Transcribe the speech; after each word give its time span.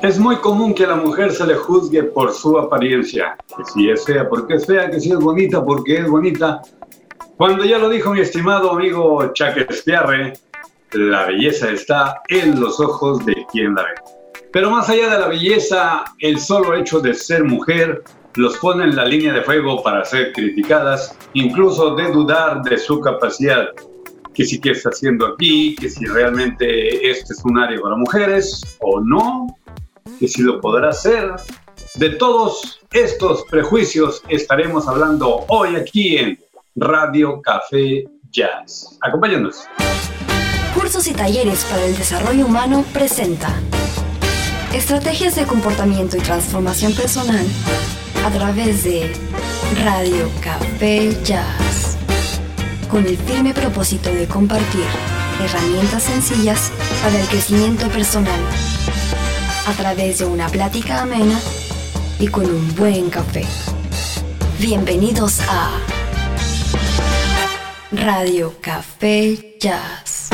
Es 0.00 0.16
muy 0.16 0.36
común 0.36 0.74
que 0.74 0.84
a 0.84 0.88
la 0.88 0.94
mujer 0.94 1.32
se 1.32 1.44
le 1.44 1.56
juzgue 1.56 2.04
por 2.04 2.32
su 2.32 2.56
apariencia, 2.56 3.36
que 3.48 3.64
si 3.64 3.90
es 3.90 4.04
fea 4.04 4.28
porque 4.28 4.54
es 4.54 4.64
fea, 4.64 4.88
que 4.88 5.00
si 5.00 5.10
es 5.10 5.18
bonita 5.18 5.64
porque 5.64 5.98
es 5.98 6.08
bonita. 6.08 6.62
Cuando 7.36 7.64
ya 7.64 7.78
lo 7.78 7.88
dijo 7.88 8.14
mi 8.14 8.20
estimado 8.20 8.70
amigo 8.70 9.32
Chuck 9.32 9.56
Espiarre, 9.68 10.34
la 10.92 11.26
belleza 11.26 11.70
está 11.70 12.22
en 12.28 12.60
los 12.60 12.78
ojos 12.78 13.26
de 13.26 13.44
quien 13.50 13.74
la 13.74 13.82
ve. 13.82 13.94
Pero 14.52 14.70
más 14.70 14.88
allá 14.88 15.10
de 15.10 15.18
la 15.18 15.28
belleza, 15.28 16.04
el 16.20 16.38
solo 16.38 16.76
hecho 16.76 17.00
de 17.00 17.12
ser 17.12 17.42
mujer 17.42 18.04
los 18.36 18.56
pone 18.58 18.84
en 18.84 18.94
la 18.94 19.04
línea 19.04 19.32
de 19.32 19.42
fuego 19.42 19.82
para 19.82 20.04
ser 20.04 20.32
criticadas, 20.32 21.18
incluso 21.32 21.96
de 21.96 22.12
dudar 22.12 22.62
de 22.62 22.78
su 22.78 23.00
capacidad, 23.00 23.66
que 24.32 24.44
si 24.44 24.60
qué 24.60 24.70
está 24.70 24.90
haciendo 24.90 25.26
aquí, 25.26 25.74
que 25.74 25.90
si 25.90 26.06
realmente 26.06 27.10
este 27.10 27.32
es 27.32 27.44
un 27.44 27.58
área 27.58 27.80
para 27.80 27.96
mujeres 27.96 28.78
o 28.80 29.00
no, 29.00 29.48
que 30.18 30.28
si 30.28 30.42
lo 30.42 30.60
podrá 30.60 30.90
hacer. 30.90 31.30
De 31.94 32.10
todos 32.10 32.80
estos 32.92 33.44
prejuicios 33.50 34.22
estaremos 34.28 34.86
hablando 34.88 35.44
hoy 35.48 35.76
aquí 35.76 36.16
en 36.16 36.38
Radio 36.76 37.40
Café 37.42 38.04
Jazz. 38.30 38.98
Acompáñanos. 39.02 39.64
Cursos 40.74 41.06
y 41.08 41.12
talleres 41.12 41.64
para 41.64 41.84
el 41.84 41.96
desarrollo 41.96 42.46
humano 42.46 42.84
presenta 42.92 43.52
Estrategias 44.72 45.34
de 45.34 45.44
comportamiento 45.44 46.16
y 46.18 46.20
transformación 46.20 46.92
personal 46.94 47.44
a 48.24 48.30
través 48.30 48.84
de 48.84 49.10
Radio 49.82 50.30
Café 50.42 51.16
Jazz, 51.24 51.96
con 52.90 53.06
el 53.06 53.16
firme 53.16 53.54
propósito 53.54 54.12
de 54.12 54.26
compartir 54.26 54.84
herramientas 55.42 56.02
sencillas 56.02 56.70
para 57.02 57.18
el 57.18 57.26
crecimiento 57.28 57.88
personal, 57.88 58.40
a 59.68 59.72
través 59.72 60.20
de 60.20 60.24
una 60.24 60.48
plática 60.48 61.02
amena 61.02 61.38
y 62.18 62.26
con 62.28 62.46
un 62.46 62.74
buen 62.74 63.10
café. 63.10 63.44
Bienvenidos 64.58 65.42
a 65.46 65.78
Radio 67.92 68.54
Café 68.62 69.58
Jazz. 69.60 70.30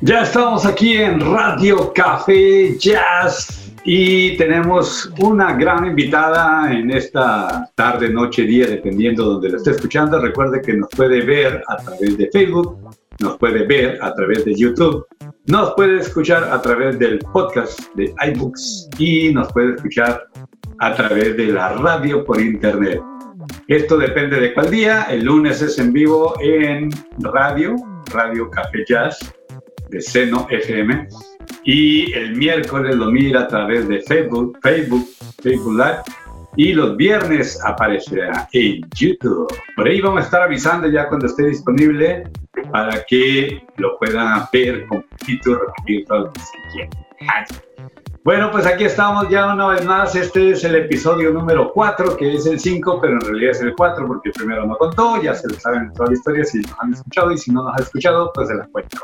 Ya 0.00 0.22
estamos 0.22 0.64
aquí 0.64 0.96
en 0.96 1.20
Radio 1.20 1.92
Café 1.92 2.78
Jazz 2.78 3.70
y 3.84 4.34
tenemos 4.38 5.12
una 5.18 5.52
gran 5.52 5.84
invitada 5.84 6.72
en 6.72 6.90
esta 6.90 7.70
tarde, 7.74 8.08
noche, 8.08 8.44
día, 8.44 8.66
dependiendo 8.66 9.24
de 9.24 9.28
donde 9.28 9.48
la 9.50 9.56
esté 9.58 9.72
escuchando. 9.72 10.18
Recuerde 10.18 10.62
que 10.62 10.72
nos 10.72 10.88
puede 10.88 11.20
ver 11.20 11.62
a 11.68 11.76
través 11.76 12.16
de 12.16 12.30
Facebook, 12.30 12.78
nos 13.20 13.38
puede 13.38 13.66
ver 13.66 13.98
a 14.02 14.14
través 14.14 14.44
de 14.44 14.54
YouTube, 14.54 15.04
nos 15.46 15.72
puede 15.74 15.98
escuchar 15.98 16.44
a 16.44 16.60
través 16.60 16.98
del 16.98 17.18
podcast 17.18 17.80
de 17.94 18.14
iBooks 18.32 18.88
y 18.98 19.32
nos 19.32 19.52
puede 19.52 19.74
escuchar 19.74 20.26
a 20.80 20.94
través 20.94 21.36
de 21.36 21.46
la 21.48 21.74
radio 21.74 22.24
por 22.24 22.40
internet. 22.40 23.00
Esto 23.66 23.96
depende 23.96 24.40
de 24.40 24.54
cuál 24.54 24.70
día. 24.70 25.04
El 25.04 25.24
lunes 25.24 25.62
es 25.62 25.78
en 25.78 25.92
vivo 25.92 26.34
en 26.40 26.90
radio, 27.20 27.76
Radio 28.12 28.50
Café 28.50 28.84
Jazz 28.86 29.18
de 29.90 30.00
Seno 30.00 30.46
FM 30.50 31.08
y 31.64 32.12
el 32.12 32.36
miércoles 32.36 32.94
lo 32.94 33.10
mira 33.10 33.42
a 33.42 33.48
través 33.48 33.88
de 33.88 34.00
Facebook, 34.02 34.58
Facebook, 34.62 35.06
Facebook 35.42 35.76
Live 35.76 36.02
y 36.58 36.72
los 36.72 36.96
viernes 36.96 37.64
aparecerá 37.64 38.48
en 38.52 38.80
YouTube. 38.96 39.46
Por 39.76 39.86
ahí 39.86 40.00
vamos 40.00 40.22
a 40.22 40.24
estar 40.24 40.42
avisando 40.42 40.88
ya 40.88 41.08
cuando 41.08 41.26
esté 41.26 41.46
disponible 41.46 42.24
para 42.72 43.04
que 43.04 43.64
lo 43.76 43.96
puedan 43.96 44.42
ver, 44.52 44.84
compartir, 44.88 45.40
repetir 45.44 46.04
todo 46.06 46.18
lo 46.18 46.32
que 46.32 46.40
se 46.40 46.56
quiera. 46.72 46.90
Bueno, 48.24 48.50
pues 48.50 48.66
aquí 48.66 48.84
estamos 48.84 49.28
ya 49.28 49.54
una 49.54 49.68
vez 49.68 49.84
más. 49.84 50.16
Este 50.16 50.50
es 50.50 50.64
el 50.64 50.74
episodio 50.74 51.30
número 51.30 51.70
4, 51.72 52.16
que 52.16 52.34
es 52.34 52.44
el 52.46 52.58
5, 52.58 53.00
pero 53.00 53.14
en 53.14 53.20
realidad 53.20 53.52
es 53.52 53.60
el 53.60 53.74
4 53.76 54.06
porque 54.08 54.30
el 54.30 54.34
primero 54.34 54.66
no 54.66 54.76
contó. 54.76 55.22
Ya 55.22 55.34
se 55.34 55.48
lo 55.48 55.54
saben 55.60 55.92
toda 55.92 56.08
la 56.08 56.14
historia 56.14 56.44
si 56.44 56.58
nos 56.58 56.74
han 56.80 56.92
escuchado 56.92 57.30
y 57.30 57.38
si 57.38 57.52
no 57.52 57.62
nos 57.62 57.74
han 57.74 57.82
escuchado, 57.82 58.32
pues 58.34 58.48
se 58.48 58.56
las 58.56 58.68
cuento. 58.70 58.98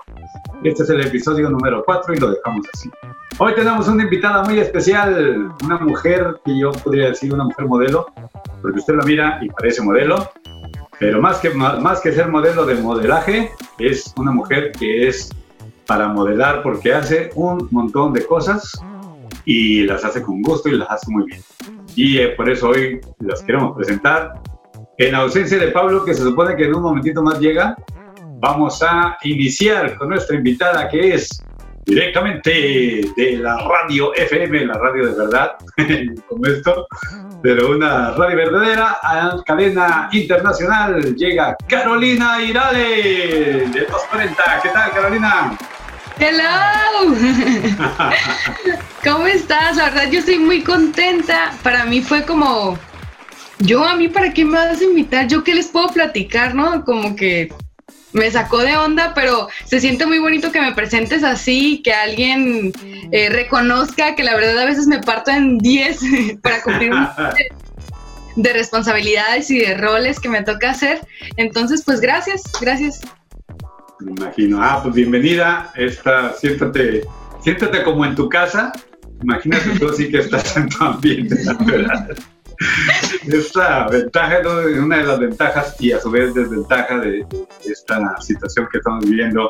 Este 0.64 0.82
es 0.82 0.90
el 0.90 1.06
episodio 1.06 1.48
número 1.48 1.84
4 1.86 2.14
y 2.14 2.18
lo 2.18 2.32
dejamos 2.32 2.66
así. 2.74 2.90
Hoy 3.38 3.52
tenemos 3.56 3.88
una 3.88 4.04
invitada 4.04 4.44
muy 4.44 4.60
especial, 4.60 5.52
una 5.64 5.78
mujer 5.78 6.40
que 6.44 6.56
yo 6.56 6.70
podría 6.70 7.08
decir 7.08 7.34
una 7.34 7.42
mujer 7.42 7.66
modelo, 7.66 8.06
porque 8.62 8.78
usted 8.78 8.94
la 8.94 9.04
mira 9.04 9.38
y 9.42 9.48
parece 9.48 9.82
modelo, 9.82 10.30
pero 11.00 11.20
más 11.20 11.38
que, 11.38 11.50
más 11.50 12.00
que 12.00 12.12
ser 12.12 12.28
modelo 12.28 12.64
de 12.64 12.76
modelaje, 12.76 13.50
es 13.80 14.14
una 14.16 14.30
mujer 14.30 14.70
que 14.78 15.08
es 15.08 15.30
para 15.84 16.08
modelar 16.08 16.62
porque 16.62 16.94
hace 16.94 17.30
un 17.34 17.66
montón 17.72 18.12
de 18.12 18.24
cosas 18.24 18.72
y 19.44 19.82
las 19.82 20.04
hace 20.04 20.22
con 20.22 20.40
gusto 20.40 20.68
y 20.68 20.78
las 20.78 20.88
hace 20.90 21.10
muy 21.10 21.24
bien. 21.26 21.42
Y 21.96 22.18
eh, 22.18 22.28
por 22.28 22.48
eso 22.48 22.68
hoy 22.68 23.00
las 23.18 23.42
queremos 23.42 23.76
presentar. 23.76 24.40
En 24.96 25.12
ausencia 25.16 25.58
de 25.58 25.72
Pablo, 25.72 26.04
que 26.04 26.14
se 26.14 26.22
supone 26.22 26.54
que 26.54 26.66
en 26.66 26.76
un 26.76 26.82
momentito 26.82 27.20
más 27.20 27.40
llega, 27.40 27.76
vamos 28.38 28.80
a 28.80 29.18
iniciar 29.24 29.96
con 29.96 30.10
nuestra 30.10 30.36
invitada 30.36 30.88
que 30.88 31.14
es 31.14 31.42
directamente 31.84 32.50
de 33.16 33.38
la 33.40 33.56
radio 33.58 34.14
FM, 34.14 34.66
la 34.66 34.74
radio 34.74 35.06
de 35.06 35.24
verdad, 35.24 35.56
como 36.28 36.46
esto, 36.46 36.86
pero 37.42 37.70
una 37.70 38.12
radio 38.12 38.36
verdadera, 38.36 38.98
a 39.02 39.36
cadena 39.44 40.08
internacional, 40.12 41.14
llega 41.14 41.56
Carolina 41.68 42.42
Irale 42.42 43.68
de 43.72 43.86
240. 43.86 44.60
¿Qué 44.62 44.68
tal, 44.70 44.90
Carolina? 44.92 45.58
Hello. 46.18 47.14
¿Cómo 49.04 49.26
estás? 49.26 49.76
La 49.76 49.90
verdad 49.90 50.10
yo 50.10 50.20
estoy 50.20 50.38
muy 50.38 50.62
contenta. 50.62 51.52
Para 51.62 51.84
mí 51.84 52.00
fue 52.00 52.24
como 52.24 52.78
yo 53.58 53.84
a 53.84 53.96
mí 53.96 54.08
para 54.08 54.32
qué 54.32 54.44
me 54.44 54.52
vas 54.52 54.80
a 54.80 54.84
invitar? 54.84 55.26
Yo 55.26 55.42
qué 55.44 55.54
les 55.54 55.68
puedo 55.68 55.88
platicar, 55.88 56.54
¿no? 56.54 56.84
Como 56.84 57.16
que 57.16 57.52
me 58.14 58.30
sacó 58.30 58.60
de 58.60 58.76
onda, 58.76 59.12
pero 59.12 59.48
se 59.64 59.80
siente 59.80 60.06
muy 60.06 60.20
bonito 60.20 60.52
que 60.52 60.60
me 60.60 60.72
presentes 60.72 61.24
así, 61.24 61.82
que 61.82 61.92
alguien 61.92 62.72
eh, 63.10 63.28
reconozca 63.28 64.14
que 64.14 64.22
la 64.22 64.36
verdad 64.36 64.58
a 64.60 64.64
veces 64.64 64.86
me 64.86 65.00
parto 65.00 65.32
en 65.32 65.58
10 65.58 66.00
para 66.42 66.62
cumplir 66.62 66.92
un 66.92 67.06
de 68.36 68.52
responsabilidades 68.52 69.50
y 69.50 69.58
de 69.58 69.76
roles 69.76 70.20
que 70.20 70.28
me 70.28 70.42
toca 70.42 70.70
hacer. 70.70 71.00
Entonces, 71.36 71.82
pues 71.84 72.00
gracias, 72.00 72.42
gracias. 72.60 73.00
Me 74.00 74.12
imagino. 74.12 74.62
Ah, 74.62 74.80
pues 74.82 74.94
bienvenida. 74.94 75.72
Esta, 75.74 76.34
siéntate, 76.34 77.02
siéntate 77.42 77.82
como 77.82 78.04
en 78.04 78.14
tu 78.14 78.28
casa. 78.28 78.72
Imagínate 79.22 79.78
tú 79.78 79.88
sí 79.92 80.10
que 80.10 80.18
estás 80.18 80.56
en 80.56 80.68
tu 80.68 80.84
ambiente 80.84 81.42
natural. 81.44 82.16
Esta 83.26 83.88
ventaja 83.88 84.38
es 84.38 84.78
una 84.78 84.98
de 84.98 85.04
las 85.04 85.18
ventajas 85.18 85.76
y 85.80 85.92
a 85.92 86.00
su 86.00 86.10
vez 86.10 86.34
desventaja 86.34 86.98
de, 86.98 87.26
esta 87.64 88.20
situación 88.20 88.68
que 88.70 88.78
estamos 88.78 89.04
viviendo 89.04 89.48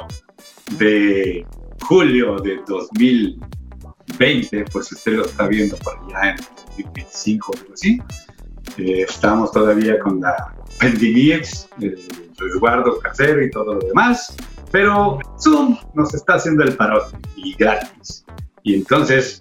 de 0.78 1.46
julio 1.82 2.36
de 2.38 2.60
2020, 2.66 4.64
pues 4.72 4.92
usted 4.92 5.12
lo 5.12 5.24
está 5.24 5.46
viendo 5.46 5.76
por 5.78 5.98
allá 5.98 6.30
en 6.30 6.36
2025 6.36 7.52
o 7.52 7.56
algo 7.58 7.74
así. 7.74 8.00
Eh, 8.78 9.04
estamos 9.08 9.52
todavía 9.52 9.98
con 9.98 10.20
la 10.20 10.54
pandemia, 10.80 11.42
el 11.80 11.98
resguardo 12.38 12.98
casero 12.98 13.44
y 13.44 13.50
todo 13.50 13.74
lo 13.74 13.86
demás, 13.86 14.34
pero 14.72 15.18
Zoom 15.40 15.78
nos 15.94 16.14
está 16.14 16.34
haciendo 16.34 16.64
el 16.64 16.74
paro 16.76 17.06
y 17.36 17.54
gratis. 17.54 18.24
Y 18.62 18.74
entonces, 18.74 19.40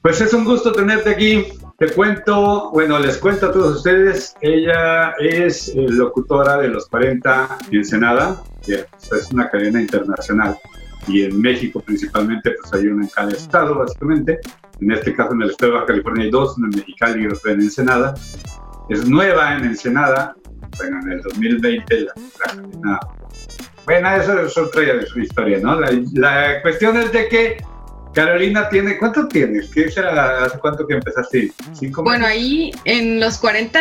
pues 0.00 0.20
es 0.20 0.32
un 0.32 0.44
gusto 0.44 0.72
tenerte 0.72 1.10
aquí. 1.10 1.46
Te 1.78 1.88
cuento, 1.88 2.70
bueno, 2.70 3.00
les 3.00 3.18
cuento 3.18 3.46
a 3.46 3.52
todos 3.52 3.78
ustedes, 3.78 4.36
ella 4.40 5.10
es 5.18 5.70
eh, 5.70 5.86
locutora 5.88 6.58
de 6.58 6.68
los 6.68 6.86
40 6.86 7.58
en 7.68 7.78
Ensenada, 7.78 8.40
que 8.64 8.84
es 9.00 9.32
una 9.32 9.50
cadena 9.50 9.80
internacional 9.80 10.56
y 11.08 11.24
en 11.24 11.40
México 11.40 11.80
principalmente 11.80 12.52
pues 12.60 12.72
hay 12.72 12.86
una 12.86 13.04
en 13.04 13.10
cada 13.10 13.32
estado 13.32 13.74
básicamente. 13.74 14.38
En 14.80 14.92
este 14.92 15.14
caso 15.14 15.32
en 15.32 15.42
el 15.42 15.50
estado 15.50 15.72
de 15.72 15.78
Baja 15.78 15.86
California 15.88 16.24
hay 16.24 16.30
dos, 16.30 16.56
una 16.58 16.68
en 16.68 16.76
Mexicali 16.76 17.24
y 17.24 17.26
otra 17.26 17.52
en 17.52 17.60
Ensenada. 17.60 18.14
Es 18.88 19.08
nueva 19.08 19.56
en 19.56 19.64
Ensenada, 19.64 20.36
bueno, 20.76 21.00
en 21.02 21.12
el 21.12 21.22
2020 21.22 22.00
la, 22.00 22.12
cadena... 22.38 23.00
Bueno, 23.84 24.10
eso 24.14 24.40
es 24.40 24.56
otra 24.56 24.82
historia, 25.16 25.58
¿no? 25.60 25.80
La, 25.80 25.90
la 26.14 26.62
cuestión 26.62 26.96
es 26.96 27.12
de 27.12 27.28
que 27.28 27.56
Carolina 28.14 28.68
tiene, 28.68 28.96
¿cuánto 28.96 29.26
tienes? 29.26 29.70
¿Qué 29.70 29.90
será, 29.90 30.44
hace 30.44 30.58
cuánto 30.58 30.86
que 30.86 30.94
empezaste? 30.94 31.52
¿Cinco 31.72 32.04
bueno, 32.04 32.26
ahí 32.26 32.70
en 32.84 33.18
los 33.18 33.38
40 33.38 33.80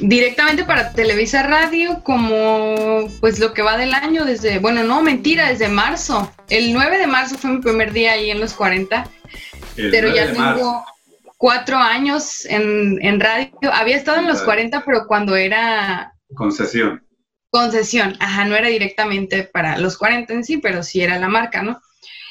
directamente 0.00 0.64
para 0.64 0.92
Televisa 0.92 1.42
Radio 1.42 2.02
como 2.02 3.08
pues 3.20 3.38
lo 3.38 3.52
que 3.52 3.62
va 3.62 3.76
del 3.76 3.94
año 3.94 4.24
desde, 4.24 4.58
bueno, 4.58 4.84
no, 4.84 5.02
mentira, 5.02 5.48
desde 5.48 5.68
marzo. 5.68 6.32
El 6.48 6.72
9 6.72 6.98
de 6.98 7.06
marzo 7.06 7.36
fue 7.36 7.50
mi 7.50 7.60
primer 7.60 7.92
día 7.92 8.12
ahí 8.12 8.30
en 8.30 8.40
los 8.40 8.54
40, 8.54 9.08
pero 9.76 10.14
ya 10.14 10.32
tengo 10.32 10.84
cuatro 11.36 11.76
años 11.76 12.44
en, 12.46 12.98
en, 13.02 13.20
radio. 13.20 13.50
Había 13.72 13.96
estado 13.96 14.18
en 14.18 14.28
los 14.28 14.42
40, 14.42 14.84
pero 14.84 15.06
cuando 15.06 15.36
era... 15.36 16.12
Concesión. 16.34 17.04
concesión, 17.50 18.16
ajá, 18.20 18.44
no 18.44 18.56
era 18.56 18.68
directamente 18.68 19.44
para 19.44 19.78
los 19.78 19.96
40 19.96 20.32
en 20.32 20.44
sí, 20.44 20.58
pero 20.58 20.82
sí 20.82 21.02
era 21.02 21.18
la 21.18 21.28
marca, 21.28 21.62
¿no? 21.62 21.80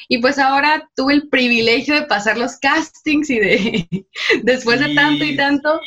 Y 0.08 0.18
pues 0.18 0.38
ahora 0.38 0.88
tuve 0.94 1.14
el 1.14 1.28
privilegio 1.28 1.94
de 1.94 2.02
pasar 2.02 2.38
los 2.38 2.58
castings 2.58 3.30
y 3.30 3.40
de, 3.40 4.06
después 4.42 4.80
de 4.80 4.94
tanto 4.94 5.24
y 5.24 5.36
tanto, 5.36 5.80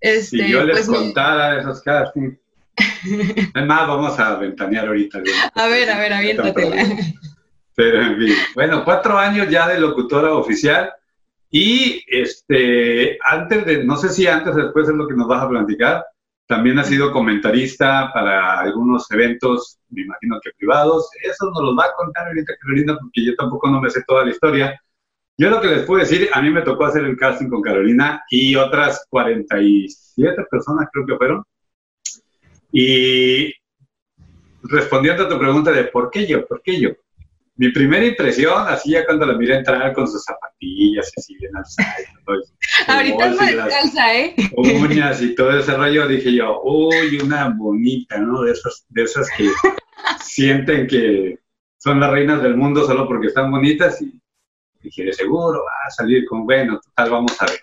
este, 0.00 0.44
si 0.44 0.48
yo 0.48 0.64
les 0.64 0.86
pues 0.86 0.98
contara 0.98 1.60
esos 1.60 1.82
castings. 1.82 2.38
es 3.54 3.66
más, 3.66 3.88
vamos 3.88 4.18
a 4.20 4.36
ventanear 4.36 4.86
ahorita. 4.86 5.20
A 5.54 5.66
ver, 5.66 5.90
a 5.90 5.98
ver, 5.98 6.12
aviéntatela. 6.12 6.86
Pero 7.74 8.02
en 8.02 8.18
fin, 8.18 8.34
bueno, 8.54 8.84
cuatro 8.84 9.16
años 9.18 9.48
ya 9.50 9.68
de 9.68 9.78
locutora 9.78 10.34
oficial 10.34 10.92
y 11.50 12.04
este, 12.08 13.18
antes 13.24 13.64
de, 13.64 13.84
no 13.84 13.96
sé 13.96 14.10
si 14.10 14.26
antes 14.26 14.54
o 14.54 14.58
después 14.58 14.88
es 14.88 14.94
lo 14.94 15.08
que 15.08 15.14
nos 15.14 15.28
vas 15.28 15.42
a 15.42 15.48
platicar, 15.48 16.04
también 16.48 16.78
ha 16.78 16.84
sido 16.84 17.12
comentarista 17.12 18.10
para 18.12 18.58
algunos 18.60 19.08
eventos, 19.10 19.78
me 19.90 20.02
imagino 20.02 20.40
que 20.42 20.50
privados. 20.56 21.10
Eso 21.22 21.50
nos 21.50 21.62
lo 21.62 21.76
va 21.76 21.84
a 21.84 21.94
contar 21.94 22.26
ahorita 22.26 22.54
Carolina, 22.58 22.96
porque 22.98 23.22
yo 23.22 23.36
tampoco 23.36 23.70
no 23.70 23.82
me 23.82 23.90
sé 23.90 24.02
toda 24.06 24.24
la 24.24 24.30
historia. 24.30 24.80
Yo 25.36 25.50
lo 25.50 25.60
que 25.60 25.68
les 25.68 25.84
puedo 25.84 26.00
decir, 26.00 26.30
a 26.32 26.40
mí 26.40 26.50
me 26.50 26.62
tocó 26.62 26.86
hacer 26.86 27.04
el 27.04 27.18
casting 27.18 27.48
con 27.48 27.60
Carolina 27.60 28.24
y 28.30 28.56
otras 28.56 29.06
47 29.10 30.46
personas 30.50 30.88
creo 30.90 31.06
que 31.06 31.16
fueron. 31.16 31.44
Y 32.72 33.52
respondiendo 34.62 35.24
a 35.24 35.28
tu 35.28 35.38
pregunta 35.38 35.70
de 35.70 35.84
por 35.84 36.10
qué 36.10 36.26
yo, 36.26 36.46
por 36.46 36.62
qué 36.62 36.80
yo, 36.80 36.90
mi 37.58 37.72
primera 37.72 38.06
impresión, 38.06 38.68
así 38.68 38.92
ya 38.92 39.04
cuando 39.04 39.26
la 39.26 39.36
miré 39.36 39.56
entrar 39.56 39.92
con 39.92 40.06
sus 40.06 40.22
zapatillas, 40.22 41.10
así 41.16 41.36
bien 41.38 41.56
alzada. 41.56 41.92
Ahorita 42.86 43.30
no 43.30 43.40
alza, 43.40 44.16
¿eh? 44.16 44.34
Uñas 44.56 45.20
y 45.20 45.34
todo 45.34 45.58
ese 45.58 45.76
rollo, 45.76 46.06
dije 46.06 46.32
yo, 46.32 46.60
uy, 46.62 47.18
una 47.20 47.48
bonita, 47.48 48.16
¿no? 48.18 48.42
De 48.42 48.52
esas, 48.52 48.86
de 48.90 49.02
esas 49.02 49.28
que 49.36 49.50
sienten 50.22 50.86
que 50.86 51.40
son 51.78 51.98
las 51.98 52.12
reinas 52.12 52.40
del 52.44 52.56
mundo 52.56 52.86
solo 52.86 53.08
porque 53.08 53.26
están 53.26 53.50
bonitas 53.50 54.00
y 54.02 54.20
dije, 54.80 55.06
de 55.06 55.12
seguro 55.12 55.64
va 55.64 55.88
a 55.88 55.90
salir 55.90 56.26
con, 56.26 56.46
bueno, 56.46 56.78
total, 56.78 57.10
vamos 57.10 57.42
a 57.42 57.46
ver. 57.46 57.58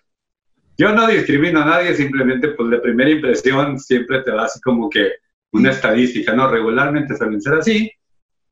Yo 0.77 0.91
no 0.91 1.07
discrimino 1.07 1.61
a 1.61 1.65
nadie, 1.65 1.95
simplemente, 1.95 2.49
pues, 2.49 2.69
de 2.69 2.79
primera 2.79 3.09
impresión 3.09 3.79
siempre 3.79 4.21
te 4.23 4.31
va 4.31 4.43
así 4.43 4.59
como 4.59 4.89
que 4.89 5.09
una 5.53 5.69
estadística, 5.71 6.33
¿no? 6.33 6.49
Regularmente 6.49 7.15
suelen 7.15 7.39
ser 7.39 7.53
así 7.53 7.89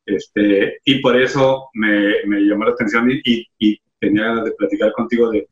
este, 0.05 0.79
y 0.83 0.99
por 1.01 1.19
eso 1.19 1.69
me, 1.73 2.25
me 2.25 2.41
llamó 2.41 2.65
la 2.65 2.71
atención 2.71 3.09
y, 3.11 3.47
y, 3.57 3.79
tenía 3.99 4.25
ganas 4.25 4.43
de 4.43 4.51
platicar 4.51 4.91
contigo 4.91 5.29
de 5.29 5.47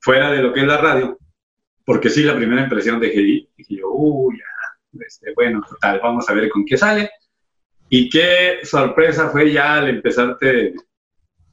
fuera 0.00 0.32
de 0.32 0.42
lo 0.42 0.52
que 0.52 0.60
es 0.60 0.66
la 0.66 0.78
radio, 0.78 1.16
porque 1.84 2.10
sí, 2.10 2.24
la 2.24 2.34
primera 2.34 2.62
impresión 2.62 2.98
de 2.98 3.12
que 3.12 3.20
dije 3.20 3.76
yo, 3.76 3.88
uy, 3.92 4.36
ya, 4.36 5.04
este, 5.06 5.32
bueno, 5.34 5.60
total, 5.68 6.00
vamos 6.02 6.28
a 6.28 6.34
ver 6.34 6.48
con 6.48 6.64
qué 6.64 6.76
sale. 6.76 7.08
Y 7.88 8.10
qué 8.10 8.58
sorpresa 8.64 9.28
fue 9.30 9.52
ya 9.52 9.76
al 9.76 9.88
empezarte 9.88 10.74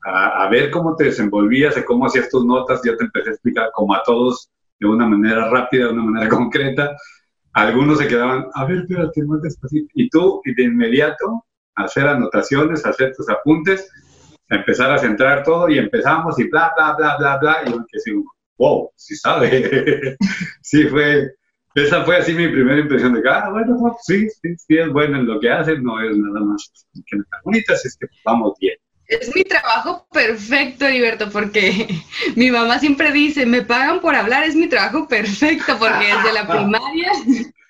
a, 0.04 0.44
a, 0.44 0.50
ver 0.50 0.72
cómo 0.72 0.96
te 0.96 1.06
desenvolvías, 1.06 1.76
de 1.76 1.86
cómo 1.86 2.08
hacías 2.08 2.30
tus 2.30 2.44
notas, 2.44 2.82
yo 2.84 2.98
te 2.98 3.06
empecé 3.06 3.30
a 3.30 3.34
explicar 3.34 3.70
como 3.74 3.94
a 3.94 4.02
todos 4.04 4.50
de 4.80 4.88
una 4.88 5.08
manera 5.08 5.50
rápida, 5.50 5.86
de 5.86 5.94
una 5.94 6.04
manera 6.04 6.30
concreta. 6.36 6.96
Algunos 7.54 8.00
se 8.00 8.08
quedaban, 8.08 8.48
a 8.54 8.66
ver, 8.66 8.80
espérate, 8.80 9.24
más 9.24 9.42
despacito. 9.42 9.88
Y 9.94 10.10
tú, 10.10 10.42
y 10.44 10.54
de 10.56 10.64
inmediato, 10.64 11.45
hacer 11.76 12.08
anotaciones, 12.08 12.86
hacer 12.86 13.14
tus 13.16 13.30
apuntes, 13.30 13.90
empezar 14.50 14.92
a 14.92 14.98
centrar 14.98 15.44
todo 15.44 15.70
y 15.70 15.78
empezamos 15.78 16.40
y 16.40 16.48
bla, 16.50 16.72
bla, 16.76 16.96
bla, 16.96 17.18
bla, 17.18 17.38
bla. 17.38 17.58
Y 17.66 17.70
me 17.70 17.86
quedé 17.92 18.16
wow, 18.58 18.90
sí 18.96 19.16
sabe. 19.16 20.18
sí 20.62 20.86
fue, 20.86 21.32
esa 21.76 22.04
fue 22.06 22.18
así 22.18 22.34
mi 22.34 22.48
primera 22.48 22.80
impresión 22.80 23.14
de 23.14 23.22
que, 23.22 23.30
ah, 23.30 23.50
bueno, 23.52 23.96
sí, 24.02 24.28
sí, 24.30 24.56
sí 24.58 24.78
es 24.78 24.90
bueno 24.90 25.20
en 25.20 25.28
lo 25.28 25.40
que 25.40 25.50
hacen, 25.50 25.84
no 25.84 26.02
es 26.02 26.16
nada 26.18 26.40
más 26.46 26.72
que 26.94 27.18
no 27.18 27.24
está 27.24 27.38
bonita, 27.44 27.74
así 27.74 27.88
es 27.88 27.98
que 27.98 28.08
vamos 28.24 28.54
bien. 28.60 28.78
Es 29.08 29.36
mi 29.36 29.44
trabajo 29.44 30.08
perfecto, 30.12 30.86
Heriberto, 30.86 31.30
porque 31.30 31.88
mi 32.36 32.50
mamá 32.50 32.80
siempre 32.80 33.12
dice, 33.12 33.46
me 33.46 33.62
pagan 33.62 34.00
por 34.00 34.16
hablar, 34.16 34.46
es 34.46 34.56
mi 34.56 34.68
trabajo 34.68 35.08
perfecto, 35.08 35.78
porque 35.78 36.06
desde 36.06 36.34
la 36.34 36.48
primaria 36.52 37.12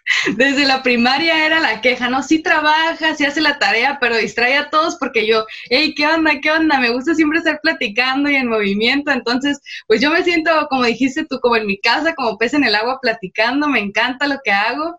desde 0.37 0.65
la 0.65 0.83
primaria 0.83 1.45
era 1.45 1.59
la 1.59 1.81
queja, 1.81 2.09
¿no? 2.09 2.21
Sí 2.23 2.39
trabaja, 2.41 3.15
sí 3.15 3.25
hace 3.25 3.41
la 3.41 3.57
tarea, 3.59 3.97
pero 3.99 4.17
distrae 4.17 4.55
a 4.57 4.69
todos 4.69 4.97
porque 4.97 5.25
yo, 5.25 5.45
hey, 5.69 5.93
¿qué 5.95 6.07
onda? 6.07 6.39
¿Qué 6.41 6.51
onda? 6.51 6.79
Me 6.79 6.91
gusta 6.91 7.15
siempre 7.15 7.39
estar 7.39 7.59
platicando 7.61 8.29
y 8.29 8.35
en 8.35 8.47
movimiento, 8.47 9.11
entonces, 9.11 9.59
pues 9.87 10.01
yo 10.01 10.11
me 10.11 10.23
siento, 10.23 10.51
como 10.69 10.83
dijiste 10.85 11.25
tú, 11.25 11.39
como 11.39 11.55
en 11.55 11.67
mi 11.67 11.79
casa, 11.79 12.13
como 12.15 12.37
pez 12.37 12.53
en 12.53 12.63
el 12.63 12.75
agua 12.75 12.99
platicando, 13.01 13.67
me 13.67 13.79
encanta 13.79 14.27
lo 14.27 14.39
que 14.43 14.51
hago. 14.51 14.97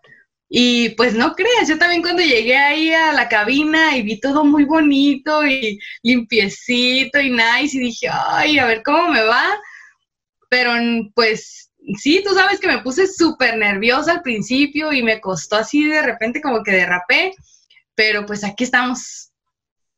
Y 0.49 0.89
pues 0.91 1.13
no 1.13 1.35
creas, 1.35 1.67
yo 1.67 1.77
también 1.77 2.01
cuando 2.01 2.21
llegué 2.23 2.55
ahí 2.55 2.93
a 2.93 3.11
la 3.11 3.27
cabina 3.27 3.97
y 3.97 4.01
vi 4.01 4.19
todo 4.19 4.45
muy 4.45 4.63
bonito 4.63 5.45
y 5.45 5.77
limpiecito 6.03 7.19
y 7.19 7.31
nice 7.31 7.75
y 7.77 7.79
dije, 7.79 8.07
ay, 8.09 8.57
a 8.57 8.65
ver 8.65 8.81
cómo 8.83 9.09
me 9.09 9.23
va. 9.23 9.43
Pero 10.49 10.71
pues 11.13 11.66
sí, 11.95 12.23
tú 12.25 12.33
sabes 12.33 12.59
que 12.59 12.67
me 12.67 12.81
puse 12.81 13.07
súper 13.07 13.57
nerviosa 13.57 14.13
al 14.13 14.21
principio 14.21 14.91
y 14.91 15.03
me 15.03 15.21
costó 15.21 15.57
así 15.57 15.87
de 15.87 16.01
repente 16.01 16.41
como 16.41 16.63
que 16.63 16.71
derrapé, 16.71 17.33
pero 17.95 18.25
pues 18.25 18.43
aquí 18.43 18.63
estamos. 18.63 19.31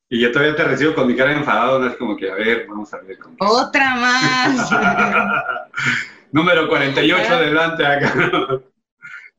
Y 0.09 0.19
yo 0.21 0.31
todavía 0.31 0.55
te 0.55 0.63
recibo 0.63 0.95
con 0.95 1.07
mi 1.07 1.15
cara 1.15 1.33
enfadado, 1.33 1.79
no 1.79 1.87
es 1.87 1.95
como 1.97 2.17
que, 2.17 2.31
a 2.31 2.35
ver, 2.35 2.65
vamos 2.67 2.93
a 2.93 2.97
ver. 3.01 3.17
Cómo... 3.19 3.35
Otra 3.39 3.95
más. 3.95 4.69
Número 6.31 6.67
48 6.67 7.33
adelante 7.33 7.85
acá. 7.85 8.61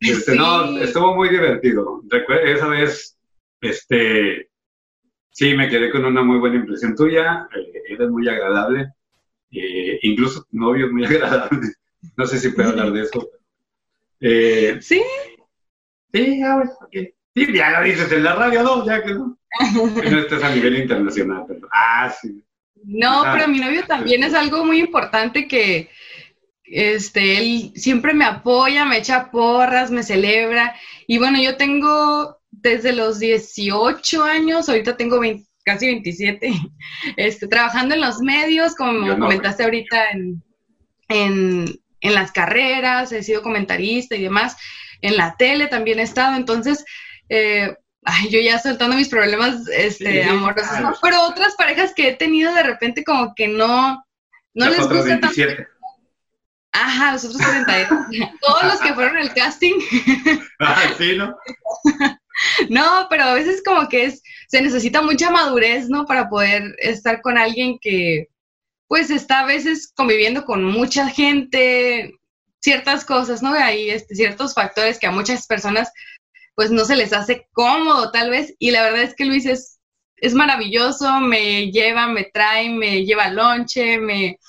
Este, 0.02 0.34
No, 0.34 0.78
estuvo 0.78 1.14
muy 1.14 1.28
divertido. 1.28 2.02
esa 2.42 2.68
vez, 2.68 3.18
este, 3.60 4.48
sí, 5.30 5.54
me 5.54 5.68
quedé 5.68 5.90
con 5.90 6.06
una 6.06 6.22
muy 6.22 6.38
buena 6.38 6.56
impresión 6.56 6.96
tuya, 6.96 7.46
eh, 7.54 7.82
eres 7.86 8.08
muy 8.08 8.26
agradable, 8.26 8.94
eh, 9.50 9.98
incluso 10.00 10.42
tu 10.44 10.56
novio 10.56 10.86
es 10.86 10.92
muy 10.92 11.04
agradable. 11.06 11.74
No 12.16 12.26
sé 12.26 12.38
si 12.38 12.50
puedo 12.50 12.70
hablar 12.70 12.92
de 12.92 13.02
eso. 13.02 13.30
Eh, 14.20 14.78
sí. 14.80 15.02
Sí, 16.12 16.42
a 16.42 16.56
ver, 16.56 17.14
Sí, 17.34 17.52
ya 17.54 17.78
lo 17.78 17.84
dices 17.84 18.10
en 18.10 18.24
la 18.24 18.34
radio, 18.34 18.62
no, 18.62 18.84
ya 18.84 19.02
que 19.02 19.14
no. 19.14 19.38
no 19.74 20.18
estás 20.18 20.42
a 20.42 20.54
nivel 20.54 20.78
internacional, 20.78 21.44
pero. 21.46 21.68
Ah, 21.72 22.10
sí. 22.10 22.42
No, 22.82 23.22
pero 23.32 23.46
mi 23.46 23.60
novio 23.60 23.84
también 23.86 24.24
es 24.24 24.34
algo 24.34 24.64
muy 24.64 24.80
importante 24.80 25.46
que 25.46 25.90
este, 26.64 27.38
él 27.38 27.72
siempre 27.74 28.14
me 28.14 28.24
apoya, 28.24 28.84
me 28.84 28.98
echa 28.98 29.30
porras, 29.30 29.90
me 29.90 30.02
celebra. 30.02 30.74
Y 31.06 31.18
bueno, 31.18 31.40
yo 31.40 31.56
tengo 31.56 32.38
desde 32.50 32.92
los 32.92 33.18
18 33.18 34.22
años, 34.24 34.68
ahorita 34.68 34.96
tengo 34.96 35.20
casi 35.64 35.86
27, 35.86 36.52
este, 37.16 37.48
trabajando 37.48 37.94
en 37.94 38.00
los 38.00 38.20
medios, 38.20 38.74
como 38.74 39.18
comentaste 39.18 39.64
ahorita 39.64 40.10
en, 40.10 40.42
en 41.08 41.80
las 42.02 42.32
carreras, 42.32 43.12
he 43.12 43.22
sido 43.22 43.42
comentarista 43.42 44.16
y 44.16 44.22
demás, 44.22 44.56
en 45.02 45.16
la 45.16 45.36
tele 45.36 45.66
también 45.66 45.98
he 45.98 46.02
estado, 46.02 46.36
entonces, 46.36 46.84
eh, 47.28 47.76
ay, 48.04 48.28
yo 48.30 48.40
ya 48.40 48.58
soltando 48.58 48.96
mis 48.96 49.08
problemas 49.08 49.68
este, 49.68 50.24
amorosos, 50.24 50.98
pero 51.02 51.22
otras 51.22 51.54
parejas 51.56 51.92
que 51.94 52.08
he 52.08 52.16
tenido 52.16 52.52
de 52.54 52.62
repente 52.62 53.04
como 53.04 53.34
que 53.34 53.48
no, 53.48 54.02
no 54.54 54.70
les 54.70 54.88
gusta 54.88 55.20
tanto. 55.20 55.28
Ajá, 56.72 57.12
los 57.12 57.24
otros 57.24 57.42
42. 57.42 57.88
Todos 58.40 58.64
los 58.64 58.80
que 58.80 58.94
fueron 58.94 59.18
el 59.18 59.32
casting. 59.34 59.74
Ah, 60.60 60.92
sí, 60.98 61.16
¿no? 61.16 61.34
no, 62.68 63.06
pero 63.08 63.24
a 63.24 63.34
veces 63.34 63.62
como 63.64 63.88
que 63.88 64.04
es, 64.04 64.22
se 64.48 64.60
necesita 64.60 65.00
mucha 65.00 65.30
madurez, 65.30 65.88
¿no? 65.88 66.04
Para 66.04 66.28
poder 66.28 66.74
estar 66.78 67.22
con 67.22 67.38
alguien 67.38 67.78
que, 67.80 68.28
pues 68.90 69.08
está 69.10 69.40
a 69.40 69.46
veces 69.46 69.92
conviviendo 69.94 70.44
con 70.44 70.64
mucha 70.64 71.08
gente, 71.08 72.18
ciertas 72.60 73.04
cosas, 73.04 73.40
¿no? 73.40 73.52
Hay 73.54 73.88
este, 73.88 74.16
ciertos 74.16 74.52
factores 74.52 74.98
que 74.98 75.06
a 75.06 75.12
muchas 75.12 75.46
personas 75.46 75.92
pues 76.56 76.72
no 76.72 76.84
se 76.84 76.96
les 76.96 77.12
hace 77.12 77.46
cómodo 77.52 78.10
tal 78.10 78.30
vez 78.30 78.52
y 78.58 78.72
la 78.72 78.82
verdad 78.82 79.02
es 79.02 79.14
que 79.14 79.26
Luis 79.26 79.46
es, 79.46 79.78
es 80.16 80.34
maravilloso, 80.34 81.20
me 81.20 81.70
lleva, 81.70 82.08
me 82.08 82.24
trae, 82.34 82.68
me 82.68 83.04
lleva 83.04 83.30
lonche, 83.30 83.98
me 83.98 84.40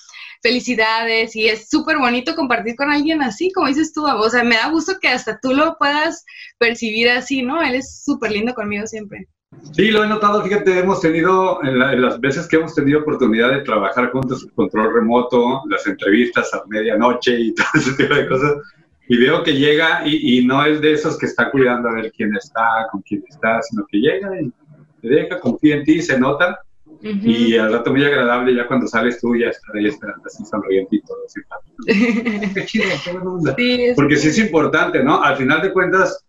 felicidades 0.41 1.35
y 1.35 1.47
es 1.47 1.69
súper 1.69 1.99
bonito 1.99 2.35
compartir 2.35 2.75
con 2.75 2.89
alguien 2.89 3.21
así, 3.21 3.51
como 3.51 3.67
dices 3.67 3.93
tú, 3.93 4.07
o 4.07 4.29
sea, 4.31 4.43
me 4.43 4.55
da 4.55 4.69
gusto 4.69 4.97
que 4.99 5.09
hasta 5.09 5.39
tú 5.39 5.53
lo 5.53 5.77
puedas 5.77 6.25
percibir 6.57 7.11
así, 7.11 7.43
¿no? 7.43 7.61
Él 7.61 7.75
es 7.75 8.01
súper 8.03 8.31
lindo 8.31 8.55
conmigo 8.55 8.87
siempre. 8.87 9.27
Sí, 9.73 9.91
lo 9.91 10.03
he 10.03 10.07
notado, 10.07 10.43
fíjate, 10.43 10.79
hemos 10.79 11.01
tenido, 11.01 11.63
en, 11.63 11.79
las 11.79 12.19
veces 12.19 12.47
que 12.47 12.57
hemos 12.57 12.73
tenido 12.73 13.01
oportunidad 13.01 13.51
de 13.51 13.61
trabajar 13.61 14.11
juntos, 14.11 14.43
el 14.43 14.51
control 14.53 14.93
remoto, 14.93 15.61
las 15.69 15.85
entrevistas 15.87 16.53
a 16.53 16.63
medianoche 16.67 17.39
y 17.39 17.53
todo 17.55 17.67
ese 17.75 17.93
tipo 17.93 18.13
de 18.13 18.27
cosas, 18.27 18.55
y 19.07 19.17
veo 19.17 19.43
que 19.43 19.53
llega 19.53 20.03
y, 20.05 20.45
no 20.45 20.63
es 20.65 20.81
de 20.81 20.93
esos 20.93 21.17
que 21.17 21.25
está 21.25 21.51
cuidando 21.51 21.89
a 21.89 21.93
ver 21.93 22.11
quién 22.15 22.35
está, 22.35 22.87
con 22.91 23.01
quién 23.01 23.23
está, 23.27 23.61
sino 23.61 23.85
que 23.87 23.97
llega 23.97 24.41
y 24.41 24.51
te 25.01 25.07
deja, 25.07 25.39
confía 25.39 25.77
en 25.77 25.83
ti, 25.83 26.01
se 26.01 26.19
nota, 26.19 26.59
y 27.01 27.57
al 27.57 27.73
rato 27.73 27.91
muy 27.91 28.03
agradable, 28.03 28.55
ya 28.55 28.67
cuando 28.67 28.87
sales 28.87 29.19
tú 29.19 29.35
ya 29.35 29.47
estás 29.47 29.75
ahí 29.75 29.87
esperando 29.87 30.21
así 30.25 30.45
sonriente 30.45 30.97
y 30.97 31.01
todo, 31.01 31.17
así, 31.25 31.41
qué 32.53 32.65
chido, 32.65 32.85
qué 33.55 33.93
Porque 33.95 34.15
sí 34.17 34.27
es 34.29 34.37
importante, 34.37 35.03
¿no? 35.03 35.21
Al 35.23 35.35
final 35.35 35.61
de 35.61 35.73
cuentas, 35.73 36.25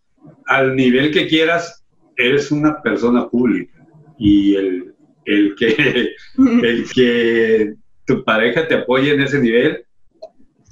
al 0.46 0.74
nivel 0.74 1.12
que 1.12 1.28
quieras, 1.28 1.81
eres 2.16 2.50
una 2.50 2.80
persona 2.82 3.28
pública 3.28 3.86
y 4.18 4.54
el, 4.54 4.94
el, 5.24 5.54
que, 5.56 6.14
el 6.62 6.86
que 6.94 7.74
tu 8.06 8.24
pareja 8.24 8.66
te 8.66 8.74
apoye 8.74 9.14
en 9.14 9.20
ese 9.20 9.40
nivel 9.40 9.84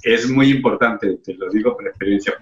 es 0.03 0.29
muy 0.29 0.49
importante, 0.49 1.17
te 1.23 1.33
lo 1.35 1.49
digo 1.49 1.75
por 1.75 1.87
experiencia. 1.87 2.33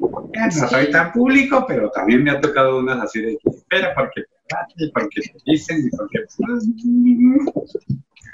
No 0.00 0.68
soy 0.68 0.90
tan 0.90 1.12
público, 1.12 1.64
pero 1.66 1.90
también 1.90 2.22
me 2.22 2.30
ha 2.30 2.40
tocado 2.40 2.78
unas 2.78 3.02
así 3.02 3.20
de, 3.20 3.38
espera, 3.44 3.92
porque, 3.94 4.22
porque 4.94 5.20
te 5.20 5.52
dicen 5.52 5.86
y 5.86 5.96
porque... 5.96 6.24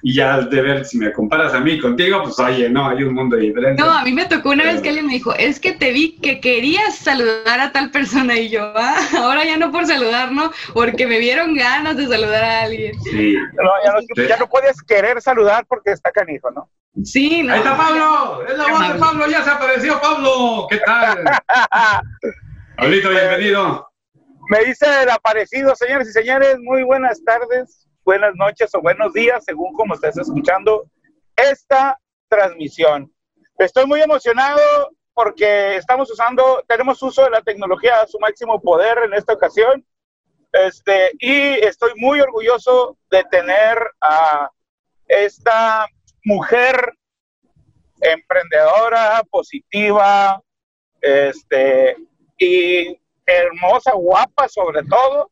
Y 0.05 0.15
ya 0.15 0.41
de 0.41 0.61
ver, 0.61 0.85
si 0.85 0.99
me 0.99 1.13
comparas 1.13 1.55
a 1.55 1.61
mí 1.61 1.79
contigo, 1.79 2.23
pues 2.25 2.39
oye, 2.41 2.69
no, 2.69 2.89
hay 2.89 3.05
un 3.05 3.15
mundo 3.15 3.37
diferente. 3.37 3.81
No, 3.81 3.91
a 3.91 4.03
mí 4.03 4.13
me 4.13 4.27
tocó 4.27 4.51
una 4.51 4.65
vez 4.65 4.81
que 4.81 4.89
alguien 4.89 5.07
me 5.07 5.13
dijo, 5.13 5.33
es 5.35 5.61
que 5.61 5.73
te 5.73 5.93
vi 5.93 6.19
que 6.19 6.41
querías 6.41 6.97
saludar 6.97 7.61
a 7.61 7.71
tal 7.71 7.91
persona 7.91 8.37
y 8.37 8.51
yo, 8.51 8.73
ah, 8.77 8.97
ahora 9.19 9.45
ya 9.45 9.57
no 9.57 9.71
por 9.71 9.87
saludar, 9.87 10.33
¿no? 10.33 10.51
Porque 10.75 11.07
me 11.07 11.19
vieron 11.19 11.55
ganas 11.55 11.97
de 11.97 12.09
saludar 12.09 12.43
a 12.43 12.63
alguien. 12.63 13.01
Sí. 13.05 13.35
No, 13.35 13.71
ya, 13.85 13.93
no, 13.93 14.29
ya 14.29 14.37
no 14.39 14.49
puedes 14.49 14.83
querer 14.83 15.23
saludar 15.23 15.65
porque 15.69 15.93
está 15.93 16.11
canijo, 16.11 16.51
¿no? 16.51 16.69
Sí, 17.05 17.43
no. 17.43 17.55
Ahí 17.55 17.61
está 17.61 17.77
Pablo, 17.77 18.45
es 18.47 18.59
la 18.59 18.69
voz 18.69 18.93
de 18.93 18.99
Pablo, 18.99 19.27
ya 19.29 19.43
se 19.43 19.51
apareció 19.51 20.01
Pablo, 20.01 20.67
¿qué 20.69 20.79
tal? 20.79 21.25
Pablito, 22.77 23.09
bienvenido. 23.09 23.89
Me 24.51 24.65
dice 24.65 24.87
el 25.03 25.11
aparecido, 25.11 25.75
señores 25.75 26.09
y 26.09 26.13
señores, 26.13 26.59
muy 26.59 26.83
buenas 26.83 27.23
tardes, 27.25 27.82
buenas 28.05 28.35
noches 28.35 28.75
o 28.75 28.81
buenos 28.81 29.13
días, 29.13 29.45
según 29.45 29.73
como 29.75 29.95
estés 29.95 30.19
escuchando 30.19 30.87
esta 31.37 31.99
transmisión. 32.29 33.13
Estoy 33.59 33.87
muy 33.87 34.01
emocionado 34.01 34.91
porque 35.15 35.77
estamos 35.77 36.11
usando, 36.11 36.65
tenemos 36.67 37.03
uso 37.03 37.25
de 37.25 37.31
la 37.31 37.43
tecnología 37.43 38.01
a 38.01 38.07
su 38.07 38.19
máximo 38.19 38.61
poder 38.61 38.99
en 39.05 39.15
esta 39.15 39.35
ocasión. 39.35 39.85
Este, 40.53 41.13
y 41.19 41.65
estoy 41.65 41.93
muy 41.97 42.21
orgulloso 42.21 42.99
de 43.11 43.25
tener 43.25 43.79
a 44.01 44.51
esta 45.07 45.87
mujer 46.25 46.93
emprendedora, 48.01 49.23
positiva, 49.31 50.43
este, 51.01 51.97
y 52.39 52.99
hermosa, 53.25 53.93
guapa 53.93 54.49
sobre 54.49 54.83
todo, 54.85 55.31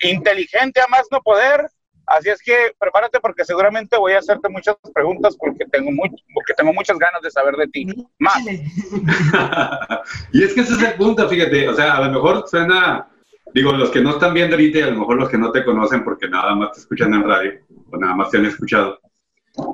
inteligente 0.00 0.80
a 0.80 0.86
más 0.88 1.06
no 1.10 1.20
poder. 1.20 1.68
Así 2.10 2.28
es 2.28 2.42
que 2.42 2.72
prepárate 2.78 3.20
porque 3.20 3.44
seguramente 3.44 3.96
voy 3.96 4.12
a 4.12 4.18
hacerte 4.18 4.48
muchas 4.48 4.76
preguntas 4.92 5.36
porque 5.38 5.64
tengo, 5.66 5.92
mucho, 5.92 6.16
porque 6.34 6.54
tengo 6.54 6.72
muchas 6.72 6.98
ganas 6.98 7.22
de 7.22 7.30
saber 7.30 7.54
de 7.56 7.68
ti. 7.68 7.86
Más. 8.18 8.44
y 10.32 10.42
es 10.42 10.52
que 10.52 10.60
ese 10.60 10.74
es 10.74 10.82
el 10.82 10.94
punto, 10.94 11.28
fíjate, 11.28 11.68
o 11.68 11.74
sea, 11.74 11.96
a 11.96 12.04
lo 12.04 12.12
mejor 12.12 12.44
suena, 12.48 13.08
digo, 13.54 13.72
los 13.72 13.90
que 13.90 14.00
no 14.00 14.10
están 14.10 14.34
viendo 14.34 14.56
ahorita 14.56 14.78
y 14.78 14.82
a 14.82 14.90
lo 14.90 15.00
mejor 15.00 15.16
los 15.18 15.28
que 15.28 15.38
no 15.38 15.52
te 15.52 15.64
conocen 15.64 16.04
porque 16.04 16.28
nada 16.28 16.54
más 16.54 16.72
te 16.72 16.80
escuchan 16.80 17.14
en 17.14 17.28
radio 17.28 17.60
o 17.90 17.96
nada 17.96 18.14
más 18.14 18.30
te 18.30 18.38
han 18.38 18.46
escuchado 18.46 18.98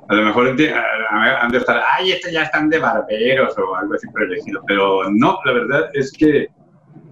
a 0.09 0.15
lo 0.15 0.23
mejor 0.23 0.49
han 0.49 0.57
de 0.57 1.59
estar, 1.59 1.83
ay, 1.97 2.13
estos 2.13 2.33
ya 2.33 2.45
están 2.45 2.69
de 2.71 2.79
barberos 2.79 3.57
o 3.59 3.75
algo 3.77 3.95
así 3.95 4.07
por 4.09 4.23
el 4.23 4.35
estilo, 4.35 4.63
pero 4.67 5.11
no, 5.11 5.39
la 5.45 5.53
verdad 5.53 5.91
es 5.93 6.13
que 6.13 6.49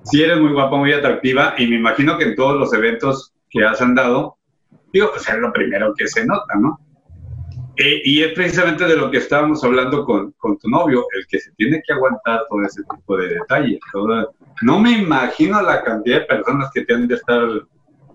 sí 0.05 0.23
eres 0.23 0.39
muy 0.39 0.53
guapa, 0.53 0.77
muy 0.77 0.93
atractiva 0.93 1.55
y 1.59 1.67
me 1.67 1.77
imagino 1.77 2.17
que 2.17 2.25
en 2.25 2.35
todos 2.35 2.59
los 2.59 2.73
eventos 2.73 3.33
que 3.51 3.65
has 3.65 3.81
andado, 3.81 4.39
digo, 4.95 5.11
pues 5.11 5.29
es 5.29 5.37
lo 5.37 5.53
primero 5.53 5.93
que 5.95 6.07
se 6.07 6.25
nota, 6.25 6.55
¿no? 6.55 6.79
Eh, 7.77 8.01
y 8.05 8.23
es 8.23 8.33
precisamente 8.33 8.85
de 8.85 8.97
lo 8.97 9.11
que 9.11 9.19
estábamos 9.19 9.65
hablando 9.65 10.05
con, 10.05 10.31
con, 10.39 10.57
tu 10.59 10.71
novio, 10.71 11.05
el 11.19 11.27
que 11.27 11.41
se 11.41 11.51
tiene 11.57 11.83
que 11.85 11.93
aguantar 11.93 12.43
todo 12.49 12.63
ese 12.63 12.83
tipo 12.85 13.17
de 13.17 13.35
detalles. 13.35 13.81
no 14.63 14.79
me 14.79 14.93
imagino 14.93 15.61
la 15.61 15.83
cantidad 15.83 16.21
de 16.21 16.27
personas 16.27 16.71
que 16.73 16.85
tienen 16.85 17.09
de 17.09 17.17
estar 17.17 17.43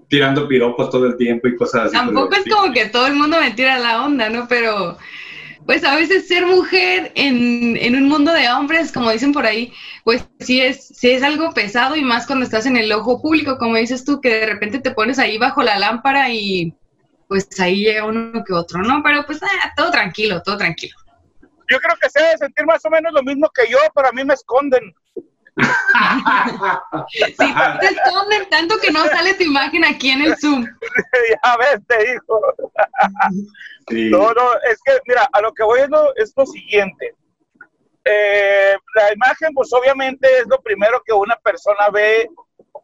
tirando 0.08 0.48
piropos 0.48 0.90
todo 0.90 1.06
el 1.08 1.18
tiempo 1.18 1.50
y 1.50 1.58
cosas 1.58 1.88
así. 1.88 1.94
Tampoco 1.94 2.34
es 2.34 2.46
como 2.50 2.72
que 2.74 2.86
todo 2.86 3.08
el 3.08 3.16
mundo 3.16 3.38
me 3.42 3.52
tira 3.52 3.78
la 3.78 4.06
onda, 4.06 4.30
¿no? 4.30 4.48
Pero 4.48 4.98
pues 5.70 5.84
a 5.84 5.96
veces 5.96 6.28
ser 6.28 6.48
mujer 6.48 7.12
en, 7.14 7.78
en, 7.78 7.96
un 7.96 8.10
mundo 8.10 8.34
de 8.34 8.50
hombres, 8.50 8.92
como 8.92 9.12
dicen 9.12 9.32
por 9.32 9.46
ahí, 9.46 9.72
pues 10.04 10.28
sí 10.40 10.60
es, 10.60 10.88
sí 10.88 11.12
es 11.12 11.22
algo 11.22 11.52
pesado 11.52 11.96
y 11.96 12.02
más 12.02 12.26
cuando 12.26 12.44
estás 12.44 12.66
en 12.66 12.76
el 12.76 12.92
ojo 12.92 13.22
público, 13.22 13.60
como 13.60 13.76
dices 13.76 14.04
tú, 14.04 14.20
que 14.20 14.34
de 14.34 14.48
repente 14.48 14.80
te 14.80 14.90
pones 14.90 15.20
ahí 15.20 15.38
bajo 15.38 15.62
la 15.62 15.78
lámpara 15.78 16.32
y 16.32 16.74
pues 17.28 17.48
ahí 17.60 17.84
llega 17.84 18.08
uno 18.08 18.44
que 18.44 18.52
otro, 18.52 18.82
¿no? 18.82 19.04
Pero 19.04 19.24
pues 19.28 19.44
ah, 19.44 19.72
todo 19.78 19.92
tranquilo, 19.92 20.42
todo 20.42 20.58
tranquilo. 20.58 20.96
Yo 21.70 21.78
creo 21.78 21.96
que 22.02 22.10
se 22.10 22.20
debe 22.20 22.38
sentir 22.40 22.66
más 22.66 22.84
o 22.86 22.90
menos 22.90 23.14
lo 23.14 23.22
mismo 23.22 23.48
que 23.54 23.72
yo, 23.72 23.78
pero 23.94 24.08
a 24.08 24.12
mí 24.12 24.24
me 24.24 24.34
esconden 24.34 24.92
sí, 27.10 27.36
te 27.80 27.88
esconden 27.88 28.50
tanto 28.50 28.78
que 28.80 28.92
no 28.92 29.06
sale 29.06 29.34
tu 29.34 29.44
imagen 29.44 29.84
aquí 29.86 30.10
en 30.12 30.22
el 30.22 30.38
Zoom. 30.38 30.66
ya 31.44 31.58
ves, 31.58 31.80
te 31.88 31.98
digo. 32.06 32.42
No, 33.92 34.34
no, 34.34 34.54
es 34.70 34.80
que, 34.84 35.00
mira, 35.08 35.28
a 35.32 35.42
lo 35.42 35.54
que 35.54 35.64
voy 35.64 35.82
es 35.82 35.90
lo, 35.90 36.16
es 36.16 36.34
lo 36.36 36.46
siguiente. 36.46 37.16
Eh, 38.06 38.78
la 38.96 39.14
imagen, 39.14 39.54
pues 39.54 39.72
obviamente 39.74 40.28
es 40.40 40.48
lo 40.48 40.62
primero 40.62 41.02
que 41.06 41.14
una 41.14 41.36
persona 41.38 41.90
ve 41.92 42.30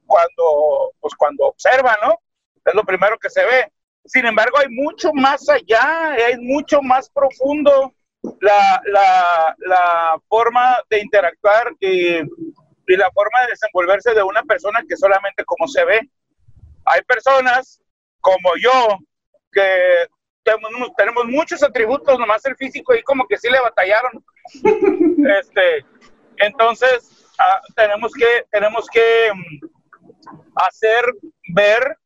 cuando, 0.05 0.93
pues, 0.99 1.13
cuando 1.15 1.45
observa, 1.45 1.97
¿no? 2.03 2.19
Es 2.65 2.73
lo 2.73 2.83
primero 2.83 3.17
que 3.17 3.29
se 3.29 3.45
ve. 3.45 3.71
Sin 4.05 4.25
embargo, 4.25 4.57
hay 4.59 4.69
mucho 4.69 5.11
más 5.13 5.47
allá, 5.49 6.11
hay 6.11 6.37
mucho 6.37 6.81
más 6.81 7.09
profundo 7.09 7.93
la, 8.39 8.81
la, 8.85 9.55
la 9.59 10.21
forma 10.27 10.77
de 10.89 10.99
interactuar 10.99 11.73
y 11.79 12.19
y 12.87 12.97
la 12.97 13.11
forma 13.11 13.41
de 13.41 13.51
desenvolverse 13.51 14.13
de 14.13 14.23
una 14.23 14.43
persona 14.43 14.83
que 14.87 14.97
solamente 14.97 15.43
como 15.45 15.67
se 15.67 15.83
ve. 15.85 16.09
Hay 16.85 17.01
personas 17.03 17.81
como 18.19 18.55
yo 18.61 18.97
que 19.51 20.07
tenemos, 20.95 21.25
muchos 21.25 21.63
atributos, 21.63 22.19
nomás 22.19 22.45
el 22.45 22.55
físico 22.55 22.93
y 22.93 23.01
como 23.03 23.27
que 23.27 23.37
sí 23.37 23.49
le 23.49 23.59
batallaron. 23.59 24.23
este, 25.39 25.85
entonces, 26.37 27.25
ah, 27.39 27.61
tenemos 27.75 28.13
que, 28.13 28.45
tenemos 28.51 28.87
que 28.91 29.31
mm, 29.33 29.65
hacer 30.55 31.05
ver 31.53 31.97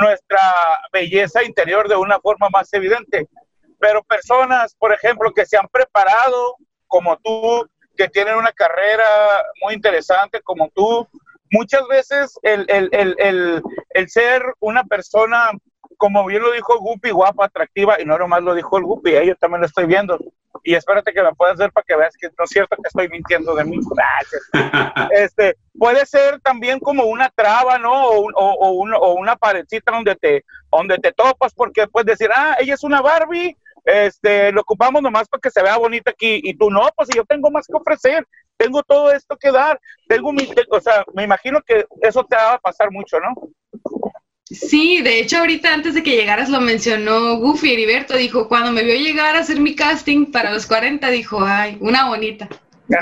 nuestra 0.00 0.40
belleza 0.92 1.44
interior 1.44 1.88
de 1.88 1.96
una 1.96 2.18
forma 2.20 2.48
más 2.50 2.72
evidente. 2.72 3.28
Pero 3.78 4.02
personas, 4.02 4.74
por 4.74 4.92
ejemplo, 4.92 5.32
que 5.32 5.46
se 5.46 5.56
han 5.56 5.68
preparado 5.68 6.56
como 6.86 7.16
tú, 7.18 7.68
que 7.96 8.08
tienen 8.08 8.36
una 8.36 8.52
carrera 8.52 9.04
muy 9.62 9.74
interesante 9.74 10.40
como 10.42 10.68
tú. 10.74 11.08
Muchas 11.50 11.86
veces 11.88 12.38
el, 12.42 12.64
el, 12.68 12.88
el, 12.92 13.62
el 13.90 14.08
ser 14.08 14.42
una 14.60 14.84
persona, 14.84 15.50
como 15.98 16.24
bien 16.24 16.42
lo 16.42 16.52
dijo 16.52 16.78
Guppy, 16.78 17.10
guapa, 17.10 17.44
atractiva, 17.44 18.00
y 18.00 18.04
no 18.04 18.16
nomás 18.16 18.42
lo 18.42 18.54
dijo 18.54 18.78
el 18.78 18.84
Guppy, 18.84 19.14
¿eh? 19.14 19.26
yo 19.26 19.36
también 19.36 19.60
lo 19.60 19.66
estoy 19.66 19.86
viendo. 19.86 20.18
Y 20.64 20.74
espérate 20.74 21.12
que 21.12 21.22
me 21.22 21.34
puedas 21.34 21.56
ver 21.58 21.72
para 21.72 21.84
que 21.84 21.96
veas 21.96 22.16
que 22.16 22.28
no 22.28 22.44
es 22.44 22.50
cierto 22.50 22.76
que 22.76 22.86
estoy 22.86 23.08
mintiendo 23.08 23.54
de 23.54 23.64
mí. 23.64 23.78
este, 25.10 25.56
puede 25.76 26.06
ser 26.06 26.40
también 26.40 26.78
como 26.78 27.04
una 27.04 27.30
traba, 27.30 27.78
¿no? 27.78 28.08
O, 28.08 28.28
o, 28.34 28.94
o, 28.96 29.14
una 29.14 29.36
paredcita 29.36 29.92
donde 29.92 30.14
te, 30.14 30.44
donde 30.70 30.98
te 30.98 31.12
topas, 31.12 31.52
porque 31.52 31.88
puedes 31.88 32.06
decir, 32.06 32.30
ah, 32.34 32.56
ella 32.60 32.74
es 32.74 32.84
una 32.84 33.00
Barbie, 33.00 33.56
este, 33.84 34.52
lo 34.52 34.62
ocupamos 34.62 35.02
nomás 35.02 35.28
para 35.28 35.40
que 35.40 35.50
se 35.50 35.62
vea 35.62 35.76
bonita 35.76 36.10
aquí, 36.10 36.40
y 36.42 36.54
tú 36.54 36.70
no, 36.70 36.88
pues 36.96 37.08
yo 37.14 37.24
tengo 37.24 37.50
más 37.50 37.66
que 37.66 37.76
ofrecer, 37.76 38.26
tengo 38.56 38.82
todo 38.82 39.12
esto 39.12 39.36
que 39.36 39.50
dar, 39.50 39.80
tengo 40.08 40.32
mi, 40.32 40.48
o 40.70 40.80
sea, 40.80 41.04
me 41.14 41.24
imagino 41.24 41.60
que 41.62 41.86
eso 42.00 42.24
te 42.24 42.36
va 42.36 42.54
a 42.54 42.58
pasar 42.58 42.90
mucho, 42.90 43.18
¿no? 43.20 43.34
Sí, 44.44 45.00
de 45.00 45.20
hecho 45.20 45.38
ahorita 45.38 45.72
antes 45.72 45.94
de 45.94 46.02
que 46.02 46.14
llegaras 46.14 46.50
lo 46.50 46.60
mencionó 46.60 47.36
Goofy 47.38 47.72
Heriberto, 47.72 48.16
dijo, 48.16 48.48
cuando 48.48 48.70
me 48.70 48.84
vio 48.84 48.94
llegar 48.94 49.34
a 49.34 49.40
hacer 49.40 49.58
mi 49.60 49.74
casting 49.74 50.30
para 50.30 50.52
los 50.52 50.66
40, 50.66 51.08
dijo, 51.08 51.42
ay, 51.42 51.78
una 51.80 52.08
bonita. 52.08 52.48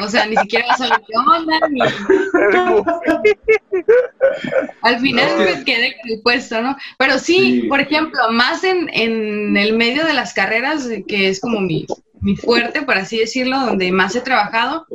O 0.03 0.09
sea, 0.09 0.27
ni 0.27 0.37
siquiera 0.37 0.77
saber 0.77 1.01
qué 1.07 1.15
onda, 1.17 1.61
ni... 1.69 1.81
Al 4.83 5.01
final 5.01 5.39
me 5.39 5.65
quedé 5.65 5.97
con 6.01 6.11
el 6.11 6.21
puesto, 6.23 6.63
¿no? 6.63 6.77
Pero 6.99 7.19
sí, 7.19 7.65
por 7.69 7.81
ejemplo, 7.81 8.21
más 8.33 8.63
en, 8.63 8.89
en, 8.93 9.57
el 9.57 9.77
medio 9.77 10.05
de 10.05 10.15
las 10.15 10.33
carreras, 10.33 10.89
que 11.09 11.29
es 11.29 11.41
como 11.41 11.61
mi, 11.61 11.87
mi 12.21 12.37
fuerte, 12.37 12.83
por 12.83 12.99
así 12.99 13.19
decirlo, 13.19 13.59
donde 13.61 13.91
más 13.91 14.15
he 14.15 14.21
trabajado, 14.21 14.87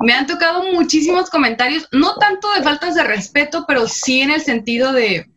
me 0.00 0.12
han 0.12 0.26
tocado 0.26 0.64
muchísimos 0.72 1.30
comentarios, 1.30 1.88
no 1.92 2.16
tanto 2.16 2.48
de 2.54 2.62
faltas 2.62 2.94
de 2.94 3.04
respeto, 3.04 3.64
pero 3.66 3.86
sí 3.86 4.20
en 4.20 4.30
el 4.30 4.40
sentido 4.40 4.92
de, 4.92 5.30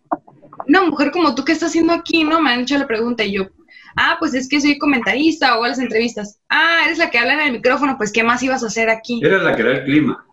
una 0.67 0.83
mujer 0.83 1.11
como 1.11 1.35
tú, 1.35 1.43
¿qué 1.43 1.51
está 1.51 1.67
haciendo 1.67 1.93
aquí? 1.93 2.23
¿No? 2.23 2.41
Me 2.41 2.51
han 2.51 2.61
hecho 2.61 2.77
la 2.77 2.87
pregunta 2.87 3.23
y 3.23 3.33
yo, 3.33 3.47
Ah, 3.95 4.17
pues 4.19 4.33
es 4.33 4.47
que 4.49 4.61
soy 4.61 4.77
comentarista 4.77 5.57
o 5.57 5.63
a 5.63 5.69
las 5.69 5.79
entrevistas. 5.79 6.39
Ah, 6.49 6.81
eres 6.85 6.97
la 6.97 7.09
que 7.09 7.19
habla 7.19 7.33
en 7.33 7.41
el 7.41 7.51
micrófono, 7.53 7.97
pues 7.97 8.11
¿qué 8.11 8.23
más 8.23 8.43
ibas 8.43 8.63
a 8.63 8.67
hacer 8.67 8.89
aquí? 8.89 9.21
Eres 9.23 9.41
la 9.41 9.55
que 9.55 9.63
da 9.63 9.71
el 9.71 9.83
clima. 9.85 10.25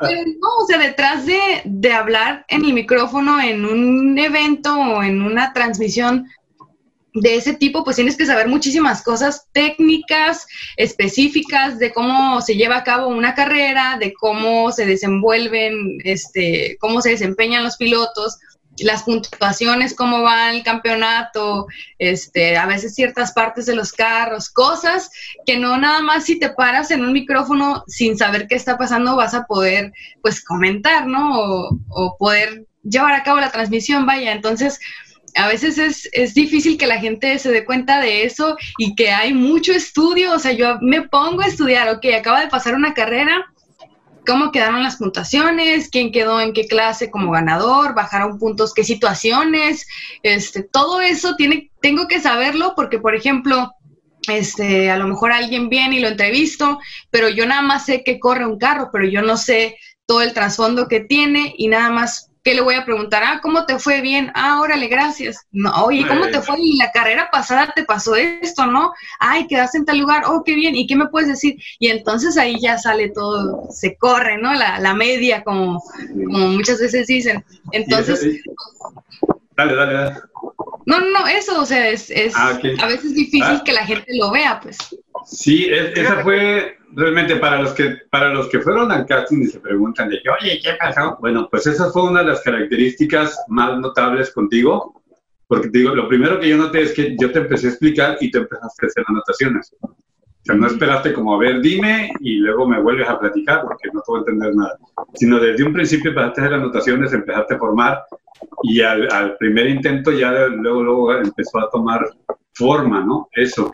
Pero 0.00 0.22
no, 0.40 0.48
o 0.62 0.66
sea, 0.66 0.78
detrás 0.78 1.24
de, 1.24 1.40
de 1.64 1.92
hablar 1.92 2.44
en 2.48 2.64
el 2.64 2.74
micrófono 2.74 3.40
en 3.40 3.64
un 3.64 4.18
evento 4.18 4.74
o 4.74 5.02
en 5.02 5.22
una 5.22 5.52
transmisión, 5.52 6.26
de 7.14 7.36
ese 7.36 7.54
tipo, 7.54 7.84
pues 7.84 7.96
tienes 7.96 8.16
que 8.16 8.26
saber 8.26 8.48
muchísimas 8.48 9.02
cosas 9.02 9.46
técnicas, 9.52 10.46
específicas 10.76 11.78
de 11.78 11.92
cómo 11.92 12.40
se 12.40 12.56
lleva 12.56 12.78
a 12.78 12.84
cabo 12.84 13.06
una 13.06 13.36
carrera, 13.36 13.96
de 14.00 14.12
cómo 14.12 14.72
se 14.72 14.84
desenvuelven, 14.84 15.98
este, 16.02 16.76
cómo 16.80 17.00
se 17.00 17.10
desempeñan 17.10 17.62
los 17.62 17.76
pilotos, 17.76 18.38
las 18.78 19.04
puntuaciones, 19.04 19.94
cómo 19.94 20.22
va 20.22 20.50
el 20.50 20.62
campeonato, 20.62 21.66
este, 21.98 22.56
a 22.56 22.66
veces 22.66 22.94
ciertas 22.94 23.32
partes 23.32 23.66
de 23.66 23.76
los 23.76 23.92
carros, 23.92 24.50
cosas 24.50 25.10
que 25.46 25.58
no 25.58 25.76
nada 25.78 26.00
más 26.00 26.24
si 26.24 26.38
te 26.38 26.50
paras 26.50 26.90
en 26.90 27.04
un 27.04 27.12
micrófono 27.12 27.84
sin 27.86 28.16
saber 28.18 28.46
qué 28.48 28.56
está 28.56 28.76
pasando 28.76 29.16
vas 29.16 29.34
a 29.34 29.44
poder, 29.44 29.92
pues, 30.22 30.42
comentar, 30.44 31.06
¿no? 31.06 31.38
O, 31.88 32.16
poder 32.18 32.66
llevar 32.82 33.14
a 33.14 33.22
cabo 33.22 33.40
la 33.40 33.50
transmisión, 33.50 34.06
vaya. 34.06 34.32
Entonces, 34.32 34.80
a 35.36 35.48
veces 35.48 35.78
es, 35.78 36.08
es, 36.12 36.34
difícil 36.34 36.78
que 36.78 36.86
la 36.86 37.00
gente 37.00 37.38
se 37.38 37.50
dé 37.50 37.64
cuenta 37.64 38.00
de 38.00 38.24
eso 38.24 38.56
y 38.78 38.94
que 38.94 39.10
hay 39.10 39.34
mucho 39.34 39.72
estudio, 39.72 40.32
o 40.32 40.38
sea, 40.38 40.52
yo 40.52 40.78
me 40.80 41.02
pongo 41.02 41.42
a 41.42 41.46
estudiar, 41.46 41.88
ok, 41.88 42.06
acaba 42.18 42.40
de 42.40 42.48
pasar 42.48 42.74
una 42.74 42.94
carrera, 42.94 43.52
cómo 44.26 44.52
quedaron 44.52 44.82
las 44.82 44.96
puntuaciones, 44.96 45.88
quién 45.90 46.12
quedó 46.12 46.40
en 46.40 46.52
qué 46.52 46.66
clase 46.66 47.10
como 47.10 47.32
ganador, 47.32 47.94
bajaron 47.94 48.38
puntos, 48.38 48.74
qué 48.74 48.84
situaciones, 48.84 49.86
este, 50.22 50.62
todo 50.62 51.00
eso 51.00 51.36
tiene, 51.36 51.70
tengo 51.80 52.08
que 52.08 52.20
saberlo 52.20 52.74
porque, 52.74 52.98
por 52.98 53.14
ejemplo, 53.14 53.72
este, 54.28 54.90
a 54.90 54.96
lo 54.96 55.06
mejor 55.06 55.32
alguien 55.32 55.68
viene 55.68 55.96
y 55.96 56.00
lo 56.00 56.08
entrevisto, 56.08 56.78
pero 57.10 57.28
yo 57.28 57.46
nada 57.46 57.62
más 57.62 57.86
sé 57.86 58.02
que 58.02 58.18
corre 58.18 58.46
un 58.46 58.58
carro, 58.58 58.90
pero 58.92 59.06
yo 59.06 59.22
no 59.22 59.36
sé 59.36 59.76
todo 60.06 60.22
el 60.22 60.32
trasfondo 60.32 60.88
que 60.88 61.00
tiene 61.00 61.54
y 61.56 61.68
nada 61.68 61.90
más 61.90 62.30
¿qué 62.44 62.54
le 62.54 62.60
voy 62.60 62.74
a 62.74 62.84
preguntar? 62.84 63.22
Ah, 63.24 63.40
¿cómo 63.42 63.64
te 63.64 63.78
fue 63.78 64.02
bien? 64.02 64.30
Ah, 64.34 64.60
órale, 64.60 64.86
gracias. 64.86 65.46
No, 65.50 65.70
oye, 65.84 66.06
¿cómo 66.06 66.26
te 66.28 66.40
fue? 66.42 66.56
Y 66.60 66.76
la 66.76 66.92
carrera 66.92 67.30
pasada 67.32 67.72
te 67.74 67.84
pasó 67.84 68.14
esto, 68.14 68.66
¿no? 68.66 68.92
Ay, 69.18 69.46
quedaste 69.46 69.78
en 69.78 69.86
tal 69.86 69.98
lugar, 69.98 70.24
oh, 70.26 70.44
qué 70.44 70.54
bien, 70.54 70.76
¿y 70.76 70.86
qué 70.86 70.94
me 70.94 71.08
puedes 71.08 71.28
decir? 71.28 71.56
Y 71.78 71.88
entonces 71.88 72.36
ahí 72.36 72.60
ya 72.60 72.76
sale 72.76 73.08
todo, 73.08 73.66
se 73.70 73.96
corre, 73.96 74.36
¿no? 74.36 74.52
La, 74.52 74.78
la 74.78 74.94
media, 74.94 75.42
como, 75.42 75.82
como 76.12 76.48
muchas 76.48 76.78
veces 76.78 77.06
dicen. 77.06 77.42
Entonces... 77.72 78.42
Dale, 79.56 79.74
dale, 79.74 79.94
dale. 79.94 80.16
No, 80.86 81.00
no, 81.00 81.10
no, 81.10 81.26
eso, 81.26 81.62
o 81.62 81.64
sea, 81.64 81.88
es, 81.88 82.10
es 82.10 82.34
ah, 82.36 82.58
a 82.78 82.86
veces 82.86 83.14
difícil 83.14 83.42
ah. 83.42 83.62
que 83.64 83.72
la 83.72 83.86
gente 83.86 84.12
lo 84.18 84.30
vea, 84.30 84.60
pues. 84.60 84.76
Sí, 85.24 85.70
esa 85.70 86.22
fue 86.22 86.76
realmente 86.96 87.36
para 87.36 87.60
los 87.60 87.72
que 87.72 87.98
para 88.10 88.32
los 88.32 88.48
que 88.48 88.60
fueron 88.60 88.90
al 88.92 89.06
casting 89.06 89.42
y 89.42 89.46
se 89.46 89.60
preguntan 89.60 90.08
de 90.08 90.20
que, 90.22 90.30
oye, 90.30 90.60
¿qué 90.62 90.74
pasó? 90.78 91.16
Bueno, 91.20 91.48
pues 91.50 91.66
esa 91.66 91.90
fue 91.90 92.04
una 92.04 92.20
de 92.20 92.28
las 92.28 92.42
características 92.42 93.44
más 93.48 93.78
notables 93.78 94.32
contigo, 94.32 95.02
porque 95.46 95.68
te 95.68 95.78
digo, 95.78 95.94
lo 95.94 96.08
primero 96.08 96.40
que 96.40 96.48
yo 96.48 96.56
noté 96.56 96.82
es 96.82 96.92
que 96.92 97.16
yo 97.18 97.30
te 97.32 97.40
empecé 97.40 97.66
a 97.66 97.70
explicar 97.70 98.16
y 98.20 98.30
te 98.30 98.38
empezaste 98.38 98.86
a 98.86 98.88
hacer 98.88 99.04
anotaciones. 99.06 99.74
O 99.82 100.46
sea, 100.46 100.56
no 100.56 100.66
esperaste 100.66 101.14
como, 101.14 101.34
a 101.34 101.38
ver, 101.38 101.62
dime 101.62 102.12
y 102.20 102.36
luego 102.36 102.68
me 102.68 102.80
vuelves 102.80 103.08
a 103.08 103.18
platicar 103.18 103.62
porque 103.62 103.88
no 103.92 104.00
te 104.00 104.04
voy 104.08 104.18
a 104.18 104.20
entender 104.20 104.54
nada. 104.54 104.78
Sino 105.14 105.40
desde 105.40 105.64
un 105.64 105.72
principio 105.72 106.10
empezaste 106.10 106.40
a 106.40 106.44
hacer 106.44 106.54
anotaciones, 106.54 107.12
empezaste 107.12 107.54
a 107.54 107.58
formar 107.58 108.02
y 108.62 108.82
al, 108.82 109.10
al 109.10 109.36
primer 109.38 109.68
intento 109.68 110.12
ya 110.12 110.32
luego, 110.48 110.82
luego 110.82 111.14
empezó 111.14 111.58
a 111.60 111.70
tomar 111.70 112.06
forma, 112.52 113.04
¿no? 113.04 113.28
Eso. 113.32 113.70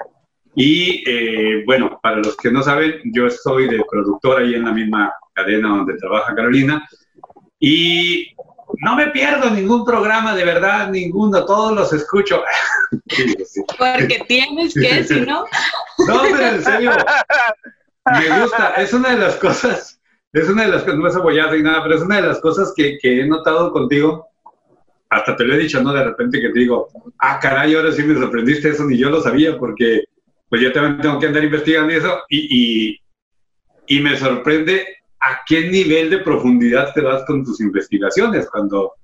Y 0.54 1.04
eh, 1.07 1.62
bueno, 1.64 1.99
para 2.02 2.16
los 2.16 2.37
que 2.37 2.50
no 2.50 2.62
saben, 2.62 3.00
yo 3.04 3.26
estoy 3.26 3.69
de 3.69 3.85
productor 3.90 4.42
ahí 4.42 4.54
en 4.54 4.64
la 4.64 4.73
misma 4.73 5.12
cadena 5.33 5.69
donde 5.69 5.97
trabaja 5.97 6.35
Carolina 6.35 6.87
y 7.59 8.35
no 8.78 8.97
me 8.97 9.09
pierdo 9.09 9.50
ningún 9.50 9.85
programa, 9.85 10.35
de 10.35 10.45
verdad, 10.45 10.90
ninguno, 10.90 11.45
todos 11.45 11.73
los 11.73 11.92
escucho. 11.92 12.42
Porque 13.78 14.25
tienes 14.26 14.75
que, 14.75 15.04
si 15.04 15.21
no. 15.21 15.45
No, 16.07 16.23
pero 16.23 16.47
en 16.47 16.64
serio, 16.64 16.92
me 18.07 18.40
gusta, 18.40 18.73
es 18.78 18.95
una 18.95 19.11
de 19.11 19.19
las 19.19 19.37
cosas, 19.37 20.00
es 20.33 20.49
una 20.49 20.62
de 20.62 20.71
las 20.71 20.83
cosas, 20.83 20.99
no 20.99 21.09
es 21.09 21.14
abollado 21.14 21.54
y 21.54 21.62
nada, 21.62 21.83
pero 21.83 21.97
es 21.97 22.00
una 22.00 22.16
de 22.16 22.28
las 22.28 22.40
cosas 22.40 22.73
que, 22.75 22.97
que 23.02 23.21
he 23.21 23.26
notado 23.26 23.71
contigo 23.71 24.30
hasta 25.11 25.37
te 25.37 25.45
lo 25.45 25.54
he 25.54 25.59
dicho, 25.59 25.83
¿no? 25.83 25.92
De 25.92 26.04
repente 26.04 26.40
que 26.40 26.50
te 26.50 26.59
digo, 26.61 26.88
ah, 27.19 27.38
caray, 27.40 27.75
ahora 27.75 27.92
sí 27.92 28.02
me 28.04 28.14
sorprendiste, 28.14 28.71
eso 28.71 28.85
ni 28.85 28.97
yo 28.97 29.11
lo 29.11 29.21
sabía, 29.21 29.58
porque 29.58 30.04
pues 30.50 30.60
yo 30.60 30.73
también 30.73 31.00
tengo 31.00 31.19
que 31.19 31.28
andar 31.28 31.45
investigando 31.45 31.93
eso 31.93 32.23
y, 32.28 32.99
y, 33.86 34.00
me 34.00 34.17
sorprende 34.17 34.84
a 35.21 35.41
qué 35.47 35.71
nivel 35.71 36.10
de 36.10 36.19
profundidad 36.19 36.93
te 36.93 37.00
vas 37.00 37.25
con 37.25 37.45
tus 37.45 37.60
investigaciones 37.60 38.49
cuando, 38.50 38.95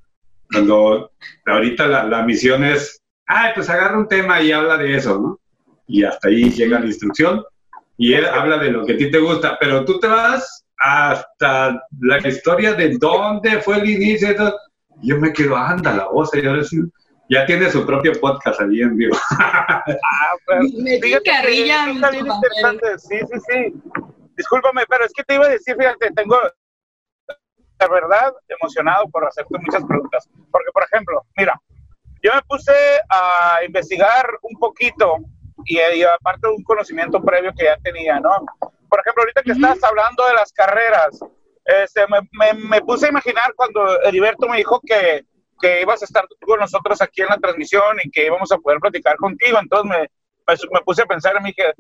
cuando 0.51 1.13
ahorita 1.47 1.87
la, 1.87 2.05
la 2.05 2.25
misión 2.25 2.65
es, 2.65 3.01
ah, 3.29 3.53
pues 3.55 3.71
agarra 3.71 3.99
un 3.99 4.09
tema 4.09 4.43
y 4.43 4.51
habla 4.51 4.77
de 4.77 4.97
eso, 4.97 5.21
¿no? 5.21 5.41
Y 5.87 6.03
hasta 6.03 6.29
ahí 6.29 6.51
llega 6.51 6.81
la 6.81 6.87
instrucción 6.87 7.45
y 7.97 8.15
él 8.15 8.27
habla 8.27 8.59
de 8.59 8.73
lo 8.73 8.85
que 8.85 8.95
a 8.95 8.97
ti 8.97 9.11
te 9.11 9.19
gusta, 9.19 9.57
pero 9.61 9.85
tú 9.85 10.01
te 10.01 10.09
vas 10.09 10.65
hasta 10.79 11.81
la 12.01 12.29
historia 12.29 12.75
de 12.75 12.97
dónde 12.99 13.61
fue 13.61 13.79
el 13.79 13.89
inicio. 13.89 14.35
Yo 15.03 15.19
me 15.19 15.33
quedo, 15.33 15.57
anda, 15.57 15.95
la 15.95 16.09
voz, 16.09 16.31
y 16.35 16.45
ahora 16.45 16.65
ya 17.29 17.47
tiene 17.47 17.71
su 17.71 17.85
propio 17.85 18.13
podcast 18.21 18.61
allí 18.61 18.83
en 18.83 18.97
vivo. 18.97 19.17
ah, 19.31 19.83
pues, 20.45 20.73
me 20.75 21.01
fíjate 21.01 21.31
carrilla. 21.31 21.89
Interesante. 21.89 22.99
Sí, 22.99 23.19
sí, 23.19 23.41
sí. 23.49 23.75
Discúlpame, 24.37 24.85
pero 24.89 25.05
es 25.05 25.13
que 25.13 25.25
te 25.25 25.35
iba 25.35 25.47
a 25.47 25.51
decir, 25.51 25.77
fíjate, 25.77 26.11
tengo 26.13 26.37
la 27.79 27.89
verdad 27.89 28.33
emocionado 28.49 29.09
por 29.09 29.27
hacerte 29.27 29.59
muchas 29.59 29.85
preguntas. 29.85 30.29
Porque, 30.51 30.71
por 30.73 30.85
ejemplo, 30.85 31.23
mira, 31.37 31.61
yo 32.23 32.33
me 32.35 32.43
puse 32.43 32.73
a 33.09 33.65
investigar 33.65 34.27
un 34.43 34.59
poquito 34.59 35.17
y, 35.65 36.03
aparte 36.03 36.47
de 36.47 36.55
un 36.55 36.63
conocimiento 36.63 37.23
previo 37.23 37.53
que 37.57 37.65
ya 37.65 37.77
tenía, 37.79 38.21
¿no? 38.21 38.31
Por 38.89 39.01
ejemplo, 39.01 39.23
ahorita 39.23 39.43
que 39.43 39.53
estás 39.53 39.83
hablando 39.83 40.27
de 40.27 40.35
las 40.35 40.53
carreras, 40.53 41.19
este, 41.65 42.07
me, 42.07 42.21
me, 42.33 42.69
me, 42.69 42.81
puse 42.83 43.07
a 43.07 43.09
imaginar 43.09 43.53
cuando 43.57 44.01
Heriberto 44.03 44.47
me 44.49 44.59
dijo 44.59 44.81
que 44.87 45.25
que 45.61 45.83
ibas 45.83 46.03
a 46.03 46.05
estar 46.05 46.27
con 46.41 46.61
nosotros 46.61 47.01
aquí 47.01 47.23
en 47.23 47.29
la 47.29 47.39
transmisión 47.39 47.99
y 48.03 48.11
que 48.11 48.27
íbamos 48.27 48.51
a 48.53 48.59
poder 48.59 48.79
platicar 48.79 49.17
contigo. 49.17 49.59
Entonces 49.59 49.91
me, 49.91 50.57
me, 50.73 50.81
puse 50.83 51.03
a 51.03 51.07
pensar 51.07 51.41
me 51.41 51.49
dije, 51.49 51.73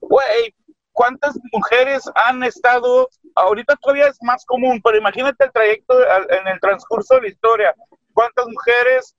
güey, 0.00 0.54
¿cuántas 0.92 1.38
mujeres 1.52 2.04
han 2.14 2.42
estado? 2.42 3.08
Ahorita 3.34 3.76
todavía 3.76 4.08
es 4.08 4.18
más 4.22 4.44
común, 4.44 4.80
pero 4.82 4.98
imagínate 4.98 5.44
el 5.44 5.52
trayecto 5.52 5.94
en 6.30 6.48
el 6.48 6.60
transcurso 6.60 7.14
de 7.14 7.22
la 7.22 7.28
historia. 7.28 7.74
¿Cuántas 8.12 8.46
mujeres 8.46 9.16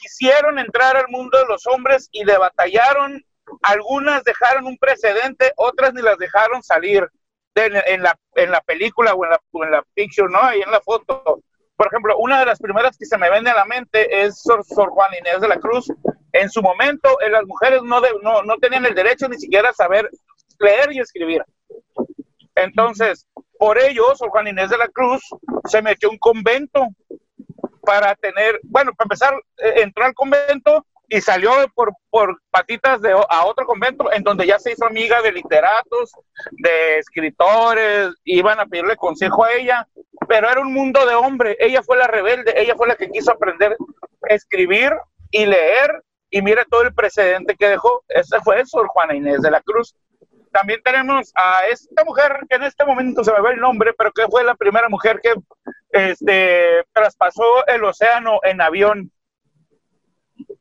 quisieron 0.00 0.58
entrar 0.58 0.96
al 0.96 1.08
mundo 1.08 1.38
de 1.38 1.46
los 1.46 1.66
hombres 1.66 2.08
y 2.12 2.24
le 2.24 2.38
batallaron? 2.38 3.24
Algunas 3.62 4.24
dejaron 4.24 4.66
un 4.66 4.78
precedente, 4.78 5.52
otras 5.56 5.92
ni 5.94 6.02
las 6.02 6.18
dejaron 6.18 6.62
salir 6.62 7.08
en, 7.54 8.02
la, 8.02 8.16
en 8.34 8.50
la 8.50 8.60
película 8.62 9.14
o 9.14 9.24
en 9.24 9.30
la, 9.30 9.40
en 9.52 9.70
la 9.70 9.82
picture, 9.94 10.30
¿no? 10.30 10.40
Ahí 10.40 10.60
en 10.62 10.70
la 10.70 10.80
foto 10.80 11.42
por 11.76 11.86
ejemplo, 11.86 12.16
una 12.18 12.40
de 12.40 12.46
las 12.46 12.58
primeras 12.58 12.96
que 12.96 13.06
se 13.06 13.18
me 13.18 13.30
vende 13.30 13.50
a 13.50 13.54
la 13.54 13.64
mente 13.64 14.22
es 14.24 14.40
Sor, 14.40 14.64
Juan 14.90 15.10
Inés 15.18 15.40
de 15.40 15.48
la 15.48 15.58
Cruz. 15.58 15.86
En 16.32 16.48
su 16.48 16.62
momento, 16.62 17.20
eh, 17.20 17.30
las 17.30 17.44
mujeres 17.44 17.82
no, 17.82 18.00
no, 18.22 18.42
no 18.42 18.56
tenían 18.58 18.86
el 18.86 18.94
derecho 18.94 19.28
ni 19.28 19.38
siquiera 19.38 19.72
saber 19.72 20.08
leer 20.58 20.92
y 20.92 21.00
escribir. 21.00 21.44
Entonces, 22.54 23.26
por 23.58 23.78
ello, 23.78 24.14
Sor 24.14 24.30
Juan 24.30 24.48
Inés 24.48 24.70
de 24.70 24.78
la 24.78 24.88
Cruz 24.88 25.22
se 25.66 25.82
metió 25.82 26.10
un 26.10 26.18
convento 26.18 26.86
para 27.82 28.14
tener, 28.14 28.60
bueno, 28.64 28.92
para 28.94 29.06
empezar, 29.06 29.34
eh, 29.58 29.82
entró 29.82 30.04
al 30.04 30.14
convento 30.14 30.86
y 31.08 31.20
salió 31.20 31.50
por, 31.74 31.92
por 32.10 32.40
patitas 32.50 33.02
de, 33.02 33.12
a 33.12 33.44
otro 33.44 33.66
convento 33.66 34.10
en 34.12 34.22
donde 34.22 34.46
ya 34.46 34.58
se 34.58 34.72
hizo 34.72 34.86
amiga 34.86 35.20
de 35.20 35.32
literatos, 35.32 36.12
de 36.52 36.98
escritores, 36.98 38.14
iban 38.24 38.60
a 38.60 38.66
pedirle 38.66 38.96
consejo 38.96 39.44
a 39.44 39.52
ella, 39.52 39.86
pero 40.32 40.48
era 40.48 40.62
un 40.62 40.72
mundo 40.72 41.04
de 41.04 41.14
hombre, 41.14 41.58
ella 41.60 41.82
fue 41.82 41.98
la 41.98 42.06
rebelde, 42.06 42.54
ella 42.56 42.74
fue 42.74 42.88
la 42.88 42.96
que 42.96 43.10
quiso 43.10 43.30
aprender 43.32 43.76
a 44.30 44.32
escribir 44.32 44.90
y 45.30 45.44
leer, 45.44 46.02
y 46.30 46.40
mira 46.40 46.64
todo 46.70 46.80
el 46.80 46.94
precedente 46.94 47.54
que 47.54 47.68
dejó, 47.68 48.02
esa 48.08 48.40
fue 48.40 48.64
Sor 48.64 48.86
Juana 48.86 49.14
Inés 49.14 49.42
de 49.42 49.50
la 49.50 49.60
Cruz. 49.60 49.94
También 50.50 50.80
tenemos 50.82 51.30
a 51.34 51.66
esta 51.66 52.02
mujer 52.04 52.46
que 52.48 52.56
en 52.56 52.62
este 52.62 52.82
momento 52.86 53.22
se 53.22 53.30
me 53.30 53.42
ve 53.42 53.50
el 53.50 53.60
nombre, 53.60 53.92
pero 53.92 54.10
que 54.10 54.26
fue 54.26 54.42
la 54.42 54.54
primera 54.54 54.88
mujer 54.88 55.20
que 55.22 55.34
este, 55.90 56.82
traspasó 56.94 57.66
el 57.66 57.84
océano 57.84 58.40
en 58.42 58.62
avión. 58.62 59.12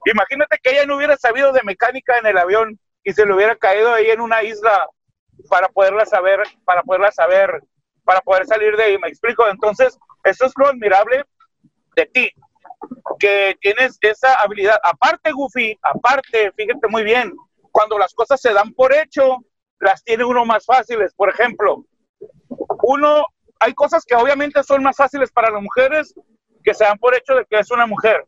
Imagínate 0.03 0.57
que 0.61 0.71
ella 0.71 0.85
no 0.85 0.97
hubiera 0.97 1.15
sabido 1.15 1.53
de 1.53 1.63
mecánica 1.63 2.17
en 2.17 2.25
el 2.25 2.37
avión 2.37 2.77
y 3.05 3.13
se 3.13 3.25
le 3.25 3.33
hubiera 3.33 3.55
caído 3.55 3.93
ahí 3.93 4.07
en 4.09 4.19
una 4.19 4.43
isla 4.43 4.85
para 5.49 5.69
poderla 5.69 6.05
saber, 6.05 6.41
para 6.65 6.83
poderla 6.83 7.13
saber, 7.13 7.63
para 8.03 8.21
poder 8.21 8.45
salir 8.45 8.75
de 8.75 8.83
ahí. 8.83 8.97
Me 8.97 9.07
explico. 9.07 9.47
Entonces, 9.47 9.97
eso 10.23 10.45
es 10.45 10.53
lo 10.57 10.67
admirable 10.67 11.23
de 11.95 12.05
ti, 12.05 12.31
que 13.19 13.57
tienes 13.61 13.97
esa 14.01 14.35
habilidad. 14.35 14.79
Aparte, 14.83 15.31
Goofy, 15.31 15.77
aparte, 15.81 16.51
fíjate 16.55 16.87
muy 16.87 17.03
bien, 17.03 17.33
cuando 17.71 17.97
las 17.97 18.13
cosas 18.13 18.39
se 18.39 18.53
dan 18.53 18.73
por 18.73 18.93
hecho, 18.93 19.39
las 19.79 20.03
tiene 20.03 20.23
uno 20.23 20.45
más 20.45 20.65
fáciles. 20.65 21.13
Por 21.13 21.29
ejemplo, 21.29 21.85
uno, 22.83 23.25
hay 23.59 23.73
cosas 23.73 24.05
que 24.05 24.15
obviamente 24.15 24.63
son 24.63 24.83
más 24.83 24.95
fáciles 24.95 25.31
para 25.31 25.51
las 25.51 25.61
mujeres 25.61 26.13
que 26.63 26.73
se 26.73 26.83
dan 26.83 26.97
por 26.97 27.15
hecho 27.15 27.35
de 27.35 27.45
que 27.45 27.59
es 27.59 27.71
una 27.71 27.87
mujer 27.87 28.23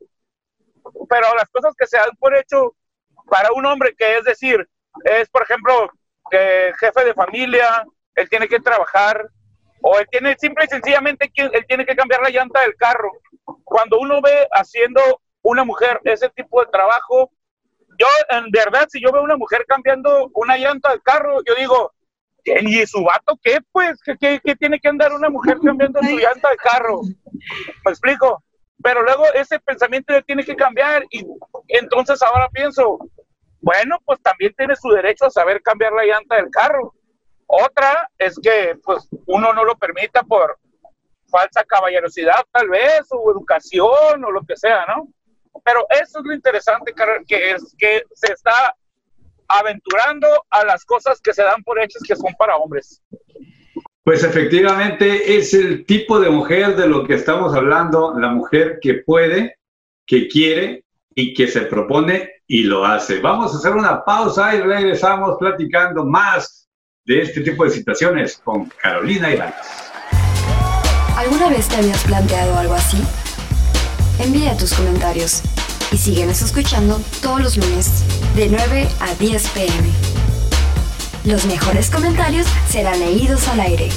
pero 1.09 1.27
las 1.35 1.49
cosas 1.49 1.73
que 1.77 1.87
se 1.87 1.97
dan 1.97 2.15
por 2.19 2.35
hecho 2.35 2.75
para 3.29 3.51
un 3.53 3.65
hombre, 3.65 3.95
que 3.97 4.17
es 4.17 4.23
decir, 4.23 4.67
es 5.05 5.29
por 5.29 5.43
ejemplo, 5.43 5.89
que 6.29 6.73
jefe 6.79 7.05
de 7.05 7.13
familia, 7.13 7.85
él 8.15 8.29
tiene 8.29 8.47
que 8.47 8.59
trabajar, 8.59 9.29
o 9.83 9.99
él 9.99 10.07
tiene 10.09 10.35
simple 10.39 10.63
y 10.65 10.67
sencillamente 10.69 11.29
él 11.35 11.65
tiene 11.67 11.85
que 11.85 11.95
cambiar 11.95 12.21
la 12.21 12.29
llanta 12.29 12.61
del 12.61 12.75
carro. 12.77 13.11
Cuando 13.65 13.99
uno 13.99 14.21
ve 14.21 14.47
haciendo 14.51 15.01
una 15.41 15.65
mujer 15.65 15.99
ese 16.05 16.29
tipo 16.29 16.61
de 16.61 16.71
trabajo, 16.71 17.29
yo 17.99 18.07
en 18.29 18.49
verdad, 18.49 18.87
si 18.89 19.01
yo 19.01 19.11
veo 19.11 19.21
una 19.21 19.35
mujer 19.35 19.65
cambiando 19.67 20.31
una 20.35 20.57
llanta 20.57 20.89
del 20.91 21.01
carro, 21.01 21.41
yo 21.45 21.53
digo, 21.55 21.91
¿y 22.45 22.85
su 22.85 23.03
vato 23.03 23.37
qué? 23.43 23.59
Pues, 23.73 23.99
¿qué, 24.19 24.39
tiene 24.57 24.79
que 24.79 24.87
andar 24.87 25.11
una 25.11 25.29
mujer 25.29 25.57
cambiando 25.63 25.99
su 26.01 26.17
llanta 26.17 26.49
del 26.49 26.57
carro? 26.57 27.01
¿Me 27.85 27.91
explico? 27.91 28.41
Pero 28.81 29.03
luego 29.03 29.25
ese 29.33 29.59
pensamiento 29.59 30.13
tiene 30.23 30.45
que 30.45 30.55
cambiar 30.55 31.03
y 31.11 31.25
entonces 31.67 32.21
ahora 32.21 32.49
pienso, 32.49 32.99
bueno, 33.59 33.97
pues 34.05 34.21
también 34.21 34.53
tiene 34.57 34.77
su 34.77 34.89
derecho 34.89 35.25
a 35.25 35.29
saber 35.29 35.61
cambiar 35.61 35.91
la 35.91 36.05
llanta 36.05 36.37
del 36.37 36.49
carro. 36.49 36.93
Otra 37.55 38.09
es 38.17 38.39
que 38.41 38.79
pues 38.83 39.07
uno 39.27 39.53
no 39.53 39.63
lo 39.63 39.75
permita 39.75 40.23
por 40.23 40.57
falsa 41.29 41.63
caballerosidad 41.63 42.43
tal 42.51 42.67
vez, 42.69 43.03
o 43.11 43.31
educación, 43.31 44.25
o 44.25 44.31
lo 44.31 44.41
que 44.41 44.57
sea, 44.57 44.87
¿no? 44.87 45.07
Pero 45.63 45.85
eso 45.91 46.19
es 46.19 46.25
lo 46.25 46.33
interesante, 46.33 46.93
que 47.27 47.51
es 47.51 47.75
que 47.77 48.01
se 48.15 48.33
está 48.33 48.75
aventurando 49.47 50.27
a 50.49 50.65
las 50.65 50.83
cosas 50.83 51.21
que 51.21 51.31
se 51.31 51.43
dan 51.43 51.61
por 51.63 51.79
hechos 51.79 52.01
que 52.01 52.15
son 52.15 52.33
para 52.39 52.57
hombres. 52.57 53.03
Pues 54.03 54.23
efectivamente 54.23 55.37
es 55.37 55.53
el 55.53 55.85
tipo 55.85 56.19
de 56.19 56.31
mujer 56.31 56.75
de 56.75 56.87
lo 56.87 57.05
que 57.05 57.13
estamos 57.13 57.53
hablando, 57.53 58.19
la 58.19 58.29
mujer 58.29 58.79
que 58.81 58.95
puede, 58.95 59.57
que 60.07 60.27
quiere 60.27 60.85
y 61.13 61.35
que 61.35 61.47
se 61.47 61.61
propone 61.61 62.31
y 62.47 62.63
lo 62.63 62.83
hace. 62.83 63.19
Vamos 63.19 63.53
a 63.53 63.57
hacer 63.57 63.73
una 63.73 64.03
pausa 64.03 64.55
y 64.55 64.61
regresamos 64.61 65.37
platicando 65.37 66.03
más 66.03 66.62
de 67.05 67.21
este 67.21 67.41
tipo 67.41 67.65
de 67.65 67.71
situaciones 67.71 68.39
con 68.43 68.71
Carolina 68.81 69.33
Ibáñez. 69.33 69.55
¿Alguna 71.17 71.49
vez 71.49 71.67
te 71.67 71.75
habías 71.75 72.03
planteado 72.03 72.57
algo 72.57 72.73
así? 72.73 72.97
Envía 74.19 74.55
tus 74.57 74.73
comentarios 74.73 75.41
y 75.91 75.97
síguenos 75.97 76.41
escuchando 76.41 77.01
todos 77.21 77.41
los 77.41 77.57
lunes 77.57 78.03
de 78.35 78.47
9 78.47 78.87
a 78.99 79.13
10 79.15 79.49
pm. 79.49 79.89
Los 81.25 81.45
mejores 81.45 81.89
comentarios 81.89 82.47
serán 82.69 82.99
leídos 82.99 83.47
al 83.49 83.59
aire. 83.59 83.89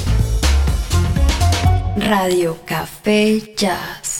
Radio 1.97 2.57
Café 2.65 3.53
Jazz. 3.55 4.16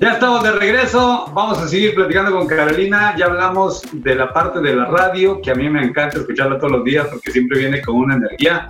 Ya 0.00 0.12
estamos 0.12 0.44
de 0.44 0.52
regreso, 0.52 1.26
vamos 1.34 1.58
a 1.58 1.66
seguir 1.66 1.92
platicando 1.96 2.30
con 2.30 2.46
Carolina, 2.46 3.16
ya 3.16 3.26
hablamos 3.26 3.82
de 3.92 4.14
la 4.14 4.32
parte 4.32 4.60
de 4.60 4.76
la 4.76 4.84
radio, 4.84 5.40
que 5.42 5.50
a 5.50 5.56
mí 5.56 5.68
me 5.68 5.82
encanta 5.82 6.18
escucharla 6.18 6.56
todos 6.58 6.72
los 6.72 6.84
días 6.84 7.08
porque 7.08 7.32
siempre 7.32 7.58
viene 7.58 7.82
con 7.82 7.96
una 7.96 8.14
energía 8.14 8.68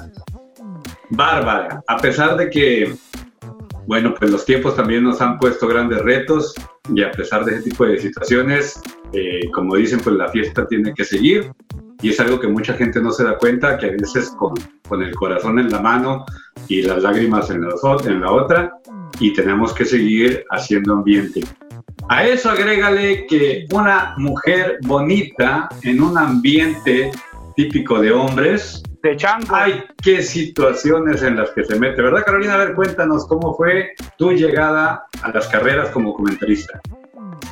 bárbara, 1.10 1.82
a 1.86 1.96
pesar 1.98 2.34
de 2.38 2.48
que, 2.48 2.96
bueno, 3.86 4.14
pues 4.18 4.30
los 4.30 4.46
tiempos 4.46 4.74
también 4.74 5.04
nos 5.04 5.20
han 5.20 5.38
puesto 5.38 5.68
grandes 5.68 6.00
retos 6.00 6.54
y 6.94 7.02
a 7.02 7.10
pesar 7.10 7.44
de 7.44 7.56
ese 7.56 7.70
tipo 7.70 7.84
de 7.84 7.98
situaciones, 7.98 8.80
eh, 9.12 9.50
como 9.52 9.76
dicen, 9.76 10.00
pues 10.00 10.16
la 10.16 10.28
fiesta 10.28 10.66
tiene 10.66 10.94
que 10.94 11.04
seguir. 11.04 11.52
Y 12.00 12.10
es 12.10 12.20
algo 12.20 12.38
que 12.38 12.46
mucha 12.46 12.74
gente 12.74 13.00
no 13.02 13.10
se 13.10 13.24
da 13.24 13.36
cuenta, 13.36 13.76
que 13.76 13.86
a 13.86 13.90
veces 13.90 14.30
con, 14.38 14.54
con 14.88 15.02
el 15.02 15.12
corazón 15.16 15.58
en 15.58 15.68
la 15.68 15.80
mano 15.80 16.24
y 16.68 16.82
las 16.82 17.02
lágrimas 17.02 17.50
en 17.50 17.62
la, 17.62 17.74
en 18.04 18.20
la 18.20 18.30
otra, 18.30 18.72
y 19.20 19.32
tenemos 19.32 19.72
que 19.72 19.84
seguir 19.84 20.44
haciendo 20.50 20.94
ambiente. 20.94 21.42
A 22.08 22.24
eso 22.24 22.50
agrégale 22.50 23.26
que 23.26 23.66
una 23.70 24.14
mujer 24.16 24.78
bonita 24.82 25.68
en 25.82 26.02
un 26.02 26.16
ambiente 26.16 27.10
típico 27.56 28.00
de 28.00 28.12
hombres, 28.12 28.82
de 29.02 29.16
chango. 29.16 29.54
Hay 29.54 29.82
qué 30.02 30.22
situaciones 30.22 31.22
en 31.22 31.36
las 31.36 31.50
que 31.50 31.64
se 31.64 31.78
mete, 31.78 32.00
¿verdad 32.00 32.24
Carolina? 32.24 32.54
A 32.54 32.58
ver, 32.58 32.74
cuéntanos 32.74 33.26
cómo 33.26 33.54
fue 33.56 33.94
tu 34.16 34.32
llegada 34.32 35.04
a 35.22 35.30
las 35.30 35.48
carreras 35.48 35.90
como 35.90 36.14
comentarista. 36.14 36.80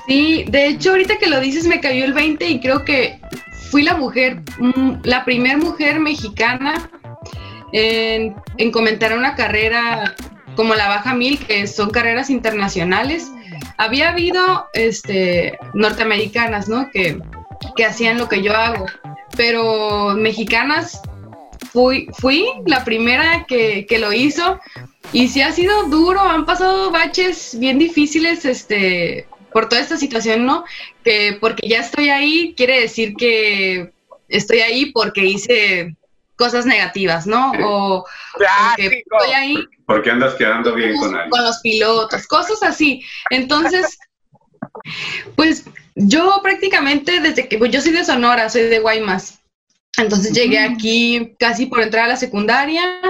Sí, 0.07 0.45
de 0.49 0.69
hecho 0.69 0.91
ahorita 0.91 1.19
que 1.19 1.29
lo 1.29 1.41
dices 1.41 1.67
me 1.67 1.81
cayó 1.81 2.05
el 2.05 2.13
20 2.13 2.49
y 2.49 2.61
creo 2.61 2.85
que 2.85 3.21
fui 3.71 3.83
la 3.83 3.97
mujer, 3.97 4.43
mm, 4.59 5.01
la 5.03 5.25
primera 5.25 5.59
mujer 5.59 5.99
mexicana 5.99 6.89
en, 7.73 8.35
en 8.59 8.71
comentar 8.71 9.17
una 9.17 9.35
carrera 9.35 10.15
como 10.57 10.75
la 10.75 10.89
Baja 10.89 11.15
Mil, 11.15 11.39
que 11.39 11.67
son 11.67 11.91
carreras 11.91 12.31
internacionales. 12.31 13.31
Había 13.77 14.11
habido 14.11 14.67
este, 14.73 15.59
norteamericanas, 15.75 16.69
¿no? 16.69 16.91
Que, 16.91 17.21
que 17.77 17.85
hacían 17.85 18.19
lo 18.19 18.29
que 18.29 18.43
yo 18.43 18.57
hago, 18.57 18.87
pero 19.37 20.15
mexicanas 20.17 21.01
fui, 21.73 22.09
fui 22.19 22.47
la 22.67 22.85
primera 22.85 23.45
que, 23.47 23.87
que, 23.87 23.99
lo 23.99 24.13
hizo 24.13 24.61
y 25.13 25.29
sí 25.29 25.43
ha 25.43 25.53
sido 25.53 25.85
duro, 25.85 26.21
han 26.21 26.47
pasado 26.47 26.91
baches 26.91 27.59
bien 27.59 27.79
difíciles 27.79 28.45
este, 28.45 29.27
por 29.53 29.69
toda 29.69 29.81
esta 29.81 29.97
situación, 29.97 30.47
¿no? 30.47 30.65
Que 31.05 31.37
porque 31.41 31.69
ya 31.69 31.81
estoy 31.81 32.09
ahí 32.09 32.55
quiere 32.57 32.81
decir 32.81 33.15
que 33.17 33.93
estoy 34.29 34.61
ahí 34.61 34.87
porque 34.93 35.25
hice 35.25 35.97
cosas 36.37 36.67
negativas, 36.67 37.27
¿no? 37.27 37.53
O 37.65 38.05
porque 38.35 39.05
estoy 39.05 39.33
ahí. 39.35 39.57
Porque 39.87 40.11
andas 40.11 40.35
quedando 40.35 40.75
bien 40.75 40.97
con 40.97 41.15
alguien. 41.15 41.31
Con 41.31 41.45
los 41.45 41.61
pilotos, 41.61 42.27
cosas 42.27 42.63
así. 42.63 43.03
Entonces, 43.31 43.99
pues 45.37 45.65
yo 45.95 46.41
prácticamente 46.43 47.21
desde 47.21 47.49
que, 47.49 47.59
pues 47.59 47.71
yo 47.71 47.81
soy 47.81 47.93
de 47.93 48.05
Sonora, 48.05 48.49
soy 48.49 48.63
de 48.63 48.81
Guaymas. 48.81 49.41
Entonces 49.97 50.33
llegué 50.33 50.59
aquí 50.59 51.35
casi 51.39 51.67
por 51.67 51.81
entrar 51.81 52.05
a 52.05 52.09
la 52.09 52.17
secundaria 52.17 53.01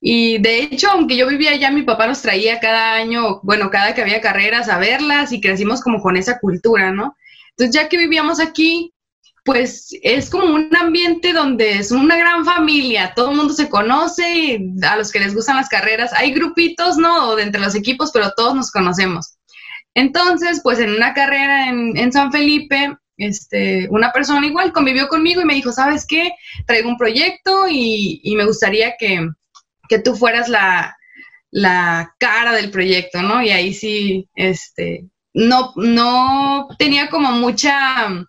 y 0.00 0.38
de 0.38 0.62
hecho, 0.62 0.90
aunque 0.90 1.16
yo 1.16 1.26
vivía 1.26 1.52
allá, 1.52 1.70
mi 1.70 1.82
papá 1.82 2.06
nos 2.06 2.22
traía 2.22 2.60
cada 2.60 2.94
año, 2.94 3.40
bueno, 3.42 3.70
cada 3.70 3.94
que 3.94 4.02
había 4.02 4.20
carreras 4.20 4.68
a 4.68 4.78
verlas 4.78 5.32
y 5.32 5.40
crecimos 5.40 5.80
como 5.80 6.00
con 6.00 6.16
esa 6.16 6.38
cultura, 6.38 6.92
¿no? 6.92 7.16
Entonces 7.50 7.74
ya 7.74 7.88
que 7.88 7.98
vivíamos 7.98 8.40
aquí, 8.40 8.92
pues 9.48 9.88
es 10.02 10.28
como 10.28 10.54
un 10.54 10.76
ambiente 10.76 11.32
donde 11.32 11.78
es 11.78 11.90
una 11.90 12.18
gran 12.18 12.44
familia, 12.44 13.14
todo 13.16 13.30
el 13.30 13.38
mundo 13.38 13.54
se 13.54 13.70
conoce, 13.70 14.60
a 14.82 14.98
los 14.98 15.10
que 15.10 15.20
les 15.20 15.34
gustan 15.34 15.56
las 15.56 15.70
carreras, 15.70 16.12
hay 16.12 16.34
grupitos, 16.34 16.98
¿no? 16.98 17.34
De 17.34 17.44
entre 17.44 17.62
los 17.62 17.74
equipos, 17.74 18.10
pero 18.12 18.34
todos 18.36 18.54
nos 18.54 18.70
conocemos. 18.70 19.38
Entonces, 19.94 20.60
pues 20.62 20.78
en 20.80 20.90
una 20.90 21.14
carrera 21.14 21.70
en, 21.70 22.12
San 22.12 22.30
Felipe, 22.30 22.94
este, 23.16 23.88
una 23.88 24.12
persona 24.12 24.46
igual 24.46 24.70
convivió 24.70 25.08
conmigo 25.08 25.40
y 25.40 25.46
me 25.46 25.54
dijo, 25.54 25.72
¿sabes 25.72 26.04
qué? 26.06 26.32
Traigo 26.66 26.90
un 26.90 26.98
proyecto 26.98 27.68
y, 27.70 28.20
me 28.36 28.44
gustaría 28.44 28.96
que, 28.98 29.30
tú 30.04 30.14
fueras 30.14 30.50
la, 30.50 30.94
la, 31.50 32.14
cara 32.18 32.52
del 32.52 32.70
proyecto, 32.70 33.22
¿no? 33.22 33.42
Y 33.42 33.48
ahí 33.48 33.72
sí, 33.72 34.28
este, 34.34 35.06
no, 35.32 35.72
no 35.76 36.68
tenía 36.78 37.08
como 37.08 37.32
mucha 37.32 38.28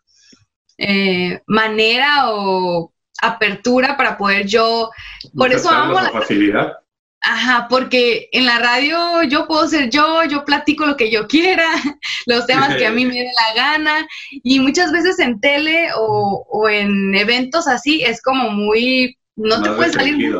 eh, 0.79 1.41
manera 1.45 2.31
o 2.31 2.93
apertura 3.21 3.97
para 3.97 4.17
poder 4.17 4.45
yo, 4.47 4.89
por 5.35 5.51
eso 5.51 5.69
amo 5.69 5.99
la 5.99 6.09
facilidad. 6.09 6.73
Ajá, 7.21 7.67
porque 7.69 8.29
en 8.31 8.45
la 8.45 8.59
radio 8.59 9.23
yo 9.23 9.45
puedo 9.45 9.67
ser 9.67 9.89
yo, 9.89 10.23
yo 10.23 10.45
platico 10.45 10.85
lo 10.85 10.95
que 10.95 11.11
yo 11.11 11.27
quiera, 11.27 11.67
los 12.27 12.45
temas 12.47 12.77
que 12.77 12.85
a 12.85 12.91
mí 12.91 13.05
me 13.05 13.13
dé 13.13 13.25
la 13.25 13.61
gana, 13.61 14.07
y 14.31 14.61
muchas 14.61 14.93
veces 14.93 15.19
en 15.19 15.41
tele 15.41 15.89
o, 15.97 16.69
en 16.69 17.13
eventos 17.13 17.67
así 17.67 18.01
es 18.03 18.21
como 18.21 18.51
muy, 18.51 19.17
no 19.35 19.61
te 19.61 19.71
puedes 19.71 19.93
salir 19.93 20.33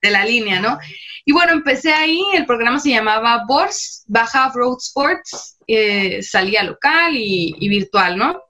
De, 0.00 0.10
la, 0.10 0.24
línea, 0.24 0.60
¿no? 0.60 0.78
Y 1.26 1.32
bueno, 1.32 1.52
empecé 1.52 1.92
ahí, 1.92 2.22
el 2.32 2.46
programa 2.46 2.80
se 2.80 2.90
llamaba 2.90 3.44
BORS, 3.46 4.04
Baja 4.06 4.50
Road 4.54 4.78
Sports, 4.78 5.58
eh, 5.66 6.22
salía 6.22 6.62
local 6.62 7.16
y, 7.16 7.54
y 7.58 7.68
virtual, 7.68 8.16
¿no? 8.16 8.47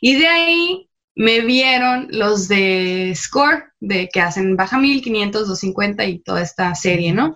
Y 0.00 0.16
de 0.16 0.26
ahí 0.26 0.90
me 1.14 1.40
vieron 1.40 2.08
los 2.10 2.48
de 2.48 3.12
Score, 3.14 3.64
de 3.80 4.08
que 4.08 4.20
hacen 4.20 4.56
Baja 4.56 4.78
1500, 4.78 5.48
250 5.48 6.04
y 6.04 6.20
toda 6.20 6.42
esta 6.42 6.74
serie, 6.74 7.12
¿no? 7.12 7.34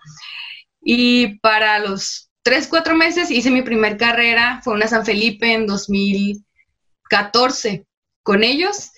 Y 0.81 1.39
para 1.41 1.79
los 1.79 2.31
tres, 2.43 2.67
cuatro 2.69 2.95
meses 2.95 3.31
hice 3.31 3.51
mi 3.51 3.63
primer 3.63 3.97
carrera, 3.97 4.61
fue 4.63 4.75
una 4.75 4.87
San 4.87 5.05
Felipe 5.05 5.53
en 5.53 5.67
2014 5.67 7.87
con 8.23 8.45
ellos. 8.45 8.91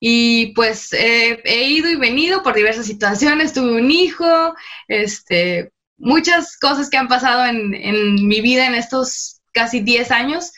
Y 0.00 0.52
pues 0.54 0.92
he 0.92 1.68
ido 1.68 1.90
y 1.90 1.96
venido 1.96 2.42
por 2.42 2.54
diversas 2.54 2.86
situaciones, 2.86 3.52
tuve 3.52 3.80
un 3.80 3.90
hijo, 3.90 4.54
este, 4.88 5.72
muchas 5.96 6.56
cosas 6.58 6.90
que 6.90 6.98
han 6.98 7.08
pasado 7.08 7.46
en, 7.46 7.74
en 7.74 8.26
mi 8.26 8.40
vida 8.40 8.66
en 8.66 8.74
estos 8.74 9.40
casi 9.52 9.80
10 9.80 10.10
años, 10.10 10.52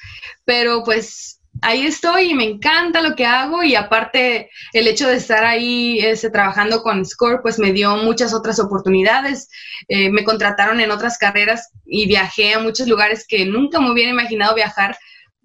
pero 0.44 0.82
pues 0.82 1.36
ahí 1.62 1.86
estoy 1.86 2.30
y 2.30 2.34
me 2.34 2.44
encanta 2.44 3.00
lo 3.00 3.14
que 3.14 3.26
hago 3.26 3.62
y 3.62 3.74
aparte 3.74 4.50
el 4.72 4.86
hecho 4.86 5.08
de 5.08 5.16
estar 5.16 5.44
ahí 5.44 5.98
este, 6.00 6.30
trabajando 6.30 6.82
con 6.82 7.04
Score 7.04 7.40
pues 7.42 7.58
me 7.58 7.72
dio 7.72 7.96
muchas 7.96 8.34
otras 8.34 8.58
oportunidades. 8.58 9.48
Eh, 9.88 10.10
me 10.10 10.24
contrataron 10.24 10.80
en 10.80 10.90
otras 10.90 11.18
carreras 11.18 11.70
y 11.84 12.06
viajé 12.06 12.54
a 12.54 12.60
muchos 12.60 12.88
lugares 12.88 13.24
que 13.26 13.46
nunca 13.46 13.80
me 13.80 13.90
hubiera 13.90 14.10
imaginado 14.10 14.54
viajar 14.54 14.96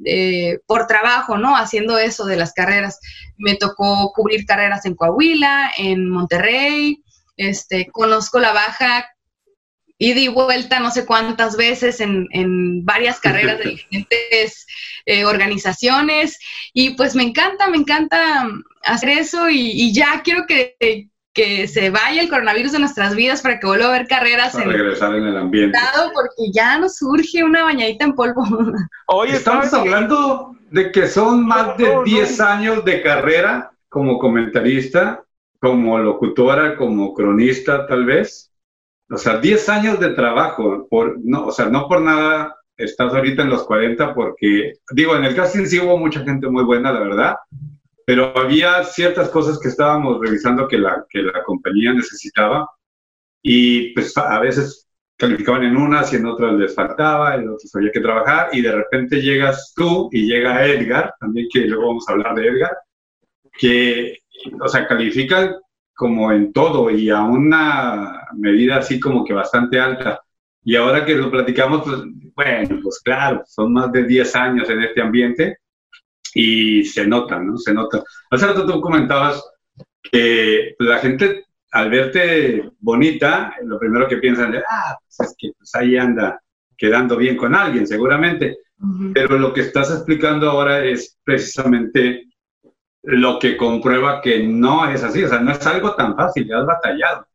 eh, 0.06 0.60
por 0.65 0.88
trabajo, 0.88 1.38
¿no? 1.38 1.56
Haciendo 1.56 1.97
eso 1.97 2.26
de 2.26 2.36
las 2.36 2.54
carreras. 2.54 3.00
Me 3.38 3.56
tocó 3.56 4.12
cubrir 4.13 4.45
carreras 4.45 4.86
en 4.86 4.95
Coahuila, 4.95 5.71
en 5.78 6.10
Monterrey, 6.10 7.04
este, 7.38 7.88
conozco 7.91 8.39
la 8.39 8.54
baja 8.54 9.06
ida 9.97 10.19
y 10.19 10.28
vuelta 10.30 10.80
no 10.80 10.89
sé 10.89 11.06
cuántas 11.06 11.56
veces 11.56 12.02
en, 12.02 12.28
varias 12.84 13.19
carreras 13.19 13.60
de 13.60 13.69
diferentes 13.71 14.65
eh, 15.06 15.26
organizaciones 15.26 16.40
y 16.74 16.92
pues 16.92 17.16
me 17.16 17.24
encanta, 17.24 17.68
me 17.70 17.78
encanta 17.78 18.48
hacer 18.84 19.10
eso 19.10 19.50
y, 19.50 19.94
ya 19.94 20.22
quiero 20.24 20.46
que, 20.48 21.08
se 21.68 21.90
vaya 21.90 22.22
el 22.22 22.30
coronavirus 22.30 22.74
de 22.74 22.80
nuestras 22.80 23.16
vidas 23.16 23.42
para 23.42 23.60
que 23.60 23.68
vuelva 23.68 23.86
a 23.86 23.90
haber 23.90 24.08
carreras. 24.08 24.54
Para 24.54 24.66
regresar 24.66 25.16
en 25.16 25.26
el 25.26 25.38
ambiente. 25.38 25.78
Porque 26.14 26.52
ya 26.54 26.78
nos 26.78 26.98
surge 26.98 27.44
una 27.44 27.64
bañadita 27.64 28.06
en 28.06 28.16
polvo. 28.16 28.44
Oye, 29.08 29.38
estamos 29.38 29.74
hablando 29.74 30.56
de 30.70 30.92
que 30.92 31.08
son 31.08 31.46
más 31.46 31.78
de 31.78 31.96
10 32.04 32.40
años 32.42 32.86
de 32.86 33.02
carrera 33.02 33.72
como 33.88 34.20
comentarista, 34.20 35.24
como 35.60 36.00
locutora, 36.00 36.76
como 36.76 37.14
cronista 37.14 37.86
tal 37.88 38.06
vez. 38.06 38.52
O 39.10 39.18
sea, 39.18 39.38
10 39.38 39.70
años 39.70 40.00
de 40.00 40.10
trabajo, 40.10 40.88
por, 40.90 41.18
no, 41.24 41.48
o 41.48 41.52
sea, 41.52 41.66
no 41.66 41.88
por 41.88 42.02
nada 42.02 42.56
estás 42.84 43.13
ahorita 43.13 43.44
en 43.44 43.50
los 43.50 43.63
40 43.63 44.13
porque, 44.13 44.74
digo, 44.91 45.15
en 45.15 45.26
el 45.26 45.36
casting 45.36 45.65
sí 45.65 45.80
hubo 45.80 45.98
mucha 45.98 46.24
gente 46.24 46.48
muy 46.48 46.63
buena, 46.63 46.91
la 46.91 47.00
verdad, 47.00 47.36
pero 48.06 48.38
había 48.38 48.84
ciertas 48.84 49.30
cosas 49.30 49.60
que 49.60 49.70
estábamos 49.70 50.20
revisando 50.20 50.67
que 50.67 50.78
la, 50.78 51.06
que 51.10 51.22
la 51.22 51.44
compañía 51.44 51.94
necesitaba 51.94 52.70
y 53.41 53.94
pues 53.94 54.15
a 54.17 54.39
veces 54.39 54.88
calificaban 55.17 55.63
en 55.63 55.78
unas 55.78 56.12
y 56.12 56.15
en 56.15 56.26
otras 56.26 56.54
les 56.54 56.74
faltaba, 56.74 57.36
en 57.36 57.48
otras 57.48 57.76
había 57.76 57.91
que 57.91 58.00
trabajar 58.00 58.50
y 58.54 58.62
de 58.62 58.72
repente 58.72 59.22
llegas 59.22 59.72
tú 59.76 60.10
y 60.12 60.26
llega 60.26 60.65
Edgar, 60.65 61.13
también 61.20 61.48
que 61.54 61.62
luego 61.62 61.89
vamos 61.89 62.10
a 62.10 62.13
hablar 62.13 62.36
de 62.36 62.48
Edgar, 62.48 62.76
que, 63.58 64.17
o 64.60 64.67
sea, 64.67 64.88
califican 64.88 65.56
como 65.94 66.32
en 66.32 66.52
todo 66.52 66.89
y 66.89 67.12
a 67.12 67.22
una 67.22 68.28
medida 68.34 68.78
así 68.78 69.00
como 69.00 69.24
que 69.24 69.34
bastante 69.34 69.80
alta. 69.80 70.24
Y 70.63 70.76
ahora 70.76 71.06
que 71.06 71.15
lo 71.15 71.32
platicamos, 71.32 71.84
pues 71.84 72.02
bueno, 72.36 72.80
pues 72.84 73.02
claro, 73.04 73.43
son 73.45 73.74
más 73.74 73.91
de 73.91 74.04
10 74.04 74.36
años 74.36 74.69
en 74.69 74.84
este 74.84 75.02
ambiente 75.02 75.58
y 76.34 76.86
se 76.86 77.06
nota, 77.08 77.39
¿no? 77.39 77.58
Se 77.58 77.74
nota. 77.74 78.04
Hace 78.30 78.47
rato 78.47 78.65
tú 78.65 78.80
comentabas 78.80 79.43
que 80.02 80.76
la 80.80 80.97
gente 81.00 81.45
al 81.71 81.89
verte 81.89 82.71
bonita, 82.80 83.56
lo 83.63 83.80
primero 83.80 84.08
que 84.08 84.17
piensan 84.17 84.54
es, 84.56 84.63
ah, 84.69 84.97
pues 85.00 85.30
es 85.30 85.36
que 85.38 85.52
pues 85.58 85.74
ahí 85.76 85.97
anda 85.97 86.41
quedando 86.78 87.15
bien 87.15 87.38
con 87.38 87.56
alguien, 87.56 87.88
seguramente. 87.88 88.58
Pero 89.13 89.38
lo 89.38 89.54
que 89.54 89.62
estás 89.62 89.91
explicando 89.91 90.50
ahora 90.50 90.84
es 90.84 91.19
precisamente 91.24 92.26
lo 93.04 93.38
que 93.38 93.56
comprueba 93.56 94.21
que 94.21 94.47
no 94.47 94.89
es 94.89 95.04
así, 95.04 95.24
o 95.24 95.30
sea, 95.30 95.39
no 95.39 95.52
es 95.52 95.65
algo 95.67 95.93
tan 95.95 96.15
fácil, 96.15 96.47
ya 96.47 96.60
has 96.60 96.65
batallado. 96.65 97.28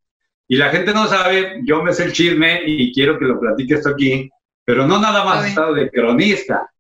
Y 0.49 0.57
la 0.57 0.71
gente 0.71 0.95
no 0.95 1.07
sabe, 1.07 1.61
yo 1.65 1.83
me 1.83 1.93
sé 1.93 2.05
el 2.05 2.13
chisme 2.13 2.63
y 2.65 2.93
quiero 2.93 3.19
que 3.19 3.25
lo 3.25 3.41
platique 3.41 3.75
esto 3.75 3.91
aquí, 3.91 4.31
pero 4.65 4.87
no 4.87 5.01
nada 5.01 5.25
más 5.25 5.45
ha 5.45 5.49
estado 5.49 5.75
de 5.75 5.91
cronista. 5.91 6.71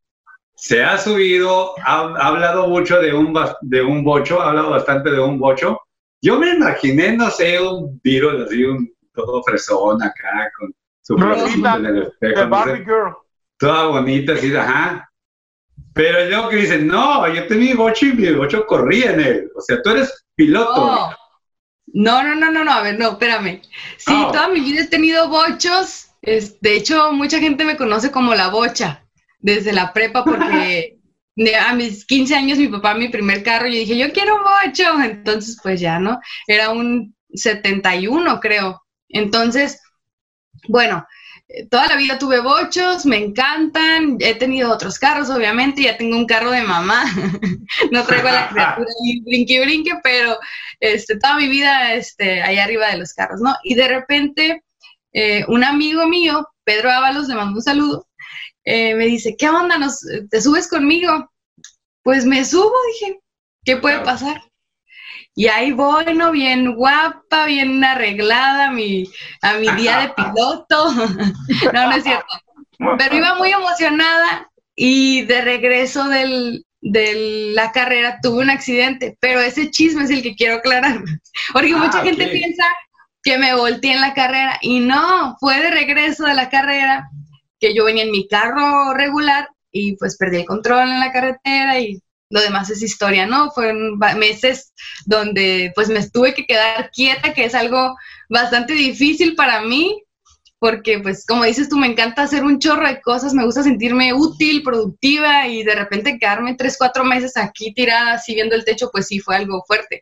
Se 0.54 0.82
ha 0.82 0.96
subido, 0.96 1.74
ha, 1.84 2.14
hablado 2.26 2.68
mucho 2.68 3.00
de 3.00 3.12
un, 3.12 3.38
de 3.62 3.82
un 3.82 4.04
bocho, 4.04 4.40
ha 4.40 4.48
hablado 4.48 4.70
bastante 4.70 5.10
de 5.10 5.20
un 5.20 5.38
bocho. 5.38 5.80
Yo 6.22 6.38
me 6.38 6.50
imaginé, 6.54 7.16
no 7.16 7.30
sé, 7.30 7.60
un 7.60 8.00
virus 8.02 8.46
así, 8.46 8.64
un 8.64 8.90
todo 9.12 9.42
fresón 9.42 10.02
acá, 10.02 10.50
con 10.58 10.72
su 11.02 11.16
en 11.16 11.86
el 11.86 12.02
espejo. 12.02 13.24
Toda 13.58 13.86
bonita, 13.86 14.34
así, 14.34 14.54
ajá. 14.54 15.08
Pero 15.92 16.28
luego 16.28 16.50
que 16.50 16.56
dicen, 16.56 16.86
no, 16.86 17.26
yo 17.32 17.46
tenía 17.46 17.74
bocho 17.74 18.06
y 18.06 18.12
mi 18.12 18.30
bocho 18.32 18.66
corría 18.66 19.12
en 19.12 19.20
él. 19.20 19.50
O 19.56 19.60
sea, 19.60 19.80
tú 19.82 19.90
eres 19.90 20.26
piloto. 20.34 21.10
No, 21.86 22.22
no, 22.22 22.34
no, 22.34 22.50
no, 22.50 22.64
no, 22.64 22.72
a 22.72 22.82
ver, 22.82 22.98
no, 22.98 23.12
espérame. 23.12 23.62
Sí, 23.96 24.12
ah. 24.14 24.30
toda 24.32 24.48
mi 24.48 24.60
vida 24.60 24.82
he 24.82 24.86
tenido 24.86 25.28
bochos. 25.28 26.08
Es, 26.22 26.60
de 26.60 26.74
hecho, 26.74 27.12
mucha 27.12 27.38
gente 27.38 27.64
me 27.64 27.76
conoce 27.76 28.10
como 28.10 28.34
la 28.34 28.48
bocha 28.48 29.04
desde 29.38 29.72
la 29.72 29.92
prepa 29.92 30.24
porque 30.24 30.98
a 31.60 31.74
mis 31.74 32.04
15 32.04 32.34
años 32.34 32.58
mi 32.58 32.68
papá 32.68 32.94
mi 32.94 33.08
primer 33.08 33.42
carro, 33.42 33.66
yo 33.66 33.74
dije, 33.74 33.96
yo 33.96 34.12
quiero 34.12 34.36
un 34.36 34.42
bocho. 34.42 35.00
Entonces, 35.02 35.58
pues 35.62 35.80
ya, 35.80 35.98
¿no? 35.98 36.18
Era 36.46 36.70
un 36.70 37.14
71, 37.32 38.40
creo. 38.40 38.82
Entonces, 39.08 39.80
bueno, 40.68 41.06
toda 41.70 41.86
la 41.86 41.96
vida 41.96 42.18
tuve 42.18 42.40
bochos, 42.40 43.06
me 43.06 43.18
encantan, 43.18 44.16
he 44.20 44.34
tenido 44.34 44.72
otros 44.72 44.98
carros, 44.98 45.30
obviamente, 45.30 45.82
ya 45.82 45.96
tengo 45.96 46.16
un 46.16 46.26
carro 46.26 46.50
de 46.50 46.62
mamá, 46.62 47.04
no 47.92 48.04
traigo 48.04 48.28
a 48.28 48.32
la 48.32 48.48
criatura 48.48 48.90
brinque 49.24 49.60
brinque, 49.60 49.92
pero 50.02 50.38
este, 50.80 51.18
toda 51.18 51.36
mi 51.36 51.48
vida 51.48 51.94
este, 51.94 52.42
ahí 52.42 52.58
arriba 52.58 52.88
de 52.90 52.98
los 52.98 53.12
carros, 53.14 53.40
¿no? 53.40 53.54
Y 53.62 53.74
de 53.74 53.88
repente, 53.88 54.64
eh, 55.12 55.44
un 55.48 55.62
amigo 55.64 56.06
mío, 56.08 56.48
Pedro 56.64 56.90
Ábalos, 56.90 57.28
le 57.28 57.36
mando 57.36 57.58
un 57.58 57.62
saludo, 57.62 58.08
eh, 58.64 58.94
me 58.96 59.06
dice, 59.06 59.36
¿qué 59.38 59.48
onda? 59.48 59.78
Nos, 59.78 60.00
¿Te 60.28 60.40
subes 60.40 60.68
conmigo? 60.68 61.30
Pues 62.02 62.24
me 62.24 62.44
subo, 62.44 62.74
dije, 62.92 63.20
¿qué 63.64 63.76
puede 63.76 64.00
pasar? 64.00 64.40
Y 65.38 65.48
ahí 65.48 65.70
voy, 65.72 66.14
¿no? 66.14 66.32
Bien 66.32 66.74
guapa, 66.74 67.44
bien 67.44 67.84
arreglada 67.84 68.68
a 68.68 68.72
mi, 68.72 69.04
a 69.42 69.58
mi 69.58 69.68
día 69.72 69.98
de 69.98 70.08
piloto. 70.08 70.92
no, 71.74 71.90
no 71.90 71.92
es 71.92 72.04
cierto. 72.04 72.26
Pero 72.96 73.16
iba 73.16 73.34
muy 73.34 73.52
emocionada 73.52 74.50
y 74.74 75.22
de 75.26 75.42
regreso 75.42 76.08
del, 76.08 76.64
de 76.80 77.50
la 77.54 77.70
carrera 77.70 78.18
tuve 78.22 78.42
un 78.42 78.50
accidente, 78.50 79.18
pero 79.20 79.40
ese 79.40 79.70
chisme 79.70 80.04
es 80.04 80.10
el 80.10 80.22
que 80.22 80.34
quiero 80.34 80.56
aclarar. 80.56 81.02
Porque 81.52 81.74
ah, 81.74 81.78
mucha 81.78 82.02
gente 82.02 82.28
piensa 82.28 82.64
que 83.22 83.36
me 83.36 83.54
volteé 83.54 83.92
en 83.92 84.00
la 84.00 84.14
carrera 84.14 84.58
y 84.62 84.80
no, 84.80 85.36
fue 85.38 85.60
de 85.60 85.70
regreso 85.70 86.24
de 86.24 86.34
la 86.34 86.48
carrera 86.48 87.10
que 87.60 87.74
yo 87.74 87.84
venía 87.84 88.04
en 88.04 88.10
mi 88.10 88.26
carro 88.26 88.94
regular 88.94 89.50
y 89.70 89.96
pues 89.96 90.16
perdí 90.16 90.38
el 90.38 90.46
control 90.46 90.88
en 90.88 91.00
la 91.00 91.12
carretera 91.12 91.78
y 91.78 92.00
lo 92.30 92.40
demás 92.40 92.70
es 92.70 92.82
historia, 92.82 93.26
¿no? 93.26 93.50
Fueron 93.50 93.98
meses 94.16 94.72
donde 95.04 95.72
pues 95.74 95.88
me 95.88 96.06
tuve 96.08 96.34
que 96.34 96.46
quedar 96.46 96.90
quieta, 96.90 97.32
que 97.32 97.44
es 97.44 97.54
algo 97.54 97.94
bastante 98.28 98.72
difícil 98.72 99.36
para 99.36 99.60
mí, 99.60 100.02
porque 100.58 100.98
pues 100.98 101.24
como 101.26 101.44
dices 101.44 101.68
tú, 101.68 101.76
me 101.76 101.86
encanta 101.86 102.22
hacer 102.22 102.42
un 102.42 102.58
chorro 102.58 102.88
de 102.88 103.00
cosas, 103.00 103.34
me 103.34 103.44
gusta 103.44 103.62
sentirme 103.62 104.12
útil, 104.12 104.62
productiva 104.62 105.46
y 105.46 105.62
de 105.62 105.74
repente 105.74 106.18
quedarme 106.18 106.54
tres, 106.54 106.76
cuatro 106.78 107.04
meses 107.04 107.36
aquí 107.36 107.72
tirada 107.74 108.14
así 108.14 108.34
viendo 108.34 108.56
el 108.56 108.64
techo, 108.64 108.88
pues 108.90 109.06
sí 109.06 109.20
fue 109.20 109.36
algo 109.36 109.62
fuerte. 109.66 110.00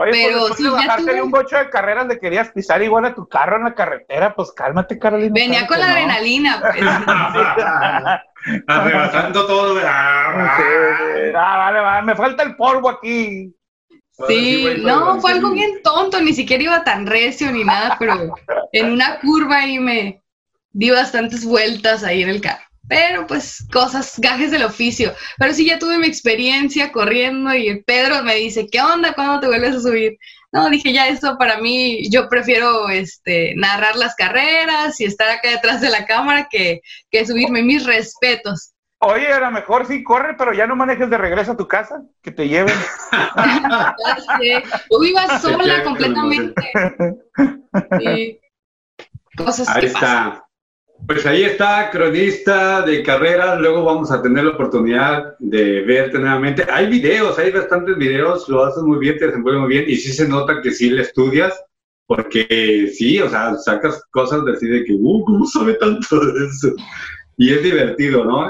Oye, 0.00 0.10
pues, 0.10 0.26
Pero 0.28 0.54
si 0.54 1.04
de 1.04 1.22
un 1.22 1.30
bocho 1.30 1.56
de 1.56 1.70
carreras 1.70 2.06
le 2.06 2.18
querías 2.18 2.50
pisar 2.50 2.82
igual 2.82 3.06
a 3.06 3.14
tu 3.14 3.26
carro 3.26 3.56
en 3.56 3.64
la 3.64 3.74
carretera, 3.74 4.34
pues 4.34 4.52
cálmate, 4.52 4.98
Carolina. 4.98 5.32
Venía 5.34 5.66
con 5.66 5.80
la 5.80 5.90
adrenalina, 5.90 6.60
pues. 6.60 6.76
Arrebatando 8.66 9.46
todo. 9.46 9.80
Ah, 9.84 11.32
vale, 11.34 11.80
vale, 11.80 12.06
me 12.06 12.14
falta 12.14 12.42
el 12.42 12.56
polvo 12.56 12.90
aquí. 12.90 13.52
Sí, 14.28 14.66
no, 14.78 15.20
fue 15.20 15.32
algo 15.32 15.50
bien 15.50 15.82
tonto, 15.82 16.20
ni 16.20 16.32
siquiera 16.32 16.62
iba 16.62 16.84
tan 16.84 17.06
recio 17.06 17.52
ni 17.52 17.64
nada, 17.64 17.96
pero 17.98 18.34
en 18.72 18.92
una 18.92 19.18
curva 19.20 19.58
ahí 19.58 19.78
me 19.78 20.22
di 20.70 20.90
bastantes 20.90 21.44
vueltas 21.44 22.02
ahí 22.02 22.22
en 22.22 22.30
el 22.30 22.40
carro. 22.40 22.64
Pero 22.88 23.26
pues 23.26 23.66
cosas, 23.72 24.14
gajes 24.18 24.52
del 24.52 24.62
oficio. 24.62 25.12
Pero 25.38 25.52
sí 25.52 25.66
ya 25.66 25.78
tuve 25.78 25.98
mi 25.98 26.06
experiencia 26.06 26.92
corriendo 26.92 27.52
y 27.52 27.82
Pedro 27.82 28.22
me 28.22 28.36
dice, 28.36 28.68
¿qué 28.70 28.80
onda? 28.80 29.12
¿Cuándo 29.12 29.40
te 29.40 29.48
vuelves 29.48 29.76
a 29.76 29.80
subir? 29.80 30.16
No, 30.52 30.70
dije, 30.70 30.92
ya 30.92 31.08
eso 31.08 31.36
para 31.38 31.58
mí, 31.58 32.08
yo 32.10 32.28
prefiero 32.28 32.88
este, 32.88 33.54
narrar 33.56 33.96
las 33.96 34.14
carreras 34.14 35.00
y 35.00 35.04
estar 35.04 35.28
acá 35.28 35.50
detrás 35.50 35.80
de 35.80 35.90
la 35.90 36.06
cámara 36.06 36.48
que, 36.50 36.80
que 37.10 37.26
subirme 37.26 37.62
mis 37.62 37.84
respetos. 37.84 38.72
Oye, 38.98 39.30
a 39.30 39.40
lo 39.40 39.50
mejor 39.50 39.86
sí 39.86 40.02
corre, 40.02 40.34
pero 40.38 40.54
ya 40.54 40.66
no 40.66 40.74
manejes 40.74 41.10
de 41.10 41.18
regreso 41.18 41.52
a 41.52 41.56
tu 41.56 41.68
casa, 41.68 42.02
que 42.22 42.30
te 42.30 42.48
lleven. 42.48 42.74
Tú 44.88 45.04
ibas 45.04 45.42
sola 45.42 45.84
completamente. 45.84 46.72
Cosas 49.36 49.68
Ahí 49.68 49.84
está. 49.84 50.45
Pues 51.06 51.26
ahí 51.26 51.44
está, 51.44 51.90
cronista 51.90 52.82
de 52.82 53.02
carreras. 53.02 53.60
Luego 53.60 53.84
vamos 53.84 54.10
a 54.10 54.22
tener 54.22 54.44
la 54.44 54.50
oportunidad 54.50 55.36
de 55.38 55.82
verte 55.82 56.18
nuevamente. 56.18 56.66
Hay 56.70 56.88
videos, 56.88 57.38
hay 57.38 57.50
bastantes 57.52 57.96
videos, 57.96 58.48
lo 58.48 58.64
haces 58.64 58.82
muy 58.82 58.98
bien, 58.98 59.18
te 59.18 59.26
desenvuelves 59.26 59.62
muy 59.62 59.70
bien 59.70 59.84
y 59.88 59.96
sí 59.96 60.12
se 60.12 60.28
nota 60.28 60.60
que 60.62 60.70
sí 60.70 60.90
le 60.90 61.02
estudias, 61.02 61.54
porque 62.06 62.90
sí, 62.92 63.20
o 63.20 63.28
sea, 63.28 63.56
sacas 63.56 64.02
cosas 64.10 64.44
de 64.44 64.84
que, 64.84 64.92
uh, 64.92 65.24
¿cómo 65.24 65.46
sabe 65.46 65.74
tanto 65.74 66.18
de 66.18 66.46
eso? 66.46 66.74
y 67.36 67.52
es 67.52 67.62
divertido, 67.62 68.24
¿no? 68.24 68.48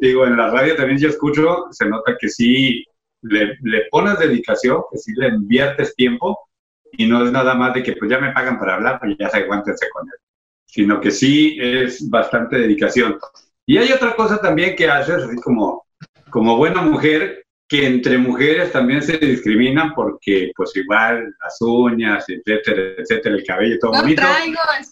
digo, 0.00 0.24
en 0.24 0.36
la 0.36 0.50
radio 0.50 0.76
también 0.76 0.98
yo 0.98 1.08
escucho, 1.08 1.66
se 1.72 1.88
nota 1.88 2.16
que 2.18 2.28
sí 2.28 2.84
le, 3.22 3.56
le, 3.62 3.86
pones 3.90 4.18
dedicación, 4.18 4.82
que 4.92 4.98
sí 4.98 5.12
le 5.16 5.28
inviertes 5.28 5.94
tiempo 5.96 6.38
y 6.92 7.06
no 7.06 7.24
es 7.24 7.32
nada 7.32 7.54
más 7.54 7.74
de 7.74 7.82
que 7.82 7.94
pues 7.94 8.10
ya 8.10 8.18
me 8.18 8.32
pagan 8.32 8.58
para 8.58 8.76
hablar, 8.76 9.00
pues 9.00 9.16
ya 9.18 9.28
se 9.28 9.38
aguántense 9.38 9.88
con 9.92 10.06
él, 10.06 10.14
sino 10.68 11.00
que 11.00 11.10
sí 11.10 11.58
es 11.60 12.08
bastante 12.08 12.58
dedicación. 12.58 13.18
Y 13.66 13.78
hay 13.78 13.90
otra 13.92 14.14
cosa 14.14 14.40
también 14.40 14.76
que 14.76 14.88
haces, 14.88 15.24
así 15.24 15.36
como, 15.36 15.86
como 16.30 16.56
buena 16.56 16.82
mujer, 16.82 17.44
que 17.68 17.86
entre 17.86 18.16
mujeres 18.16 18.72
también 18.72 19.02
se 19.02 19.18
discriminan 19.18 19.92
porque 19.94 20.52
pues 20.56 20.74
igual 20.76 21.34
las 21.42 21.56
uñas, 21.60 22.24
etcétera, 22.28 22.94
etcétera, 22.98 23.34
el 23.34 23.44
cabello 23.44 23.78
todo 23.78 23.92
bonito. 23.92 24.22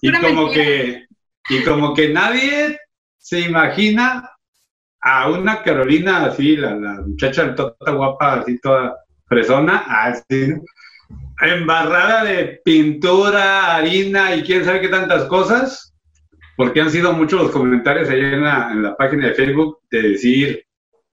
y 0.02 0.12
como 0.12 0.50
que 0.50 1.06
y 1.48 1.62
como 1.62 1.94
que 1.94 2.10
nadie 2.10 2.78
se 3.16 3.40
imagina 3.40 4.30
a 5.00 5.30
una 5.30 5.62
Carolina 5.62 6.26
así, 6.26 6.56
la, 6.56 6.74
la 6.74 7.00
muchacha 7.00 7.54
toda 7.54 7.92
guapa, 7.92 8.40
así 8.40 8.58
toda 8.58 8.96
fresona, 9.26 9.84
así, 9.88 10.52
embarrada 11.40 12.24
de 12.24 12.60
pintura, 12.64 13.76
harina 13.76 14.34
y 14.34 14.42
quién 14.42 14.64
sabe 14.64 14.80
qué 14.80 14.88
tantas 14.88 15.24
cosas, 15.24 15.94
porque 16.56 16.80
han 16.80 16.90
sido 16.90 17.12
muchos 17.12 17.42
los 17.42 17.50
comentarios 17.50 18.08
ahí 18.08 18.20
en 18.20 18.42
la, 18.42 18.94
página 18.96 19.28
de 19.28 19.34
Facebook 19.34 19.78
de 19.90 20.02
decir, 20.02 20.64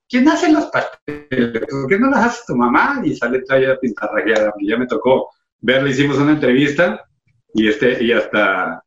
¿quién 0.08 0.27
hace 0.29 0.51
los 0.51 0.65
pasteles? 0.67 1.65
¿Por 1.69 1.88
qué 1.88 1.99
no 1.99 2.10
las 2.10 2.25
hace 2.25 2.41
tu 2.47 2.56
mamá? 2.56 3.01
Y 3.03 3.15
sale 3.15 3.41
toda 3.41 3.77
pintarrajeada. 3.79 4.53
Ya 4.62 4.77
me 4.77 4.88
tocó 4.88 5.29
verle, 5.60 5.91
hicimos 5.91 6.17
una 6.17 6.32
entrevista 6.32 7.03
y 7.53 7.67
este 7.67 8.03
y 8.03 8.12
hasta 8.12 8.84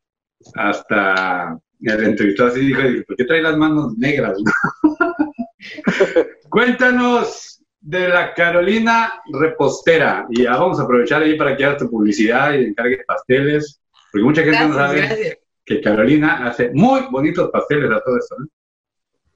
hasta 0.54 1.58
el 1.80 2.04
entrevistado 2.04 2.50
así 2.50 2.60
dijo, 2.60 2.80
¿por 3.06 3.16
qué 3.16 3.24
trae 3.24 3.42
las 3.42 3.56
manos 3.56 3.96
negras? 3.98 4.38
Cuéntanos 6.50 7.55
de 7.86 8.08
la 8.08 8.34
Carolina 8.34 9.22
Repostera 9.32 10.26
y 10.28 10.42
ya 10.42 10.56
vamos 10.56 10.80
a 10.80 10.82
aprovechar 10.82 11.22
ahí 11.22 11.36
para 11.36 11.56
que 11.56 11.64
hagas 11.64 11.78
tu 11.78 11.88
publicidad 11.88 12.52
y 12.52 12.64
encargues 12.64 13.06
pasteles, 13.06 13.80
porque 14.10 14.24
mucha 14.24 14.42
gente 14.42 14.66
no 14.66 14.74
sabe 14.74 15.38
que 15.64 15.80
Carolina 15.80 16.48
hace 16.48 16.70
muy 16.74 17.02
bonitos 17.12 17.48
pasteles 17.52 17.88
a 17.92 18.00
todo 18.00 18.18
esto. 18.18 18.34
¿no? 18.40 18.46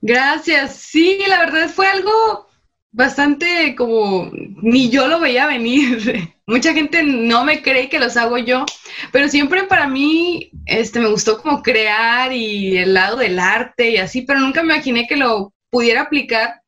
Gracias. 0.01 0.75
Sí, 0.75 1.21
la 1.29 1.39
verdad 1.39 1.69
fue 1.69 1.87
algo 1.87 2.49
bastante 2.91 3.77
como 3.77 4.33
ni 4.33 4.91
yo 4.91 5.07
lo 5.07 5.21
veía 5.21 5.47
venir. 5.47 6.35
Mucha 6.47 6.73
gente 6.75 7.05
no 7.05 7.45
me 7.45 7.63
cree 7.63 7.89
que 7.89 8.01
los 8.01 8.17
hago 8.17 8.37
yo, 8.37 8.67
pero 9.13 9.29
siempre 9.29 9.63
para 9.63 9.87
mí 9.87 10.51
este 10.67 10.99
me 10.99 11.09
gustó 11.09 11.41
como 11.41 11.63
crear 11.63 12.33
y 12.33 12.79
el 12.79 12.95
lado 12.95 13.17
del 13.17 13.39
arte 13.39 13.91
y 13.91 13.99
así, 13.99 14.23
pero 14.23 14.41
nunca 14.41 14.65
me 14.65 14.75
imaginé 14.75 15.07
que 15.07 15.15
lo 15.15 15.55
pudiera 15.71 16.01
aplicar 16.01 16.60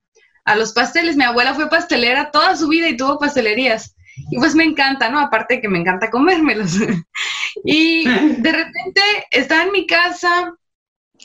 a 0.44 0.56
los 0.56 0.72
pasteles. 0.72 1.16
Mi 1.16 1.24
abuela 1.24 1.54
fue 1.54 1.70
pastelera 1.70 2.30
toda 2.30 2.56
su 2.56 2.68
vida 2.68 2.88
y 2.88 2.96
tuvo 2.96 3.18
pastelerías. 3.18 3.96
Y 4.30 4.38
pues 4.38 4.54
me 4.54 4.64
encanta, 4.64 5.08
¿no? 5.08 5.18
Aparte 5.18 5.60
que 5.60 5.68
me 5.68 5.78
encanta 5.78 6.10
comérmelos. 6.10 6.78
y 7.64 8.04
de 8.06 8.52
repente 8.52 9.00
estaba 9.30 9.62
en 9.64 9.72
mi 9.72 9.86
casa 9.86 10.54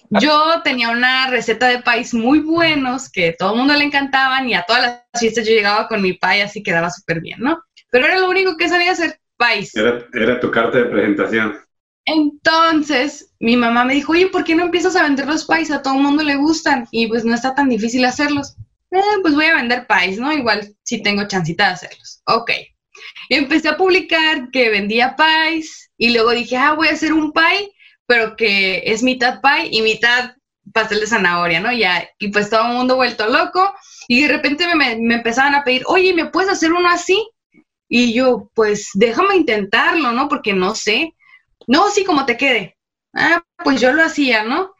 yo 0.09 0.61
tenía 0.63 0.89
una 0.89 1.27
receta 1.27 1.67
de 1.67 1.79
país 1.79 2.13
muy 2.13 2.39
buenos 2.39 3.09
que 3.09 3.35
todo 3.37 3.53
el 3.53 3.59
mundo 3.59 3.73
le 3.73 3.85
encantaban 3.85 4.47
y 4.49 4.53
a 4.53 4.63
todas 4.63 4.81
las 4.81 5.19
fiestas 5.19 5.47
yo 5.47 5.53
llegaba 5.53 5.87
con 5.87 6.01
mi 6.01 6.13
pay 6.13 6.41
así 6.41 6.63
quedaba 6.63 6.89
súper 6.89 7.21
bien, 7.21 7.39
¿no? 7.39 7.61
Pero 7.91 8.05
era 8.05 8.19
lo 8.19 8.29
único 8.29 8.57
que 8.57 8.69
sabía 8.69 8.91
hacer 8.91 9.19
país. 9.37 9.73
Era, 9.75 10.39
tu 10.39 10.51
carta 10.51 10.77
de 10.79 10.85
presentación. 10.85 11.57
Entonces, 12.05 13.33
mi 13.39 13.57
mamá 13.57 13.83
me 13.83 13.95
dijo, 13.95 14.13
oye, 14.13 14.27
¿por 14.27 14.43
qué 14.43 14.55
no 14.55 14.63
empiezas 14.63 14.95
a 14.95 15.03
vender 15.03 15.27
los 15.27 15.45
pais? 15.45 15.71
A 15.71 15.81
todo 15.81 15.95
el 15.95 16.01
mundo 16.01 16.23
le 16.23 16.35
gustan 16.35 16.87
y 16.91 17.07
pues 17.07 17.25
no 17.25 17.35
está 17.35 17.53
tan 17.53 17.69
difícil 17.69 18.05
hacerlos. 18.05 18.55
Eh, 18.91 19.01
pues 19.21 19.35
voy 19.35 19.45
a 19.45 19.55
vender 19.55 19.85
pais, 19.87 20.17
¿no? 20.17 20.31
Igual 20.31 20.75
si 20.83 21.01
tengo 21.01 21.27
chancita 21.27 21.67
de 21.67 21.73
hacerlos. 21.73 22.21
Ok. 22.25 22.51
Empecé 23.29 23.69
a 23.69 23.77
publicar 23.77 24.49
que 24.51 24.69
vendía 24.69 25.15
pais 25.15 25.91
y 25.97 26.11
luego 26.13 26.31
dije, 26.31 26.57
ah, 26.57 26.73
voy 26.73 26.87
a 26.87 26.93
hacer 26.93 27.13
un 27.13 27.31
pie 27.31 27.71
pero 28.07 28.35
que 28.35 28.81
es 28.85 29.03
mitad 29.03 29.41
pie 29.41 29.67
y 29.69 29.81
mitad 29.83 30.35
pastel 30.73 31.01
de 31.01 31.07
zanahoria, 31.07 31.59
¿no? 31.59 31.71
Ya, 31.71 32.09
y 32.17 32.29
pues 32.29 32.49
todo 32.49 32.61
el 32.61 32.73
mundo 32.73 32.95
vuelto 32.95 33.27
loco 33.27 33.73
y 34.07 34.23
de 34.23 34.29
repente 34.29 34.65
me, 34.73 34.95
me, 34.95 35.15
empezaban 35.15 35.53
a 35.53 35.63
pedir, 35.63 35.83
oye, 35.85 36.13
¿me 36.13 36.25
puedes 36.25 36.49
hacer 36.49 36.73
uno 36.73 36.89
así? 36.89 37.29
Y 37.89 38.13
yo, 38.13 38.49
pues 38.55 38.89
déjame 38.93 39.35
intentarlo, 39.35 40.11
¿no? 40.11 40.27
Porque 40.27 40.53
no 40.53 40.75
sé. 40.75 41.13
No, 41.67 41.89
sí, 41.89 42.03
como 42.03 42.25
te 42.25 42.37
quede. 42.37 42.77
Ah, 43.13 43.43
pues 43.63 43.79
yo 43.79 43.93
lo 43.93 44.03
hacía, 44.03 44.43
¿no? 44.43 44.73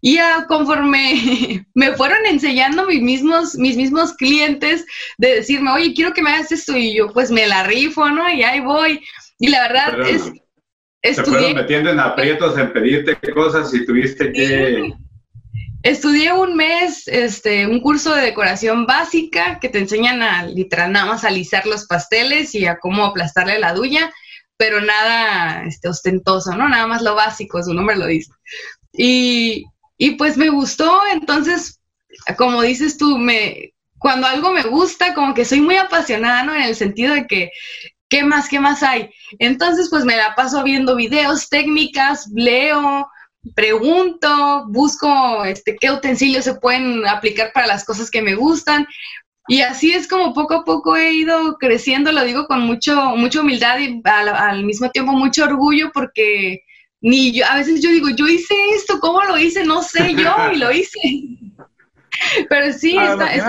Y 0.00 0.16
ya 0.16 0.46
conforme 0.46 1.64
me 1.74 1.92
fueron 1.92 2.26
enseñando 2.26 2.86
mis 2.86 3.02
mismos, 3.02 3.56
mis 3.56 3.76
mismos 3.76 4.14
clientes 4.14 4.84
de 5.18 5.36
decirme, 5.36 5.70
oye, 5.70 5.94
quiero 5.94 6.12
que 6.12 6.22
me 6.22 6.30
hagas 6.30 6.52
esto, 6.52 6.76
y 6.76 6.96
yo 6.96 7.12
pues 7.12 7.30
me 7.30 7.46
la 7.46 7.64
rifo, 7.64 8.08
¿no? 8.10 8.30
Y 8.30 8.42
ahí 8.42 8.60
voy. 8.60 9.00
Y 9.38 9.48
la 9.48 9.62
verdad 9.62 10.08
es 10.08 10.32
se 11.12 11.22
fueron 11.22 11.54
metiendo 11.54 11.90
en 11.90 12.00
aprietos 12.00 12.56
en 12.56 12.72
pedirte 12.72 13.18
cosas 13.32 13.72
y 13.74 13.84
tuviste 13.84 14.32
que... 14.32 14.92
Estudié 15.82 16.32
un 16.32 16.56
mes, 16.56 17.06
este, 17.08 17.66
un 17.66 17.82
curso 17.82 18.14
de 18.14 18.22
decoración 18.22 18.86
básica 18.86 19.58
que 19.60 19.68
te 19.68 19.80
enseñan 19.80 20.22
a 20.22 20.46
literal 20.46 20.90
nada 20.90 21.04
más 21.04 21.24
a 21.24 21.28
alisar 21.28 21.66
los 21.66 21.86
pasteles 21.86 22.54
y 22.54 22.64
a 22.64 22.78
cómo 22.78 23.04
aplastarle 23.04 23.58
la 23.58 23.74
duya, 23.74 24.10
pero 24.56 24.80
nada 24.80 25.62
este, 25.66 25.88
ostentoso, 25.88 26.56
¿no? 26.56 26.70
Nada 26.70 26.86
más 26.86 27.02
lo 27.02 27.14
básico, 27.14 27.62
su 27.62 27.74
nombre 27.74 27.96
lo 27.96 28.06
dice. 28.06 28.32
Y, 28.96 29.64
y 29.98 30.12
pues 30.12 30.36
me 30.36 30.48
gustó, 30.48 31.00
entonces, 31.12 31.80
como 32.38 32.62
dices 32.62 32.96
tú, 32.96 33.18
me, 33.18 33.72
cuando 33.98 34.26
algo 34.26 34.52
me 34.52 34.62
gusta, 34.62 35.14
como 35.14 35.34
que 35.34 35.44
soy 35.44 35.60
muy 35.60 35.76
apasionada, 35.76 36.44
¿no? 36.44 36.54
En 36.54 36.62
el 36.62 36.76
sentido 36.76 37.14
de 37.14 37.26
que 37.26 37.50
¿qué 38.14 38.22
más, 38.22 38.48
qué 38.48 38.60
más 38.60 38.82
hay? 38.84 39.10
Entonces, 39.40 39.88
pues 39.90 40.04
me 40.04 40.16
la 40.16 40.36
paso 40.36 40.62
viendo 40.62 40.94
videos, 40.94 41.48
técnicas, 41.48 42.28
leo, 42.32 43.08
pregunto, 43.56 44.66
busco 44.68 45.44
este, 45.44 45.76
qué 45.80 45.90
utensilios 45.90 46.44
se 46.44 46.54
pueden 46.54 47.04
aplicar 47.06 47.50
para 47.52 47.66
las 47.66 47.84
cosas 47.84 48.12
que 48.12 48.22
me 48.22 48.36
gustan. 48.36 48.86
Y 49.48 49.62
así 49.62 49.92
es 49.92 50.06
como 50.06 50.32
poco 50.32 50.54
a 50.54 50.64
poco 50.64 50.96
he 50.96 51.12
ido 51.12 51.56
creciendo, 51.58 52.12
lo 52.12 52.22
digo 52.22 52.46
con 52.46 52.60
mucho, 52.60 53.16
mucha 53.16 53.40
humildad 53.40 53.78
y 53.80 54.00
al, 54.04 54.64
mismo 54.64 54.90
tiempo 54.90 55.12
mucho 55.12 55.44
orgullo 55.44 55.90
porque 55.92 56.62
ni 57.04 57.32
yo, 57.32 57.44
a 57.44 57.56
veces 57.56 57.82
yo 57.82 57.90
digo, 57.90 58.08
yo 58.16 58.26
hice 58.26 58.54
esto, 58.74 58.98
¿cómo 58.98 59.22
lo 59.22 59.36
hice? 59.36 59.62
No 59.62 59.82
sé 59.82 60.14
yo 60.14 60.34
y 60.52 60.56
lo 60.56 60.72
hice. 60.72 60.98
Pero 62.48 62.72
sí, 62.72 62.96
ah, 62.98 63.12
está, 63.12 63.34
es 63.34 63.44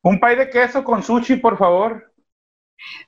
Un 0.00 0.18
pay 0.18 0.36
de 0.36 0.48
queso 0.48 0.82
con 0.82 1.02
sushi, 1.02 1.36
por 1.36 1.58
favor. 1.58 2.10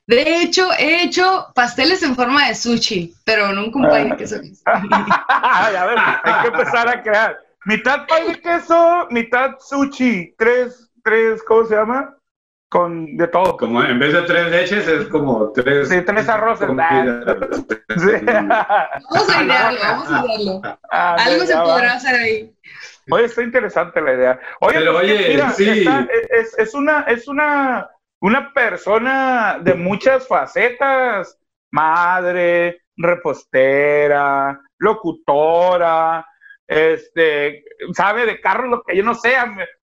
De 0.07 0.43
hecho, 0.43 0.71
he 0.79 1.05
hecho 1.05 1.47
pasteles 1.55 2.03
en 2.03 2.15
forma 2.15 2.49
de 2.49 2.55
sushi, 2.55 3.15
pero 3.25 3.53
nunca 3.53 3.79
un 3.79 3.89
pay 3.89 4.11
de 4.11 4.17
queso. 4.17 4.37
a 4.67 5.87
ver, 5.87 5.99
hay 6.25 6.43
que 6.43 6.49
empezar 6.49 6.89
a 6.89 7.03
crear. 7.03 7.39
Mitad 7.65 8.07
pay 8.07 8.29
de 8.29 8.41
queso, 8.41 9.07
mitad 9.11 9.53
sushi. 9.61 10.35
Tres, 10.37 10.91
tres, 11.05 11.43
¿cómo 11.45 11.65
se 11.65 11.77
llama? 11.77 12.18
Con 12.69 13.17
de 13.17 13.29
todo. 13.29 13.57
Como 13.57 13.83
en 13.83 13.99
vez 13.99 14.13
de 14.13 14.23
tres 14.23 14.51
leches, 14.51 14.87
es 14.87 15.09
como 15.09 15.53
tres. 15.53 15.89
Sí, 15.89 16.03
tres 16.03 16.29
arroces. 16.29 16.69
Vamos 16.77 16.87
a 19.29 19.43
idearlo, 19.43 19.81
vamos 19.81 20.13
a 20.13 20.25
idearlo. 20.27 20.79
Ah, 20.91 21.17
Algo 21.19 21.47
se 21.47 21.57
podrá 21.57 21.95
hacer 21.95 22.15
ahí. 22.15 22.55
Oye, 23.11 23.25
está 23.25 23.43
interesante 23.43 24.01
la 24.03 24.13
idea. 24.13 24.41
Oye, 24.61 24.79
pero, 24.81 24.99
oye, 24.99 25.43
sí. 25.57 25.87
es, 26.31 26.59
es, 26.59 26.75
una, 26.75 27.05
es 27.09 27.27
una 27.27 27.89
una 28.21 28.53
persona 28.53 29.59
de 29.63 29.75
muchas 29.75 30.27
facetas, 30.27 31.39
madre, 31.71 32.83
repostera, 32.97 34.61
locutora, 34.79 36.27
este, 36.67 37.65
sabe 37.93 38.27
de 38.27 38.41
carros 38.41 38.71
lo 38.71 38.83
que 38.83 38.97
yo 38.97 39.05
no 39.05 39.15
sé, 39.15 39.35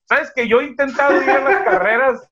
sabes 0.04 0.32
que 0.36 0.48
yo 0.48 0.60
he 0.60 0.66
intentado 0.66 1.22
ir 1.22 1.30
a 1.30 1.42
las 1.42 1.64
carreras, 1.64 2.30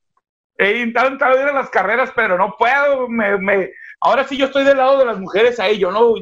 he 0.57 0.79
intentado 0.79 1.41
ir 1.41 1.47
a 1.47 1.53
las 1.53 1.69
carreras, 1.69 2.11
pero 2.15 2.37
no 2.37 2.55
puedo, 2.57 3.07
me, 3.07 3.37
me, 3.37 3.71
ahora 4.01 4.27
sí 4.27 4.37
yo 4.37 4.45
estoy 4.45 4.63
del 4.63 4.77
lado 4.77 4.99
de 4.99 5.05
las 5.05 5.19
mujeres 5.19 5.59
ahí, 5.59 5.79
yo 5.79 5.91
no, 5.91 6.13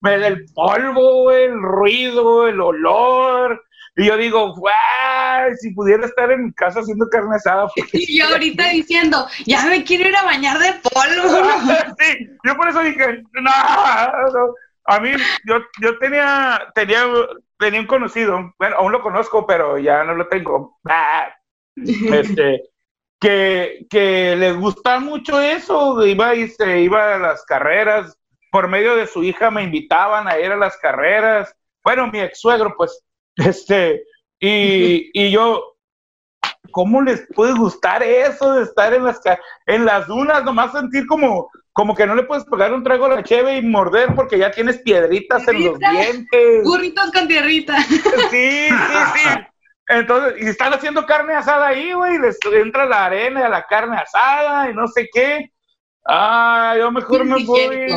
me, 0.00 0.14
el 0.14 0.44
polvo, 0.54 1.30
el 1.32 1.52
ruido, 1.60 2.46
el 2.48 2.60
olor, 2.60 3.62
y 3.96 4.06
yo 4.06 4.16
digo, 4.16 4.54
guay, 4.54 5.54
si 5.60 5.74
pudiera 5.74 6.06
estar 6.06 6.30
en 6.30 6.46
mi 6.46 6.52
casa 6.52 6.80
haciendo 6.80 7.08
carne 7.08 7.36
asada. 7.36 7.68
Pues, 7.76 8.08
y 8.08 8.18
yo 8.18 8.26
ahorita 8.28 8.70
diciendo, 8.70 9.26
ya 9.46 9.64
me 9.66 9.84
quiero 9.84 10.08
ir 10.08 10.16
a 10.16 10.22
bañar 10.22 10.58
de 10.58 10.72
polvo. 10.74 11.44
sí, 11.98 12.28
yo 12.44 12.56
por 12.56 12.68
eso 12.68 12.80
dije, 12.80 13.22
no, 13.32 13.50
A 14.86 15.00
mí, 15.00 15.10
yo, 15.44 15.58
yo 15.80 15.98
tenía, 15.98 16.62
tenía, 16.74 17.04
tenía 17.58 17.80
un 17.80 17.86
conocido, 17.86 18.54
bueno, 18.58 18.76
aún 18.76 18.92
lo 18.92 19.02
conozco, 19.02 19.46
pero 19.46 19.78
ya 19.78 20.04
no 20.04 20.14
lo 20.14 20.28
tengo. 20.28 20.78
Este, 21.76 22.69
que, 23.20 23.86
que 23.90 24.34
le 24.36 24.52
gusta 24.52 24.98
mucho 24.98 25.40
eso, 25.40 26.04
iba 26.06 26.34
y 26.34 26.48
se 26.48 26.80
iba 26.80 27.14
a 27.14 27.18
las 27.18 27.44
carreras, 27.44 28.16
por 28.50 28.68
medio 28.68 28.96
de 28.96 29.06
su 29.06 29.22
hija 29.22 29.50
me 29.50 29.62
invitaban 29.62 30.26
a 30.26 30.38
ir 30.38 30.50
a 30.50 30.56
las 30.56 30.76
carreras. 30.78 31.54
Bueno, 31.84 32.08
mi 32.08 32.20
ex 32.20 32.40
suegro, 32.40 32.74
pues, 32.76 33.04
Este, 33.36 34.04
y, 34.38 35.10
y 35.12 35.30
yo, 35.30 35.76
¿cómo 36.72 37.02
les 37.02 37.26
puede 37.34 37.54
gustar 37.54 38.02
eso 38.02 38.54
de 38.54 38.64
estar 38.64 38.92
en 38.92 39.04
las, 39.04 39.20
en 39.66 39.84
las 39.84 40.06
dunas, 40.06 40.44
nomás 40.44 40.72
sentir 40.72 41.06
como, 41.06 41.50
como 41.72 41.94
que 41.94 42.06
no 42.06 42.14
le 42.14 42.24
puedes 42.24 42.44
pegar 42.44 42.72
un 42.72 42.82
trago 42.82 43.06
a 43.06 43.16
la 43.16 43.22
cheve 43.22 43.58
y 43.58 43.62
morder 43.62 44.14
porque 44.14 44.38
ya 44.38 44.50
tienes 44.50 44.78
piedritas 44.78 45.46
en 45.48 45.64
los 45.64 45.78
dientes. 45.78 46.64
Burritos 46.64 47.10
con 47.12 47.28
tierrita. 47.28 47.80
Sí, 47.82 47.98
sí, 48.30 48.68
sí. 49.14 49.28
Entonces, 49.90 50.40
y 50.40 50.46
están 50.46 50.72
haciendo 50.72 51.04
carne 51.04 51.34
asada 51.34 51.66
ahí, 51.66 51.92
güey, 51.92 52.16
les 52.18 52.38
entra 52.52 52.86
la 52.86 53.06
arena 53.06 53.46
a 53.46 53.48
la 53.48 53.66
carne 53.66 53.96
asada 53.96 54.70
y 54.70 54.74
no 54.74 54.86
sé 54.86 55.08
qué. 55.12 55.50
Ah, 56.06 56.76
yo 56.78 56.92
mejor 56.92 57.24
me 57.24 57.44
voy. 57.44 57.88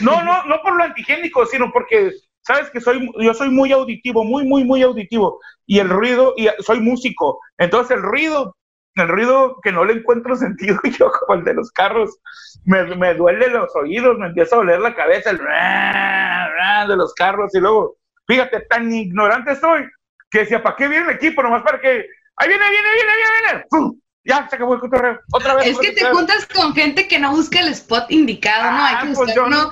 No, 0.00 0.24
no, 0.24 0.44
no 0.44 0.62
por 0.62 0.74
lo 0.74 0.84
antigénico, 0.84 1.44
sino 1.44 1.70
porque 1.70 2.12
sabes 2.40 2.70
que 2.70 2.80
soy, 2.80 3.10
yo 3.20 3.34
soy 3.34 3.50
muy 3.50 3.72
auditivo, 3.72 4.24
muy, 4.24 4.46
muy, 4.46 4.64
muy 4.64 4.82
auditivo. 4.82 5.38
Y 5.66 5.80
el 5.80 5.90
ruido, 5.90 6.32
y 6.38 6.48
soy 6.60 6.80
músico. 6.80 7.40
Entonces 7.58 7.98
el 7.98 8.02
ruido, 8.02 8.56
el 8.94 9.08
ruido 9.08 9.58
que 9.62 9.70
no 9.70 9.84
le 9.84 9.92
encuentro 9.92 10.34
sentido 10.36 10.80
yo 10.98 11.12
como 11.12 11.38
el 11.38 11.44
de 11.44 11.52
los 11.52 11.70
carros, 11.72 12.18
me, 12.64 12.84
me 12.96 13.12
duele 13.12 13.50
los 13.50 13.70
oídos, 13.76 14.16
me 14.16 14.28
empieza 14.28 14.56
a 14.56 14.60
doler 14.60 14.80
la 14.80 14.94
cabeza, 14.94 15.28
el 15.28 15.38
de 16.88 16.96
los 16.96 17.12
carros. 17.12 17.54
Y 17.54 17.60
luego, 17.60 17.96
fíjate, 18.26 18.60
tan 18.62 18.90
ignorante 18.90 19.54
soy 19.56 19.86
que 20.32 20.40
decía, 20.40 20.62
¿para 20.62 20.74
qué 20.74 20.88
viene 20.88 21.10
el 21.10 21.16
equipo? 21.16 21.42
Nomás 21.42 21.62
para 21.62 21.78
que, 21.78 21.88
ahí 21.88 22.48
viene, 22.48 22.70
viene, 22.70 22.88
viene, 22.94 23.12
viene, 23.16 23.64
viene. 23.70 23.98
Ya, 24.24 24.48
se 24.48 24.56
acabó 24.56 24.74
el 24.74 24.80
cotorreo. 24.80 25.20
Otra 25.32 25.54
vez. 25.54 25.66
Es 25.66 25.78
que 25.78 25.92
te 25.92 26.04
juntas 26.06 26.46
con 26.46 26.74
gente 26.74 27.06
que 27.06 27.18
no 27.18 27.32
busca 27.32 27.60
el 27.60 27.68
spot 27.68 28.10
indicado, 28.10 28.70
¿no? 28.70 28.84
Hay 28.84 28.94
que 28.94 29.00
ah, 29.00 29.12
pues 29.14 29.18
buscar 29.18 29.44
uno 29.44 29.70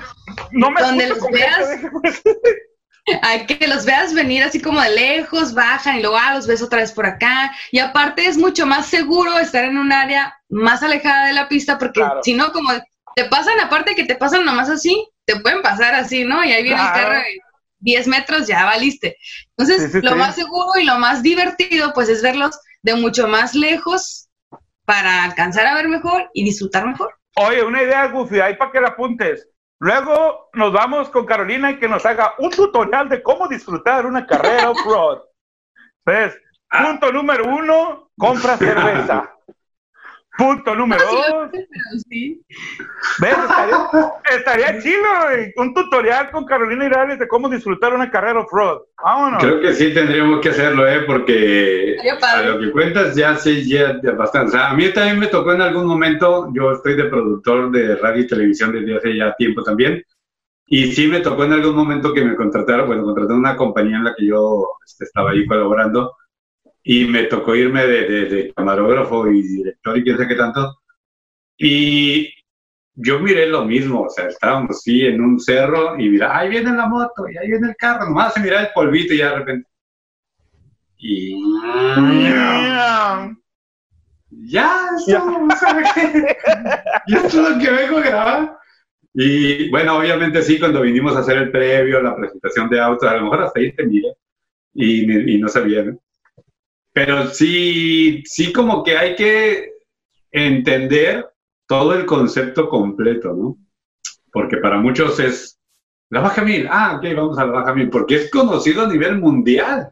no, 0.51 0.71
me 0.71 0.81
donde 0.81 1.07
los 1.07 1.19
veas. 1.31 1.79
Hay 3.23 3.47
que 3.47 3.67
los 3.67 3.83
veas 3.83 4.13
venir 4.13 4.43
así 4.43 4.61
como 4.61 4.79
de 4.79 4.89
lejos, 4.89 5.55
bajan 5.55 5.97
y 5.97 6.01
luego 6.01 6.17
ah, 6.17 6.35
los 6.35 6.45
ves 6.45 6.61
otra 6.61 6.79
vez 6.79 6.91
por 6.91 7.05
acá. 7.05 7.51
Y 7.71 7.79
aparte 7.79 8.27
es 8.27 8.37
mucho 8.37 8.67
más 8.67 8.85
seguro 8.85 9.39
estar 9.39 9.63
en 9.63 9.77
un 9.77 9.91
área 9.91 10.37
más 10.49 10.83
alejada 10.83 11.25
de 11.25 11.33
la 11.33 11.47
pista 11.49 11.79
porque 11.79 12.03
si 12.21 12.35
no, 12.35 12.51
como 12.51 12.69
te 13.15 13.25
pasan, 13.25 13.59
aparte 13.59 13.95
que 13.95 14.03
te 14.03 14.15
pasan 14.15 14.45
nomás 14.45 14.69
así, 14.69 15.09
te 15.25 15.39
pueden 15.39 15.63
pasar 15.63 15.95
así, 15.95 16.25
¿no? 16.25 16.43
Y 16.43 16.51
ahí 16.51 16.61
viene 16.61 16.79
el 16.79 16.91
carro 16.91 17.15
de 17.15 17.41
10 17.81 18.07
metros, 18.07 18.47
ya 18.47 18.65
valiste. 18.65 19.17
Entonces, 19.57 20.03
lo 20.03 20.15
más 20.15 20.35
seguro 20.35 20.79
y 20.79 20.85
lo 20.85 20.97
más 20.97 21.21
divertido, 21.21 21.93
pues 21.93 22.09
es 22.09 22.21
verlos 22.21 22.59
de 22.81 22.95
mucho 22.95 23.27
más 23.27 23.53
lejos 23.53 24.29
para 24.85 25.23
alcanzar 25.23 25.67
a 25.67 25.75
ver 25.75 25.87
mejor 25.87 26.29
y 26.33 26.43
disfrutar 26.43 26.87
mejor. 26.87 27.13
Oye, 27.35 27.63
una 27.63 27.83
idea, 27.83 28.07
Goofy, 28.07 28.39
ahí 28.39 28.55
para 28.55 28.71
que 28.71 28.81
la 28.81 28.89
apuntes. 28.89 29.47
Luego 29.79 30.49
nos 30.53 30.71
vamos 30.73 31.09
con 31.09 31.25
Carolina 31.25 31.71
y 31.71 31.79
que 31.79 31.87
nos 31.87 32.05
haga 32.05 32.35
un 32.37 32.51
tutorial 32.51 33.09
de 33.09 33.23
cómo 33.23 33.47
disfrutar 33.47 34.05
una 34.05 34.27
carrera 34.27 34.69
off-road. 34.69 35.21
Pues, 36.03 36.37
punto 36.69 37.11
número 37.11 37.45
uno, 37.45 38.11
compra 38.17 38.57
cerveza. 38.57 39.33
Punto 40.41 40.73
número 40.75 41.03
dos. 41.05 41.51
¿Ves? 41.51 42.35
Estaría, 44.35 44.81
chido, 44.81 45.03
Un 45.57 45.71
tutorial 45.71 46.31
con 46.31 46.45
Carolina 46.45 46.87
Irales 46.87 47.19
de 47.19 47.27
cómo 47.27 47.47
disfrutar 47.47 47.93
una 47.93 48.09
carrera 48.09 48.39
off-road. 48.39 48.79
Vámonos. 49.03 49.43
Creo 49.43 49.61
que 49.61 49.73
sí 49.73 49.93
tendríamos 49.93 50.41
que 50.41 50.49
hacerlo, 50.49 50.87
¿eh? 50.87 51.01
Porque 51.05 51.95
a 52.23 52.41
lo 52.41 52.59
que 52.59 52.71
cuentas 52.71 53.15
ya 53.15 53.35
sí, 53.35 53.69
ya, 53.69 53.99
bastante. 54.17 54.49
O 54.49 54.51
sea, 54.53 54.71
a 54.71 54.73
mí 54.73 54.91
también 54.91 55.19
me 55.19 55.27
tocó 55.27 55.53
en 55.53 55.61
algún 55.61 55.85
momento, 55.85 56.49
yo 56.55 56.71
estoy 56.71 56.95
de 56.95 57.03
productor 57.03 57.69
de 57.69 57.95
radio 57.97 58.23
y 58.23 58.27
televisión 58.27 58.71
desde 58.71 58.97
hace 58.97 59.15
ya 59.15 59.35
tiempo 59.35 59.61
también. 59.61 60.03
Y 60.65 60.91
sí 60.93 61.07
me 61.07 61.19
tocó 61.19 61.43
en 61.43 61.53
algún 61.53 61.75
momento 61.75 62.13
que 62.13 62.25
me 62.25 62.35
contrataron, 62.35 62.87
bueno, 62.87 63.03
contraté 63.03 63.33
una 63.33 63.55
compañía 63.55 63.97
en 63.97 64.05
la 64.05 64.15
que 64.17 64.25
yo 64.25 64.69
este, 64.83 65.03
estaba 65.03 65.31
ahí 65.31 65.45
colaborando 65.45 66.15
y 66.83 67.05
me 67.05 67.23
tocó 67.23 67.55
irme 67.55 67.85
de, 67.85 68.53
camarógrafo 68.55 69.29
y 69.29 69.41
director 69.41 69.97
y 69.97 70.03
quién 70.03 70.17
sé 70.17 70.27
qué 70.27 70.35
tanto. 70.35 70.79
Y 71.57 72.29
yo 72.95 73.19
miré 73.19 73.47
lo 73.47 73.65
mismo, 73.65 74.03
o 74.03 74.09
sea, 74.09 74.27
estábamos 74.27 74.71
así 74.71 75.01
en 75.05 75.21
un 75.21 75.39
cerro 75.39 75.99
y 75.99 76.09
mira, 76.09 76.37
ahí 76.37 76.49
viene 76.49 76.75
la 76.75 76.87
moto 76.87 77.27
y 77.29 77.37
ahí 77.37 77.49
viene 77.49 77.69
el 77.69 77.75
carro, 77.75 78.05
nomás 78.05 78.33
se 78.33 78.39
mira 78.39 78.61
el 78.61 78.69
polvito 78.73 79.13
y 79.13 79.17
ya 79.17 79.29
de 79.29 79.35
repente. 79.37 79.69
Y. 80.97 81.35
Ya, 84.43 84.87
eso, 84.95 85.11
y 87.05 87.15
esto 87.15 87.27
es 87.27 87.49
lo 87.49 87.59
que 87.59 87.69
vengo 87.69 87.97
a 87.97 88.01
grabar. 88.01 88.57
Y 89.13 89.69
bueno, 89.69 89.97
obviamente 89.97 90.41
sí, 90.41 90.57
cuando 90.57 90.81
vinimos 90.81 91.15
a 91.15 91.19
hacer 91.19 91.37
el 91.37 91.51
previo, 91.51 92.01
la 92.01 92.15
presentación 92.15 92.69
de 92.69 92.79
autos, 92.79 93.09
a 93.09 93.17
lo 93.17 93.23
mejor 93.23 93.43
hasta 93.43 93.59
ahí 93.59 93.73
te 93.73 93.85
miré 93.85 94.13
y, 94.73 95.33
y 95.35 95.37
no 95.37 95.49
sabía, 95.49 95.83
¿no? 95.83 95.99
Pero 96.93 97.29
sí, 97.29 98.23
sí 98.25 98.51
como 98.51 98.83
que 98.83 98.97
hay 98.97 99.15
que 99.15 99.71
entender 100.31 101.29
todo 101.67 101.93
el 101.93 102.05
concepto 102.05 102.67
completo, 102.67 103.33
¿no? 103.33 103.57
Porque 104.31 104.57
para 104.57 104.77
muchos 104.77 105.19
es 105.19 105.57
la 106.09 106.19
Baja 106.19 106.41
Mil, 106.41 106.67
ah, 106.69 106.97
ok, 106.97 107.15
vamos 107.15 107.37
a 107.37 107.45
la 107.45 107.51
Baja 107.53 107.73
Mil, 107.73 107.89
porque 107.89 108.15
es 108.15 108.29
conocido 108.29 108.85
a 108.85 108.89
nivel 108.89 109.19
mundial. 109.19 109.91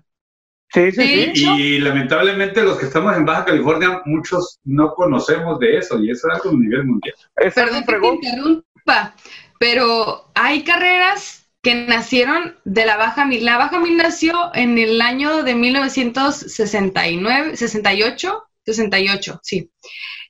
Sí, 0.71 0.91
sí, 0.91 1.31
sí. 1.33 1.49
Y 1.49 1.79
lamentablemente 1.79 2.61
los 2.61 2.77
que 2.77 2.85
estamos 2.85 3.15
en 3.15 3.25
Baja 3.25 3.45
California, 3.45 4.01
muchos 4.05 4.59
no 4.65 4.93
conocemos 4.93 5.57
de 5.59 5.77
eso, 5.77 5.97
y 5.99 6.11
eso 6.11 6.27
es 6.27 6.35
algo 6.35 6.49
a 6.49 6.59
nivel 6.59 6.85
mundial. 6.85 7.15
Perdón 7.33 7.83
que 7.85 7.93
te 7.93 8.07
interrumpa, 8.07 9.15
pero 9.57 10.29
hay 10.35 10.63
carreras 10.63 11.38
que 11.61 11.75
nacieron 11.75 12.57
de 12.63 12.85
la 12.85 12.97
Baja 12.97 13.25
Mil. 13.25 13.43
La 13.43 13.57
Baja 13.57 13.79
Mil 13.79 13.97
nació 13.97 14.51
en 14.53 14.77
el 14.77 15.01
año 15.01 15.43
de 15.43 15.55
1969, 15.55 17.57
68, 17.57 18.43
68, 18.65 19.39
sí. 19.43 19.71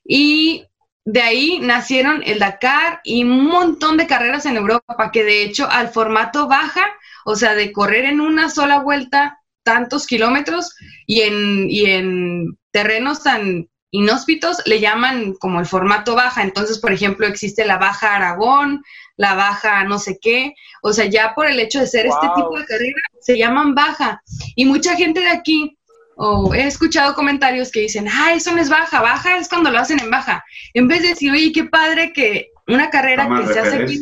Y 0.04 0.64
de 1.04 1.22
ahí 1.22 1.58
nacieron 1.60 2.22
el 2.24 2.38
Dakar 2.38 3.00
y 3.04 3.24
un 3.24 3.46
montón 3.46 3.96
de 3.96 4.06
carreras 4.06 4.46
en 4.46 4.56
Europa, 4.56 5.10
que 5.12 5.24
de 5.24 5.42
hecho 5.42 5.68
al 5.70 5.90
formato 5.90 6.48
baja, 6.48 6.84
o 7.24 7.36
sea, 7.36 7.54
de 7.54 7.72
correr 7.72 8.04
en 8.04 8.20
una 8.20 8.50
sola 8.50 8.80
vuelta 8.80 9.38
tantos 9.62 10.06
kilómetros 10.06 10.74
y 11.06 11.20
en, 11.20 11.70
y 11.70 11.86
en 11.86 12.58
terrenos 12.70 13.22
tan 13.22 13.68
inhóspitos 13.90 14.62
le 14.66 14.80
llaman 14.80 15.34
como 15.34 15.60
el 15.60 15.66
formato 15.66 16.14
baja. 16.14 16.42
Entonces, 16.42 16.78
por 16.78 16.92
ejemplo, 16.92 17.26
existe 17.26 17.64
la 17.64 17.78
baja 17.78 18.16
Aragón, 18.16 18.82
la 19.16 19.34
baja 19.34 19.84
no 19.84 19.98
sé 19.98 20.18
qué. 20.20 20.54
O 20.82 20.92
sea, 20.92 21.06
ya 21.06 21.34
por 21.34 21.46
el 21.46 21.60
hecho 21.60 21.80
de 21.80 21.86
ser 21.86 22.06
este 22.06 22.26
tipo 22.34 22.58
de 22.58 22.66
carrera, 22.66 23.00
se 23.20 23.36
llaman 23.36 23.74
baja. 23.74 24.22
Y 24.56 24.64
mucha 24.64 24.96
gente 24.96 25.20
de 25.20 25.28
aquí, 25.28 25.76
o 26.16 26.54
he 26.54 26.66
escuchado 26.66 27.14
comentarios 27.14 27.70
que 27.70 27.80
dicen, 27.80 28.06
ah, 28.08 28.32
eso 28.34 28.52
no 28.52 28.60
es 28.60 28.68
baja, 28.68 29.00
baja 29.00 29.38
es 29.38 29.48
cuando 29.48 29.70
lo 29.70 29.78
hacen 29.78 30.00
en 30.00 30.10
baja. 30.10 30.44
En 30.74 30.88
vez 30.88 31.02
de 31.02 31.08
decir, 31.08 31.32
oye, 31.32 31.52
qué 31.52 31.64
padre 31.64 32.12
que 32.12 32.50
una 32.66 32.90
carrera 32.90 33.28
que 33.36 33.52
se 33.52 33.58
hace 33.58 33.82
aquí 33.82 34.00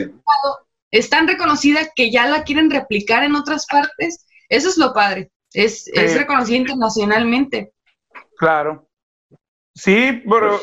es 0.91 1.11
tan 1.11 1.29
reconocida 1.29 1.81
que 1.95 2.11
ya 2.11 2.27
la 2.27 2.45
quieren 2.45 2.71
replicar 2.71 3.23
en 3.23 3.35
otras 3.35 3.67
partes. 3.67 4.27
Eso 4.49 4.69
es 4.69 4.79
lo 4.79 4.93
padre. 4.93 5.31
Es, 5.53 5.87
es 5.89 6.17
reconocida 6.17 6.57
internacionalmente. 6.57 7.73
Claro. 8.37 8.88
Sí, 9.79 10.25
pero 10.29 10.59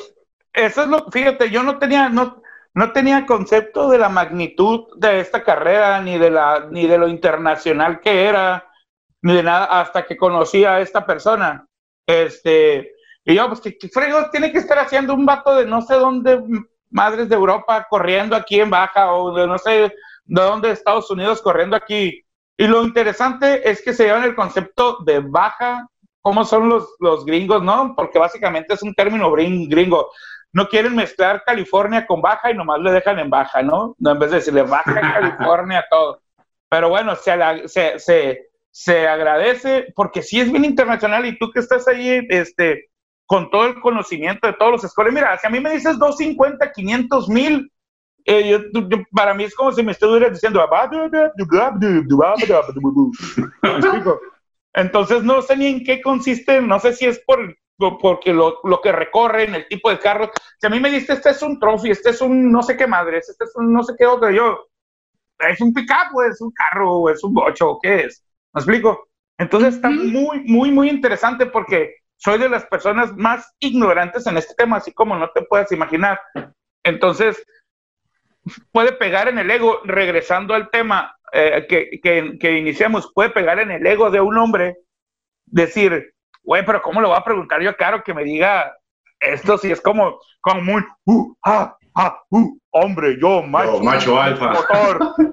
eso 0.51 0.84
es 0.84 0.88
lo, 0.89 1.09
fíjate, 1.09 1.49
yo 1.49 1.63
no 1.63 1.80
tenía, 1.80 2.09
no, 2.09 2.41
no 2.74 2.91
tenía 2.91 3.26
concepto 3.26 3.89
de 3.89 3.97
la 3.97 4.09
magnitud 4.09 4.88
de 4.97 5.22
esta 5.22 5.41
carrera, 5.41 6.01
ni 6.01 6.18
de, 6.18 6.30
la, 6.30 6.68
ni 6.70 6.86
de 6.86 6.97
lo 6.97 7.07
internacional 7.07 8.01
que 8.01 8.26
era, 8.26 8.70
ni 9.22 9.34
de 9.34 9.43
nada, 9.43 9.80
hasta 9.80 10.05
que 10.05 10.18
conocí 10.18 10.66
a 10.66 10.82
esta 10.82 11.05
persona. 11.05 11.66
Este, 12.05 12.91
y 13.24 13.36
yo, 13.36 13.47
pues, 13.47 13.61
¿qué, 13.61 13.78
fregos 13.88 14.30
tiene 14.32 14.51
que 14.51 14.57
estar 14.57 14.80
haciendo 14.80 15.13
un 15.13 15.26
vato 15.26 15.55
de 15.55 15.66
no 15.66 15.82
sé 15.82 15.95
dónde, 15.95 16.43
madres 16.89 17.30
de 17.30 17.36
Europa, 17.36 17.88
corriendo 17.89 18.36
aquí 18.36 18.59
en 18.59 18.70
Baja, 18.70 19.13
o 19.13 19.34
de 19.34 19.47
no 19.47 19.57
sé 19.57 19.72
de 19.72 19.93
dónde, 20.26 20.72
Estados 20.72 21.09
Unidos, 21.09 21.41
corriendo 21.41 21.78
aquí? 21.78 22.22
Y 22.57 22.68
lo 22.68 22.84
interesante 22.84 23.70
es 23.70 23.82
que 23.82 23.93
se 23.93 24.03
llevan 24.03 24.26
el 24.26 24.36
concepto 24.36 24.97
de 25.05 25.20
Baja, 25.20 25.88
como 26.26 26.43
son 26.43 26.67
los, 26.69 26.95
los 26.99 27.23
gringos, 27.23 27.61
¿no? 27.61 27.93
Porque 27.95 28.17
básicamente 28.17 28.73
es 28.73 28.82
un 28.82 28.95
término 28.95 29.32
gringo 29.32 30.09
no 30.53 30.67
quieren 30.67 30.95
mezclar 30.95 31.43
California 31.45 32.07
con 32.07 32.19
Baja 32.19 32.49
y 32.49 32.55
nomás 32.55 32.80
le 32.80 32.91
dejan 32.93 33.19
en 33.19 33.30
Baja, 33.30 33.61
¿no? 33.61 33.95
en 34.03 34.17
vez 34.17 34.32
de 34.32 34.38
decirle 34.38 34.63
Baja 34.63 35.01
California 35.01 35.86
todo. 35.91 36.19
Pero 36.67 36.89
bueno, 36.89 37.15
se, 37.15 37.67
se, 37.99 38.47
se, 38.71 39.07
agradece 39.07 39.93
porque 39.95 40.23
sí 40.23 40.39
es 40.39 40.51
bien 40.51 40.65
internacional 40.65 41.26
y 41.28 41.38
tú 41.38 41.51
que 41.51 41.59
estás 41.59 41.88
ahí, 41.88 42.26
este, 42.30 42.89
con 43.28 43.51
todo 43.51 43.67
el 43.67 43.80
conocimiento 43.82 44.47
de 44.47 44.53
todos 44.53 44.71
los 44.71 44.84
escuelas, 44.84 45.13
mira, 45.13 45.38
si 45.38 45.45
a 45.45 45.49
mí 45.51 45.59
me 45.59 45.73
dices 45.73 45.99
250, 45.99 46.71
500 46.71 47.30
mil, 47.30 47.71
eh, 48.26 48.59
para 49.11 49.36
mí 49.36 49.43
es 49.43 49.53
como 49.53 49.71
si 49.73 49.84
me 49.84 49.91
estuvieras 49.91 50.32
diciendo 50.32 50.59
entonces 54.76 55.23
no 55.23 55.41
sé 55.41 55.57
ni 55.57 55.67
en 55.67 55.84
qué 55.84 56.01
consiste, 56.01 56.61
no 56.61 56.80
sé 56.80 56.93
si 56.93 57.05
es 57.05 57.19
por 57.26 57.55
porque 57.78 58.34
lo, 58.34 58.59
lo, 58.63 58.80
que 58.80 58.91
recorren, 58.91 59.53
el 59.53 59.67
tipo 59.67 59.89
de 59.89 59.99
carro. 59.99 60.32
Si 60.59 60.65
a 60.65 60.69
mí 60.69 60.80
me 60.80 60.89
diste, 60.89 61.11
este 61.11 61.32
es 61.32 61.41
un 61.41 61.59
trophy, 61.59 61.91
este 61.91 62.11
es 62.11 62.21
un 62.21 62.51
no 62.51 62.63
sé 62.63 62.78
qué 62.78 62.88
madre, 62.88 63.17
este 63.17 63.43
es 63.43 63.51
un 63.55 63.73
no 63.73 63.84
sé 63.84 63.93
qué 63.97 64.05
otro, 64.05 64.32
yo, 64.32 64.67
es 65.39 65.59
un 65.59 65.73
pickup, 65.73 66.21
es 66.30 66.39
un 66.39 66.51
carro, 66.51 67.09
es 67.09 67.23
un 67.23 67.34
bocho, 67.34 67.78
qué 67.82 68.05
es. 68.05 68.23
¿Me 68.53 68.59
explico? 68.59 69.09
Entonces 69.38 69.76
está 69.76 69.89
muy, 69.89 70.41
muy, 70.45 70.71
muy 70.71 70.89
interesante 70.89 71.45
porque 71.45 71.95
soy 72.15 72.39
de 72.39 72.47
las 72.47 72.65
personas 72.67 73.13
más 73.17 73.53
ignorantes 73.59 74.26
en 74.28 74.38
este 74.38 74.53
tema, 74.55 74.78
así 74.78 74.93
como 74.93 75.17
no 75.17 75.30
te 75.32 75.41
puedes 75.41 75.71
imaginar. 75.71 76.19
Entonces, 76.84 77.45
puede 78.72 78.93
pegar 78.93 79.28
en 79.28 79.39
el 79.39 79.50
ego, 79.50 79.82
regresando 79.84 80.54
al 80.54 80.70
tema 80.70 81.16
eh, 81.32 81.66
que, 81.68 82.00
que, 82.02 82.38
que, 82.39 82.58
iniciamos, 82.58 83.12
puede 83.14 83.30
pegar 83.30 83.60
en 83.60 83.72
el 83.72 83.86
ego 83.86 84.10
de 84.10 84.22
un 84.22 84.38
hombre, 84.38 84.78
decir, 85.46 86.14
güey, 86.43 86.66
pero 86.66 86.82
¿cómo 86.82 87.02
lo 87.02 87.10
voy 87.10 87.18
a 87.18 87.24
preguntar 87.24 87.62
yo 87.62 87.72
a 87.72 87.76
Caro 87.76 88.04
que 88.04 88.14
me 88.14 88.24
diga 88.24 88.74
esto? 89.20 89.58
Si 89.58 89.72
es 89.72 89.82
como, 89.82 90.20
como 90.41 90.62
muy, 90.62 90.84
uh, 91.06 91.34
ah, 91.43 91.76
ah, 91.96 92.22
uh, 92.30 92.58
hombre, 92.72 93.18
yo, 93.20 93.41
macho, 93.41 93.80
macho 93.80 94.22
alfa. 94.22 94.54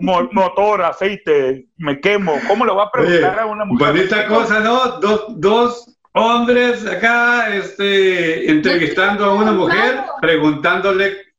Motor, 0.01 0.33
motor, 0.33 0.83
aceite, 0.83 1.67
me 1.77 2.01
quemo. 2.01 2.35
¿Cómo 2.49 2.65
lo 2.65 2.75
voy 2.75 2.87
a 2.87 2.91
preguntar 2.91 3.39
a 3.39 3.47
una 3.47 3.65
mujer? 3.65 3.89
Bonita 3.89 4.27
cosa, 4.27 4.61
¿no? 4.61 5.01
Dos, 5.01 5.25
dos 5.41 5.99
hombres 6.15 6.87
acá, 6.87 7.55
este, 7.55 8.51
entrevistando 8.51 9.25
a 9.25 9.35
una 9.35 9.53
mujer, 9.53 10.01
preguntándole 10.21 11.32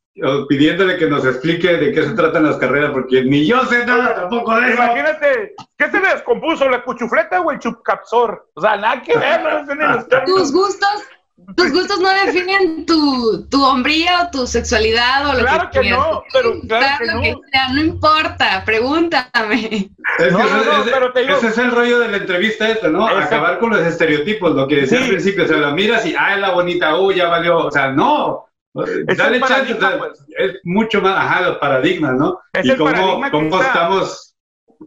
pidiéndole 0.47 0.97
que 0.97 1.07
nos 1.07 1.26
explique 1.26 1.76
de 1.76 1.91
qué 1.91 2.03
se 2.03 2.14
tratan 2.14 2.43
las 2.43 2.57
carreras, 2.57 2.91
porque 2.91 3.24
ni 3.24 3.45
yo 3.47 3.66
sé 3.66 3.86
nada 3.86 4.16
tampoco 4.16 4.55
de 4.55 4.74
eso. 4.74 4.84
Imagínate, 4.84 5.55
¿qué 5.78 5.89
se 5.89 5.99
le 5.99 6.09
descompuso? 6.09 6.70
¿La 6.70 6.84
cuchufleta 6.84 7.41
o 7.41 7.51
el 7.51 7.59
chupcapsor? 7.59 8.49
O 8.53 8.61
sea, 8.61 8.78
nada 8.78 9.01
que 9.01 9.18
ver, 9.18 9.41
no 9.41 10.05
Tus 10.26 10.51
gustos, 10.51 11.03
tus 11.55 11.72
gustos 11.72 11.99
no 11.99 12.09
definen 12.26 12.86
tu, 12.86 13.47
tu 13.49 13.64
hombría 13.64 14.22
o 14.22 14.30
tu 14.30 14.45
sexualidad 14.45 15.30
o 15.30 15.34
lo 15.34 15.39
claro 15.39 15.70
que, 15.72 15.89
no, 15.89 16.24
pero 16.32 16.61
claro, 16.68 17.05
que, 17.22 17.32
no. 17.32 17.39
sea, 17.51 17.70
no 17.74 17.82
importa, 17.82 18.64
pregúntame. 18.64 19.89
ese 20.20 21.47
es 21.47 21.57
el 21.57 21.72
rollo 21.72 21.99
de 21.99 22.09
la 22.09 22.18
entrevista 22.18 22.70
esta, 22.70 22.88
¿no? 22.88 23.07
Acabar 23.07 23.57
con 23.57 23.72
los 23.72 23.82
estereotipos, 23.82 24.53
lo 24.55 24.68
que 24.68 24.82
decía 24.82 24.99
al 24.99 25.07
principio, 25.07 25.45
o 25.45 25.47
sea, 25.47 25.57
la 25.57 25.72
miras 25.72 26.05
y, 26.05 26.14
ah, 26.16 26.36
es 26.36 26.39
la 26.39 26.51
bonita, 26.51 26.99
uh, 26.99 27.11
ya 27.11 27.28
valió, 27.30 27.57
o 27.57 27.72
sea, 27.72 27.91
no, 27.91 28.45
Dale 28.74 29.40
chance, 29.42 29.76
pues. 29.76 30.26
es 30.38 30.60
mucho 30.64 31.02
más, 31.02 31.18
ajá, 31.18 31.42
los 31.42 31.58
paradigmas, 31.58 32.14
¿no? 32.14 32.40
y 32.64 32.76
cómo, 32.76 33.22
cómo 33.30 33.62
estamos 33.62 34.36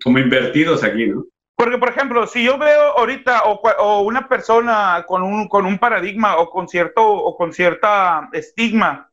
como 0.02 0.18
invertidos 0.18 0.82
aquí, 0.82 1.06
¿no? 1.06 1.24
Porque, 1.56 1.78
por 1.78 1.88
ejemplo, 1.88 2.26
si 2.26 2.44
yo 2.44 2.58
veo 2.58 2.98
ahorita 2.98 3.44
o, 3.44 3.60
o, 3.78 4.00
una 4.02 4.28
persona 4.28 5.04
con 5.06 5.22
un, 5.22 5.48
con 5.48 5.64
un 5.64 5.78
paradigma 5.78 6.36
o 6.36 6.50
con 6.50 6.68
cierto 6.68 7.02
o 7.02 7.34
con 7.36 7.52
cierta 7.52 8.28
estigma 8.32 9.10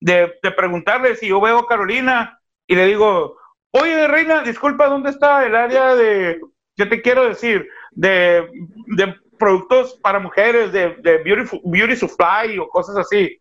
de, 0.00 0.34
de 0.42 0.50
preguntarle 0.50 1.14
si 1.14 1.28
yo 1.28 1.40
veo 1.40 1.58
a 1.58 1.66
Carolina 1.68 2.40
y 2.66 2.74
le 2.74 2.86
digo, 2.86 3.36
oye, 3.70 4.08
Reina, 4.08 4.42
disculpa, 4.42 4.88
¿dónde 4.88 5.10
está 5.10 5.46
el 5.46 5.54
área 5.54 5.94
de, 5.94 6.40
yo 6.76 6.88
te 6.88 7.00
quiero 7.02 7.28
decir, 7.28 7.68
de, 7.92 8.48
de 8.96 9.14
productos 9.38 9.94
para 10.02 10.18
mujeres, 10.18 10.72
de, 10.72 10.96
de 10.96 11.18
beauty, 11.18 11.60
beauty 11.64 11.94
supply 11.94 12.58
o 12.58 12.68
cosas 12.68 12.96
así? 12.96 13.40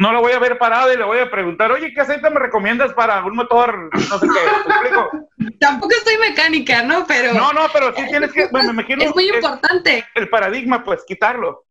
No 0.00 0.12
lo 0.12 0.22
voy 0.22 0.32
a 0.32 0.38
ver 0.38 0.56
parado 0.56 0.90
y 0.90 0.96
le 0.96 1.04
voy 1.04 1.18
a 1.18 1.30
preguntar, 1.30 1.70
oye, 1.70 1.92
¿qué 1.92 2.00
aceite 2.00 2.30
me 2.30 2.40
recomiendas 2.40 2.94
para 2.94 3.22
un 3.22 3.36
motor? 3.36 3.90
No 3.92 4.18
sé 4.18 4.26
qué, 4.26 4.70
explico? 4.70 5.10
Tampoco 5.60 5.94
estoy 5.94 6.16
mecánica, 6.16 6.82
¿no? 6.82 7.06
Pero... 7.06 7.34
No, 7.34 7.52
no, 7.52 7.68
pero 7.70 7.94
sí 7.94 8.06
tienes 8.08 8.32
que, 8.32 8.46
bueno, 8.46 8.72
me 8.72 8.80
imagino... 8.80 9.04
Es 9.04 9.14
muy 9.14 9.28
importante. 9.28 10.06
El 10.14 10.30
paradigma, 10.30 10.82
pues, 10.84 11.04
quitarlo. 11.06 11.66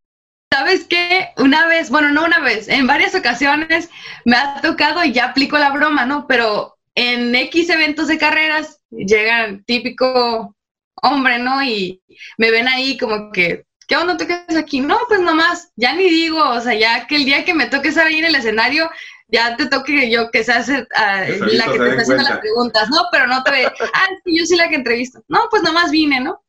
¿Sabes 0.52 0.86
qué? 0.88 1.30
Una 1.38 1.66
vez, 1.66 1.90
bueno, 1.90 2.10
no 2.10 2.24
una 2.24 2.38
vez, 2.38 2.68
en 2.68 2.86
varias 2.86 3.16
ocasiones 3.16 3.90
me 4.24 4.36
ha 4.36 4.60
tocado 4.60 5.02
y 5.04 5.10
ya 5.10 5.26
aplico 5.26 5.58
la 5.58 5.70
broma, 5.70 6.06
¿no? 6.06 6.28
Pero 6.28 6.76
en 6.94 7.34
X 7.34 7.68
eventos 7.68 8.06
de 8.06 8.18
carreras 8.18 8.80
llegan 8.90 9.64
típico 9.64 10.54
hombre, 11.02 11.40
¿no? 11.40 11.64
Y 11.64 12.00
me 12.38 12.52
ven 12.52 12.68
ahí 12.68 12.96
como 12.96 13.32
que 13.32 13.64
¿qué 13.90 13.96
onda 13.96 14.16
te 14.16 14.24
quedas 14.24 14.56
aquí? 14.56 14.80
No, 14.80 14.96
pues 15.08 15.18
nomás, 15.20 15.72
ya 15.74 15.92
ni 15.94 16.08
digo, 16.08 16.40
o 16.48 16.60
sea, 16.60 16.74
ya 16.74 17.08
que 17.08 17.16
el 17.16 17.24
día 17.24 17.44
que 17.44 17.54
me 17.54 17.66
toque 17.66 17.88
estar 17.88 18.06
ahí 18.06 18.20
en 18.20 18.26
el 18.26 18.36
escenario, 18.36 18.88
ya 19.26 19.56
te 19.56 19.66
toque 19.66 20.08
yo 20.08 20.30
que 20.30 20.44
seas 20.44 20.68
uh, 20.68 20.86
la 20.94 21.64
que 21.64 21.78
te 21.78 21.88
está 21.88 22.02
haciendo 22.02 22.22
las 22.22 22.38
preguntas, 22.38 22.88
¿no? 22.88 22.98
Pero 23.10 23.26
no 23.26 23.42
te 23.42 23.50
ve, 23.50 23.66
ah, 23.66 24.06
sí, 24.24 24.38
yo 24.38 24.46
soy 24.46 24.58
la 24.58 24.68
que 24.68 24.76
entrevisto. 24.76 25.24
No, 25.26 25.40
pues 25.50 25.64
nomás 25.64 25.90
vine, 25.90 26.20
¿no? 26.20 26.40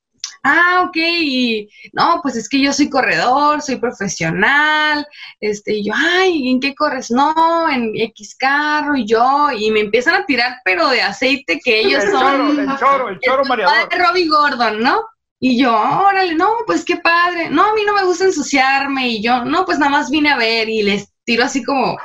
Ah, 0.44 0.86
ok, 0.88 0.98
y 0.98 1.70
no, 1.94 2.20
pues 2.22 2.36
es 2.36 2.48
que 2.48 2.62
yo 2.62 2.74
soy 2.74 2.92
corredor, 2.92 3.64
soy 3.64 3.78
profesional, 3.78 5.08
este, 5.40 5.78
y 5.78 5.86
yo, 5.86 5.94
ay, 5.96 6.48
¿en 6.48 6.60
qué 6.60 6.76
corres? 6.76 7.10
No, 7.10 7.68
en 7.72 7.92
X 7.96 8.36
carro, 8.38 8.96
y 8.96 9.08
yo, 9.08 9.50
y 9.52 9.72
me 9.72 9.80
empiezan 9.80 10.14
a 10.14 10.26
tirar, 10.28 10.58
pero 10.64 10.90
de 10.90 11.02
aceite 11.02 11.60
que 11.64 11.80
ellos 11.80 12.04
son. 12.12 12.60
el 12.60 12.78
choro, 12.78 13.10
el 13.10 13.20
choro 13.20 13.46
mareador. 13.50 13.90
De 13.90 13.98
Robbie 13.98 14.28
Gordon, 14.28 14.80
¿no? 14.80 15.02
Y 15.44 15.58
yo, 15.60 15.74
órale, 15.74 16.36
no, 16.36 16.50
pues 16.68 16.86
qué 16.86 16.98
padre. 16.98 17.50
No, 17.50 17.72
a 17.72 17.74
mí 17.74 17.82
no 17.84 17.96
me 17.96 18.04
gusta 18.04 18.26
ensuciarme. 18.26 19.10
Y 19.10 19.24
yo, 19.24 19.44
no, 19.44 19.66
pues 19.66 19.80
nada 19.80 19.92
más 19.92 20.12
vine 20.12 20.30
a 20.30 20.38
ver 20.38 20.70
y 20.70 20.84
les 20.84 21.12
tiro 21.24 21.44
así 21.44 21.64
como, 21.64 21.98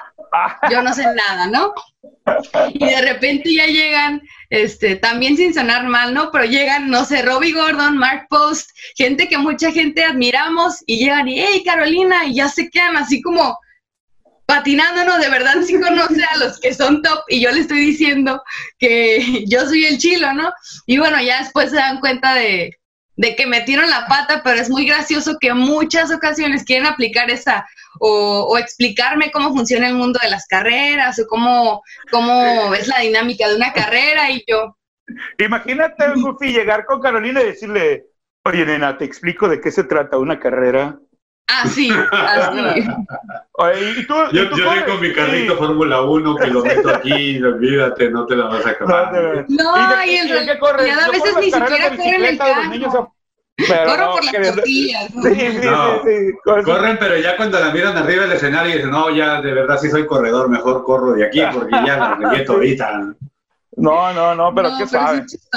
yo 0.70 0.80
no 0.80 0.94
sé 0.94 1.04
nada, 1.14 1.46
¿no? 1.46 1.74
Y 2.72 2.78
de 2.78 3.02
repente 3.02 3.52
ya 3.52 3.66
llegan, 3.66 4.22
este, 4.48 4.96
también 4.96 5.36
sin 5.36 5.52
sonar 5.52 5.86
mal, 5.86 6.14
¿no? 6.14 6.30
Pero 6.30 6.46
llegan, 6.46 6.88
no 6.88 7.04
sé, 7.04 7.20
Robbie 7.20 7.52
Gordon, 7.52 7.98
Mark 7.98 8.26
Post, 8.30 8.70
gente 8.96 9.28
que 9.28 9.36
mucha 9.36 9.70
gente 9.70 10.02
admiramos 10.02 10.82
y 10.86 10.98
llegan 10.98 11.28
y, 11.28 11.38
hey, 11.38 11.62
Carolina, 11.62 12.24
y 12.24 12.36
ya 12.36 12.48
se 12.48 12.70
quedan 12.70 12.96
así 12.96 13.20
como 13.20 13.58
patinándonos, 14.46 15.20
de 15.20 15.28
verdad 15.28 15.56
sí 15.66 15.78
conoce 15.78 16.24
a 16.24 16.38
los 16.38 16.58
que 16.58 16.72
son 16.72 17.02
top 17.02 17.18
y 17.28 17.40
yo 17.40 17.50
le 17.50 17.60
estoy 17.60 17.80
diciendo 17.80 18.42
que 18.78 19.44
yo 19.46 19.66
soy 19.66 19.84
el 19.84 19.98
chilo, 19.98 20.32
¿no? 20.32 20.50
Y 20.86 20.96
bueno, 20.96 21.20
ya 21.20 21.42
después 21.42 21.70
se 21.70 21.76
dan 21.76 22.00
cuenta 22.00 22.34
de, 22.34 22.70
de 23.16 23.34
que 23.34 23.46
metieron 23.46 23.88
la 23.90 24.06
pata, 24.06 24.42
pero 24.44 24.60
es 24.60 24.70
muy 24.70 24.86
gracioso 24.86 25.38
que 25.40 25.54
muchas 25.54 26.12
ocasiones 26.12 26.64
quieren 26.64 26.86
aplicar 26.86 27.30
esa 27.30 27.66
o, 27.98 28.58
explicarme 28.58 29.30
cómo 29.30 29.54
funciona 29.54 29.88
el 29.88 29.94
mundo 29.94 30.18
de 30.22 30.30
las 30.30 30.46
carreras 30.46 31.18
o 31.18 31.26
cómo, 31.26 31.82
cómo 32.10 32.74
es 32.74 32.88
la 32.88 33.00
dinámica 33.00 33.48
de 33.48 33.56
una 33.56 33.72
carrera 33.72 34.30
y 34.30 34.44
yo. 34.46 34.76
Imagínate, 35.38 36.04
Goofy, 36.14 36.52
llegar 36.52 36.84
con 36.84 37.00
Carolina 37.00 37.40
y 37.40 37.46
decirle, 37.46 38.06
oye, 38.44 38.66
nena, 38.66 38.98
te 38.98 39.04
explico 39.04 39.48
de 39.48 39.60
qué 39.60 39.70
se 39.70 39.84
trata 39.84 40.18
una 40.18 40.38
carrera. 40.38 40.98
Así, 41.48 41.90
así. 42.10 42.58
¿y 43.98 44.06
tú, 44.06 44.14
yo, 44.32 44.42
¿y 44.42 44.48
tú 44.48 44.56
yo 44.56 44.86
con 44.86 45.00
mi 45.00 45.12
carrito 45.12 45.56
Fórmula 45.56 46.02
1 46.02 46.36
que 46.36 46.46
lo 46.48 46.64
meto 46.64 46.88
aquí, 46.90 47.40
olvídate, 47.40 48.10
no 48.10 48.26
te 48.26 48.34
la 48.34 48.46
vas 48.46 48.66
a 48.66 48.70
acabar. 48.70 49.46
No, 49.48 50.04
y, 50.04 50.16
el, 50.16 50.28
y, 50.28 50.90
a 50.90 51.10
veces 51.10 51.36
ni 51.40 51.50
siquiera 51.52 51.96
corren 51.96 52.24
el 52.24 52.38
carro. 52.38 53.12
Corro 53.58 54.12
por 54.12 54.24
las 54.24 54.54
tortillas. 54.54 55.06
Sí, 55.12 55.34
sí, 55.34 55.60
sí, 55.62 56.62
Corren, 56.64 56.98
pero 56.98 57.16
ya 57.16 57.36
cuando 57.36 57.60
la 57.60 57.70
miran 57.70 57.96
arriba 57.96 58.24
del 58.24 58.32
escenario 58.32 58.72
y 58.72 58.76
dicen, 58.76 58.90
no, 58.90 59.10
ya 59.10 59.40
de 59.40 59.54
verdad 59.54 59.78
sí 59.78 59.88
soy 59.88 60.04
corredor, 60.04 60.48
mejor 60.48 60.84
corro 60.84 61.12
de 61.12 61.26
aquí 61.26 61.40
porque 61.54 61.70
ya 61.86 61.96
la 61.96 62.16
meto 62.32 62.54
ahorita. 62.54 63.14
No, 63.76 64.12
no, 64.12 64.34
no, 64.34 64.54
pero 64.54 64.70
qué 64.76 64.86
sabes. 64.86 65.48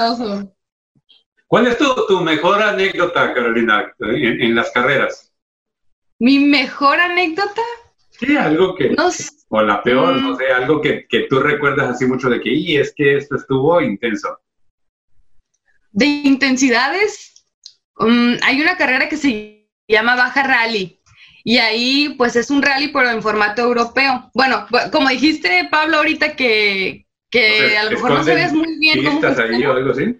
¿Cuál 1.47 1.65
es 1.65 1.77
tu, 1.79 2.05
tu, 2.07 2.21
mejor 2.21 2.61
anécdota, 2.61 3.33
Carolina, 3.33 3.91
en 3.99 4.53
las 4.55 4.69
carreras? 4.71 5.28
¿Mi 6.19 6.39
mejor 6.39 6.99
anécdota? 6.99 7.61
Sí, 8.11 8.35
algo 8.35 8.75
que... 8.75 8.95
O 9.51 9.61
la 9.61 9.81
peor, 9.81 10.15
no 10.17 10.33
mm. 10.33 10.37
sé, 10.37 10.47
algo 10.51 10.81
que, 10.81 11.07
que, 11.07 11.21
tú 11.21 11.39
recuerdas 11.39 11.89
así 11.89 12.05
mucho 12.05 12.29
de 12.29 12.39
que, 12.39 12.53
y 12.53 12.77
es 12.77 12.93
que 12.95 13.17
esto 13.17 13.35
estuvo 13.37 13.81
intenso. 13.81 14.37
De 15.91 16.05
intensidades, 16.05 17.45
um, 17.97 18.37
hay 18.43 18.61
una 18.61 18.77
carrera 18.77 19.09
que 19.09 19.17
se 19.17 19.69
llama 19.87 20.15
Baja 20.15 20.43
Rally. 20.43 20.99
Y 21.43 21.57
ahí, 21.57 22.13
pues 22.17 22.35
es 22.35 22.51
un 22.51 22.61
rally, 22.61 22.89
pero 22.89 23.09
en 23.09 23.23
formato 23.23 23.63
europeo. 23.63 24.29
Bueno, 24.35 24.67
como 24.91 25.09
dijiste, 25.09 25.67
Pablo, 25.71 25.97
ahorita 25.97 26.35
que, 26.35 27.07
que 27.31 27.77
a 27.77 27.85
lo 27.85 27.91
mejor 27.91 28.11
no 28.11 28.23
sabes 28.23 28.53
muy 28.53 28.77
bien 28.77 29.03
cómo. 29.03 29.25
ahí 29.25 29.63
o 29.63 29.71
algo 29.71 29.91
así? 29.91 30.15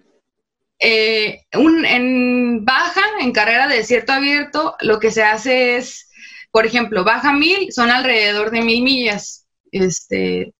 Eh, 0.82 1.42
un, 1.54 1.84
en 1.84 2.64
baja, 2.64 3.02
en 3.20 3.32
carrera 3.32 3.68
de 3.68 3.76
desierto 3.76 4.12
abierto, 4.12 4.76
lo 4.80 4.98
que 4.98 5.10
se 5.10 5.22
hace 5.22 5.76
es, 5.76 6.10
por 6.50 6.64
ejemplo, 6.64 7.04
baja 7.04 7.32
mil, 7.32 7.70
son 7.70 7.90
alrededor 7.90 8.50
de 8.50 8.62
mil 8.62 8.82
millas. 8.82 9.46
Este, 9.70 10.54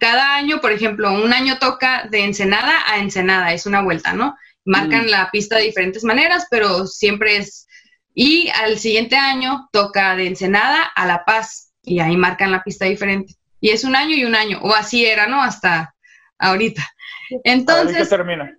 cada 0.00 0.36
año, 0.36 0.60
por 0.60 0.72
ejemplo, 0.72 1.12
un 1.12 1.32
año 1.32 1.58
toca 1.58 2.06
de 2.08 2.24
Ensenada 2.24 2.72
a 2.86 2.98
Ensenada, 2.98 3.52
es 3.52 3.66
una 3.66 3.82
vuelta, 3.82 4.12
¿no? 4.12 4.36
Marcan 4.64 5.06
mm. 5.06 5.08
la 5.08 5.30
pista 5.30 5.56
de 5.56 5.64
diferentes 5.64 6.04
maneras, 6.04 6.46
pero 6.50 6.86
siempre 6.86 7.36
es... 7.36 7.66
Y 8.14 8.48
al 8.50 8.78
siguiente 8.78 9.16
año 9.16 9.68
toca 9.72 10.14
de 10.14 10.28
Ensenada 10.28 10.84
a 10.84 11.04
La 11.04 11.24
Paz, 11.24 11.72
y 11.82 11.98
ahí 11.98 12.16
marcan 12.16 12.52
la 12.52 12.62
pista 12.62 12.86
diferente. 12.86 13.34
Y 13.60 13.70
es 13.70 13.82
un 13.82 13.96
año 13.96 14.14
y 14.14 14.24
un 14.24 14.36
año, 14.36 14.60
o 14.62 14.72
así 14.72 15.04
era, 15.04 15.26
¿no? 15.26 15.42
Hasta 15.42 15.94
ahorita. 16.38 16.82
Entonces... 17.42 18.08
termina? 18.08 18.56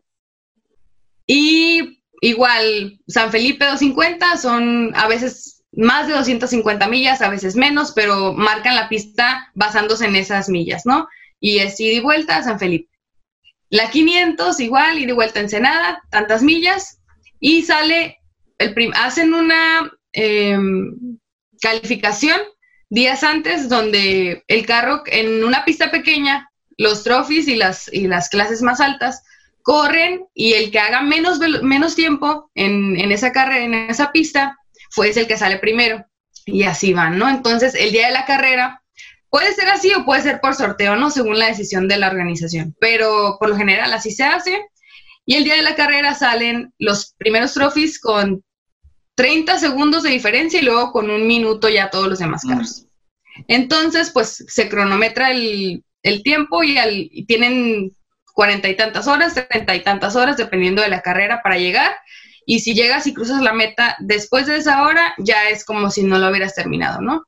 Y 1.27 2.03
igual, 2.21 2.99
San 3.07 3.31
Felipe 3.31 3.65
250 3.65 4.37
son 4.37 4.91
a 4.95 5.07
veces 5.07 5.63
más 5.71 6.07
de 6.07 6.13
250 6.13 6.87
millas, 6.87 7.21
a 7.21 7.29
veces 7.29 7.55
menos, 7.55 7.91
pero 7.93 8.33
marcan 8.33 8.75
la 8.75 8.89
pista 8.89 9.51
basándose 9.55 10.05
en 10.05 10.15
esas 10.15 10.49
millas, 10.49 10.85
¿no? 10.85 11.07
Y 11.39 11.59
es 11.59 11.79
ida 11.79 11.93
y 11.93 11.99
vuelta 11.99 12.37
a 12.37 12.43
San 12.43 12.59
Felipe. 12.59 12.89
La 13.69 13.89
500 13.89 14.59
igual, 14.59 14.99
ida 14.99 15.11
y 15.11 15.15
vuelta 15.15 15.39
a 15.39 15.43
Ensenada, 15.43 16.01
tantas 16.09 16.43
millas, 16.43 16.99
y 17.39 17.63
sale 17.63 18.19
el 18.57 18.73
hacen 18.95 19.33
una 19.33 19.91
em, 20.13 21.17
calificación 21.59 22.39
días 22.89 23.23
antes 23.23 23.67
donde 23.67 24.43
el 24.47 24.65
carro 24.65 25.03
en 25.07 25.43
una 25.43 25.65
pista 25.65 25.91
pequeña, 25.91 26.49
los 26.77 27.03
trophies 27.03 27.47
y 27.47 27.55
las, 27.55 27.91
y 27.91 28.07
las 28.07 28.29
clases 28.29 28.61
más 28.61 28.79
altas 28.79 29.23
corren 29.65 30.27
y 30.35 30.53
el 30.53 30.69
que 30.69 30.77
haga 30.77 31.01
menos, 31.01 31.39
menos 31.63 31.95
tiempo 31.95 32.51
en, 32.53 32.99
en 32.99 33.11
esa 33.11 33.31
carrera, 33.31 33.65
en 33.65 33.73
esa 33.73 34.11
pista, 34.11 34.59
fue 34.91 35.09
el 35.09 35.25
que 35.25 35.39
sale 35.39 35.57
primero. 35.57 36.05
Y 36.45 36.63
así 36.63 36.93
van, 36.93 37.17
¿no? 37.17 37.27
Entonces, 37.27 37.73
el 37.73 37.91
día 37.91 38.05
de 38.05 38.13
la 38.13 38.25
carrera 38.25 38.83
puede 39.31 39.55
ser 39.55 39.67
así 39.69 39.91
o 39.95 40.05
puede 40.05 40.21
ser 40.21 40.39
por 40.39 40.53
sorteo, 40.53 40.95
¿no? 40.95 41.09
Según 41.09 41.39
la 41.39 41.47
decisión 41.47 41.87
de 41.87 41.97
la 41.97 42.09
organización. 42.09 42.75
Pero 42.79 43.37
por 43.39 43.49
lo 43.49 43.57
general 43.57 43.91
así 43.91 44.11
se 44.11 44.23
hace. 44.23 44.67
Y 45.25 45.33
el 45.33 45.43
día 45.45 45.55
de 45.55 45.63
la 45.63 45.73
carrera 45.73 46.13
salen 46.13 46.71
los 46.77 47.15
primeros 47.17 47.55
trophies 47.55 47.99
con 47.99 48.43
30 49.15 49.57
segundos 49.57 50.03
de 50.03 50.11
diferencia 50.11 50.61
y 50.61 50.63
luego 50.63 50.91
con 50.91 51.09
un 51.09 51.25
minuto 51.25 51.69
ya 51.69 51.89
todos 51.89 52.07
los 52.07 52.19
demás 52.19 52.43
carros. 52.47 52.85
Entonces, 53.47 54.11
pues 54.11 54.45
se 54.47 54.69
cronometra 54.69 55.31
el, 55.31 55.83
tiempo 56.23 56.63
y, 56.63 56.77
y 56.77 57.25
tienen 57.25 57.95
cuarenta 58.35 58.69
y 58.69 58.75
tantas 58.75 59.07
horas, 59.07 59.33
treinta 59.33 59.75
y 59.75 59.81
tantas 59.81 60.15
horas, 60.15 60.37
dependiendo 60.37 60.81
de 60.81 60.89
la 60.89 61.01
carrera 61.01 61.41
para 61.41 61.57
llegar. 61.57 61.95
Y 62.45 62.59
si 62.59 62.75
llegas 62.75 63.07
y 63.07 63.13
cruzas 63.13 63.41
la 63.41 63.53
meta 63.53 63.95
después 63.99 64.45
de 64.45 64.57
esa 64.57 64.83
hora, 64.83 65.15
ya 65.17 65.49
es 65.49 65.65
como 65.65 65.89
si 65.89 66.03
no 66.03 66.19
lo 66.19 66.29
hubieras 66.29 66.53
terminado, 66.53 67.01
¿no? 67.01 67.23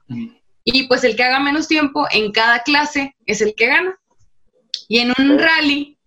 Y 0.63 0.83
pues 0.87 1.03
el 1.03 1.15
que 1.15 1.23
haga 1.23 1.39
menos 1.39 1.67
tiempo 1.67 2.05
en 2.11 2.31
cada 2.31 2.61
clase 2.61 3.15
es 3.25 3.41
el 3.41 3.55
que 3.55 3.67
gana. 3.67 3.97
Y 4.89 4.99
en 4.99 5.13
un 5.17 5.39
rally 5.39 5.97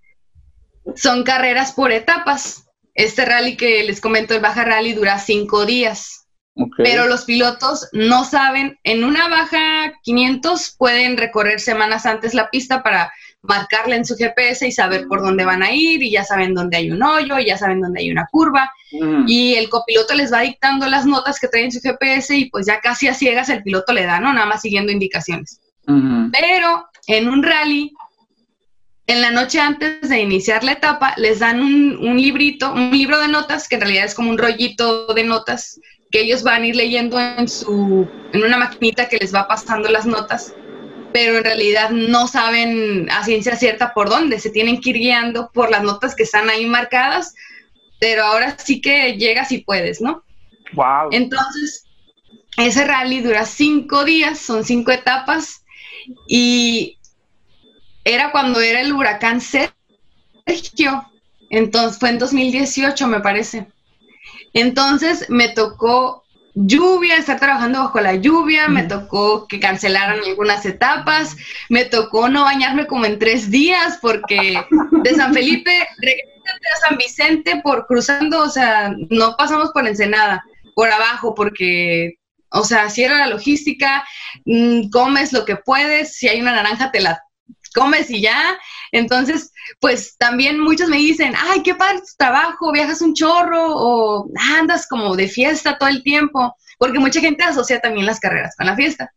son 0.95 1.25
carreras 1.25 1.73
por 1.73 1.91
etapas. 1.91 2.67
Este 2.95 3.25
rally 3.25 3.57
que 3.57 3.83
les 3.83 4.01
comento, 4.01 4.35
el 4.35 4.41
Baja 4.41 4.65
Rally, 4.65 4.93
dura 4.93 5.19
cinco 5.19 5.65
días. 5.65 6.27
Pero 6.77 7.07
los 7.07 7.25
pilotos 7.25 7.89
no 7.93 8.25
saben, 8.25 8.79
en 8.85 9.05
una 9.05 9.29
baja 9.29 9.95
500 10.03 10.75
pueden 10.77 11.17
recorrer 11.17 11.59
semanas 11.59 12.05
antes 12.05 12.35
la 12.35 12.51
pista 12.51 12.83
para 12.83 13.13
marcarle 13.43 13.97
en 13.97 14.05
su 14.05 14.17
GPS 14.17 14.67
y 14.67 14.73
saber 14.73 15.07
por 15.09 15.23
dónde 15.23 15.45
van 15.45 15.63
a 15.63 15.73
ir 15.73 16.03
y 16.03 16.11
ya 16.11 16.25
saben 16.25 16.55
dónde 16.55 16.77
hay 16.77 16.91
un 16.91 17.03
hoyo 17.03 17.39
y 17.39 17.47
ya 17.47 17.57
saben 17.57 17.81
dónde 17.81 18.01
hay 18.01 18.11
una 18.11 18.29
curva 18.31 18.71
mm. 18.93 19.25
y 19.27 19.55
el 19.55 19.71
copiloto 19.71 20.15
les 20.15 20.33
va 20.33 20.41
dictando 20.41 20.87
las 20.87 21.07
notas 21.07 21.41
que 21.41 21.49
trae 21.49 21.65
en 21.65 21.73
su 21.73 21.81
GPS 21.81 22.37
y 22.37 22.51
pues 22.51 22.67
ya 22.67 22.81
casi 22.81 23.09
a 23.09 23.15
ciegas 23.15 23.49
el 23.49 23.63
piloto 23.63 23.93
le 23.93 24.05
da, 24.05 24.21
¿no? 24.21 24.33
Nada 24.33 24.47
más 24.47 24.63
siguiendo 24.63 24.93
indicaciones. 24.93 25.61
Pero 25.87 26.89
en 27.09 27.29
un 27.29 27.43
rally, 27.43 27.93
en 29.09 29.23
la 29.23 29.33
noche 29.33 29.59
antes 29.59 30.09
de 30.09 30.21
iniciar 30.21 30.63
la 30.63 30.73
etapa, 30.73 31.15
les 31.17 31.41
dan 31.41 31.61
un, 31.61 31.99
un 32.01 32.17
librito, 32.17 32.73
un 32.73 32.93
libro 32.93 33.19
de 33.19 33.27
notas 33.27 33.67
que 33.67 33.75
en 33.75 33.81
realidad 33.81 34.05
es 34.05 34.15
como 34.15 34.31
un 34.31 34.39
rollito 34.39 35.07
de 35.13 35.25
notas 35.25 35.81
que 36.13 36.21
ellos 36.21 36.45
van 36.45 36.63
a 36.63 36.67
ir 36.67 36.77
leyendo 36.77 37.19
en 37.19 37.49
su 37.49 38.09
en 38.33 38.45
una 38.45 38.57
maquinita 38.57 39.09
que 39.09 39.17
les 39.17 39.35
va 39.35 39.49
pasando 39.49 39.89
las 39.89 40.07
notas 40.07 40.55
pero 41.13 41.39
en 41.39 41.45
realidad 41.45 41.91
no 41.91 42.27
saben 42.27 43.11
a 43.11 43.25
ciencia 43.25 43.57
cierta 43.57 43.93
por 43.95 44.09
dónde, 44.09 44.39
se 44.39 44.51
tienen 44.51 44.81
que 44.81 44.91
ir 44.91 44.97
guiando 44.97 45.51
por 45.53 45.71
las 45.71 45.83
notas 45.83 46.15
que 46.15 46.23
están 46.23 46.49
ahí 46.51 46.67
marcadas, 46.67 47.35
pero 47.99 48.25
ahora 48.25 48.57
sí 48.59 48.81
que 48.81 49.17
llegas 49.17 49.53
y 49.53 49.59
puedes, 49.59 50.01
¿no? 50.01 50.23
Wow. 50.73 51.11
Entonces, 51.13 51.87
ese 52.57 52.85
rally 52.85 53.21
dura 53.21 53.45
cinco 53.45 54.05
días, 54.05 54.39
son 54.39 54.65
cinco 54.65 54.93
etapas, 54.93 55.65
y 56.27 56.99
era 58.05 58.33
cuando 58.33 58.61
era 58.61 58.81
el 58.81 58.93
huracán 58.93 59.41
Sergio, 59.41 61.05
entonces 61.51 61.99
fue 61.99 62.11
en 62.11 62.19
2018 62.19 63.07
me 63.09 63.21
parece. 63.21 63.67
Entonces 64.53 65.29
me 65.29 65.49
tocó 65.49 66.20
lluvia, 66.55 67.17
estar 67.17 67.39
trabajando 67.39 67.81
bajo 67.81 68.01
la 68.01 68.17
lluvia, 68.17 68.69
me 68.69 68.85
tocó 68.85 69.47
que 69.47 69.61
cancelaran 69.61 70.21
algunas 70.27 70.65
etapas, 70.67 71.37
me 71.69 71.85
tocó 71.85 72.29
no 72.29 72.45
bañarme 72.45 72.87
como 72.87 73.05
en 73.05 73.19
tres 73.19 73.51
días 73.51 73.99
porque 74.01 74.61
de 75.03 75.15
San 75.15 75.33
Felipe 75.33 75.71
regresate 75.99 76.67
a 76.75 76.89
San 76.89 76.99
Vicente 76.99 77.61
por 77.63 77.87
cruzando, 77.87 78.43
o 78.43 78.49
sea, 78.49 78.95
no 79.11 79.37
pasamos 79.37 79.71
por 79.71 79.87
Ensenada, 79.87 80.45
por 80.75 80.91
abajo 80.91 81.35
porque, 81.35 82.15
o 82.51 82.65
sea, 82.65 82.91
si 82.91 83.05
era 83.05 83.19
la 83.19 83.29
logística, 83.29 84.05
mm, 84.45 84.91
comes 84.91 85.33
lo 85.33 85.45
que 85.45 85.57
puedes, 85.57 86.17
si 86.17 86.29
hay 86.29 86.41
una 86.41 86.53
naranja 86.53 86.91
te 86.91 87.01
la 87.01 87.23
comes 87.75 88.11
y 88.11 88.23
ya. 88.23 88.59
Entonces, 88.93 89.53
pues 89.81 90.17
también 90.17 90.59
muchos 90.59 90.89
me 90.89 90.97
dicen, 90.97 91.35
ay, 91.37 91.63
qué 91.63 91.75
padre 91.75 91.99
tu 91.99 92.17
trabajo, 92.17 92.73
viajas 92.73 93.03
un 93.03 93.15
chorro 93.15 93.77
o 93.77 94.31
andas 94.59 94.87
como 94.89 95.17
de 95.17 95.29
fiesta 95.29 95.79
todo 95.79 95.89
el 95.89 96.03
tiempo, 96.03 96.55
porque 96.79 96.99
mucha 96.99 97.21
gente 97.21 97.45
asocia 97.45 97.81
también 97.81 98.07
las 98.07 98.21
carreras 98.21 98.55
con 98.57 98.67
la 98.67 98.77
fiesta. 98.77 99.13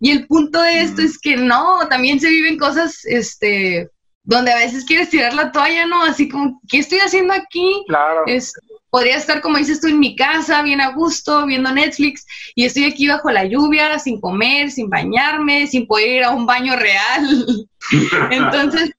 Y 0.00 0.10
el 0.10 0.26
punto 0.26 0.60
de 0.60 0.82
esto 0.82 1.02
es 1.02 1.18
que 1.18 1.36
no, 1.36 1.86
también 1.88 2.20
se 2.20 2.28
viven 2.28 2.58
cosas, 2.58 3.04
este, 3.04 3.88
donde 4.22 4.52
a 4.52 4.56
veces 4.56 4.84
quieres 4.84 5.10
tirar 5.10 5.34
la 5.34 5.52
toalla, 5.52 5.86
¿no? 5.86 6.02
Así 6.02 6.28
como, 6.28 6.60
¿qué 6.68 6.78
estoy 6.78 6.98
haciendo 6.98 7.32
aquí? 7.32 7.84
Claro. 7.86 8.24
Podría 8.94 9.16
estar, 9.16 9.40
como 9.40 9.58
dices 9.58 9.80
tú, 9.80 9.88
en 9.88 9.98
mi 9.98 10.14
casa, 10.14 10.62
bien 10.62 10.80
a 10.80 10.92
gusto, 10.92 11.46
viendo 11.46 11.72
Netflix, 11.72 12.24
y 12.54 12.64
estoy 12.64 12.84
aquí 12.84 13.08
bajo 13.08 13.28
la 13.28 13.44
lluvia, 13.44 13.98
sin 13.98 14.20
comer, 14.20 14.70
sin 14.70 14.88
bañarme, 14.88 15.66
sin 15.66 15.88
poder 15.88 16.08
ir 16.10 16.22
a 16.22 16.30
un 16.30 16.46
baño 16.46 16.76
real. 16.76 17.66
Entonces, 18.30 18.92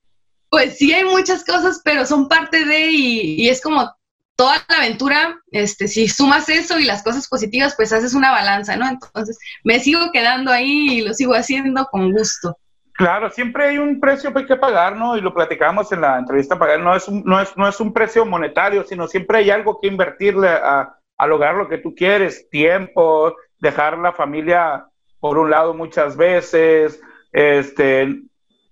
pues 0.50 0.78
sí 0.78 0.92
hay 0.92 1.06
muchas 1.06 1.46
cosas, 1.46 1.80
pero 1.86 2.06
son 2.06 2.28
parte 2.28 2.66
de, 2.66 2.92
y, 2.92 3.48
es 3.48 3.62
como 3.62 3.90
toda 4.36 4.66
la 4.68 4.80
aventura, 4.80 5.40
este, 5.52 5.88
si 5.88 6.10
sumas 6.10 6.50
eso 6.50 6.78
y 6.78 6.84
las 6.84 7.02
cosas 7.02 7.30
positivas, 7.30 7.74
pues 7.78 7.94
haces 7.94 8.14
una 8.14 8.32
balanza, 8.32 8.76
¿no? 8.76 8.90
Entonces, 8.90 9.38
me 9.64 9.80
sigo 9.80 10.12
quedando 10.12 10.52
ahí 10.52 10.90
y 10.90 11.02
lo 11.04 11.14
sigo 11.14 11.36
haciendo 11.36 11.88
con 11.90 12.12
gusto. 12.12 12.58
Claro, 12.98 13.30
siempre 13.30 13.66
hay 13.66 13.78
un 13.78 14.00
precio 14.00 14.32
que 14.32 14.40
hay 14.40 14.46
que 14.46 14.56
pagar, 14.56 14.96
¿no? 14.96 15.18
Y 15.18 15.22
lo 15.22 15.34
platicamos 15.34 15.92
en 15.92 16.02
la 16.02 16.18
entrevista 16.18 16.58
pagar, 16.58 16.80
no 16.80 16.96
es 16.96 17.08
un, 17.10 17.24
no 17.26 17.42
es, 17.42 17.56
no 17.58 17.68
es 17.68 17.80
un 17.82 17.92
precio 17.94 18.26
monetario, 18.26 18.84
sino 18.86 19.08
siempre 19.08 19.40
hay 19.40 19.50
algo 19.52 19.80
que 19.82 19.88
invertirle 19.88 20.48
a, 20.48 20.96
a 21.18 21.28
lograr 21.28 21.56
lo 21.56 21.68
que 21.68 21.78
tú 21.78 21.94
quieres, 21.94 22.50
tiempo, 22.50 23.36
dejar 23.60 23.98
la 23.98 24.14
familia 24.14 24.88
por 25.20 25.38
un 25.38 25.50
lado 25.50 25.74
muchas 25.74 26.16
veces, 26.16 27.02
este, 27.34 28.22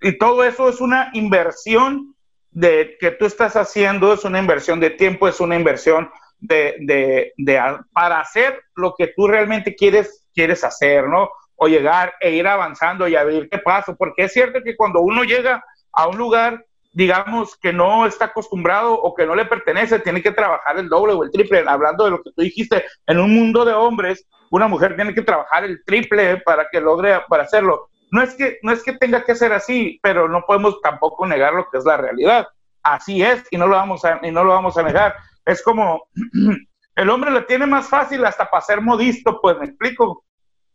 y 0.02 0.18
todo 0.18 0.46
eso 0.46 0.70
es 0.70 0.80
una 0.80 1.10
inversión 1.14 2.16
de 2.52 2.96
que 3.00 3.12
tú 3.12 3.26
estás 3.26 3.58
haciendo, 3.58 4.14
es 4.14 4.24
una 4.24 4.40
inversión 4.40 4.80
de 4.80 4.92
tiempo, 4.92 5.28
es 5.28 5.42
una 5.42 5.58
inversión 5.58 6.10
de, 6.40 6.78
de, 6.82 7.34
de 7.38 7.62
para 7.92 8.22
hacer 8.22 8.62
lo 8.76 8.96
que 8.98 9.08
tú 9.08 9.28
realmente 9.28 9.76
quieres, 9.76 10.28
quieres 10.34 10.64
hacer, 10.64 11.08
¿no? 11.10 11.30
O 11.64 11.68
llegar 11.68 12.14
e 12.20 12.32
ir 12.32 12.46
avanzando 12.46 13.08
y 13.08 13.16
a 13.16 13.24
ver 13.24 13.48
qué 13.50 13.58
pasa, 13.58 13.96
porque 13.96 14.26
es 14.26 14.34
cierto 14.34 14.60
que 14.62 14.76
cuando 14.76 15.00
uno 15.00 15.24
llega 15.24 15.64
a 15.94 16.08
un 16.08 16.18
lugar, 16.18 16.66
digamos, 16.92 17.56
que 17.56 17.72
no 17.72 18.06
está 18.06 18.26
acostumbrado 18.26 18.94
o 18.94 19.16
que 19.16 19.26
no 19.26 19.34
le 19.34 19.46
pertenece, 19.46 20.00
tiene 20.00 20.22
que 20.22 20.32
trabajar 20.32 20.78
el 20.78 20.90
doble 20.90 21.14
o 21.14 21.24
el 21.24 21.32
triple, 21.32 21.64
hablando 21.66 22.04
de 22.04 22.12
lo 22.12 22.22
que 22.22 22.32
tú 22.36 22.42
dijiste, 22.42 22.84
en 23.08 23.20
un 23.20 23.34
mundo 23.34 23.64
de 23.64 23.74
hombres, 23.74 24.28
una 24.52 24.68
mujer 24.68 24.98
tiene 24.98 25.14
que 25.14 25.22
trabajar 25.22 25.64
el 25.64 25.82
triple 25.86 26.38
para 26.42 26.68
que 26.70 26.82
logre 26.82 27.22
para 27.30 27.44
hacerlo. 27.44 27.88
No 28.12 28.22
es 28.22 28.36
que 28.36 28.60
no 28.62 28.74
es 28.74 28.84
que 28.84 28.94
tenga 28.94 29.24
que 29.24 29.34
ser 29.34 29.54
así, 29.54 30.00
pero 30.04 30.28
no 30.28 30.44
podemos 30.46 30.82
tampoco 30.82 31.26
negar 31.26 31.54
lo 31.54 31.70
que 31.70 31.78
es 31.78 31.86
la 31.86 31.96
realidad. 31.96 32.46
Así 32.84 33.24
es 33.24 33.46
y 33.52 33.58
no 33.58 33.68
lo 33.68 33.78
vamos 33.78 34.04
a 34.04 34.20
y 34.22 34.32
no 34.32 34.44
lo 34.44 34.52
vamos 34.52 34.78
a 34.78 34.84
negar. 34.84 35.16
Es 35.46 35.64
como 35.64 36.08
el 36.96 37.10
hombre 37.10 37.32
lo 37.32 37.46
tiene 37.46 37.66
más 37.66 37.88
fácil 37.88 38.26
hasta 38.26 38.50
para 38.52 38.62
ser 38.62 38.82
modisto, 38.82 39.40
pues 39.42 39.58
me 39.58 39.66
explico. 39.66 40.26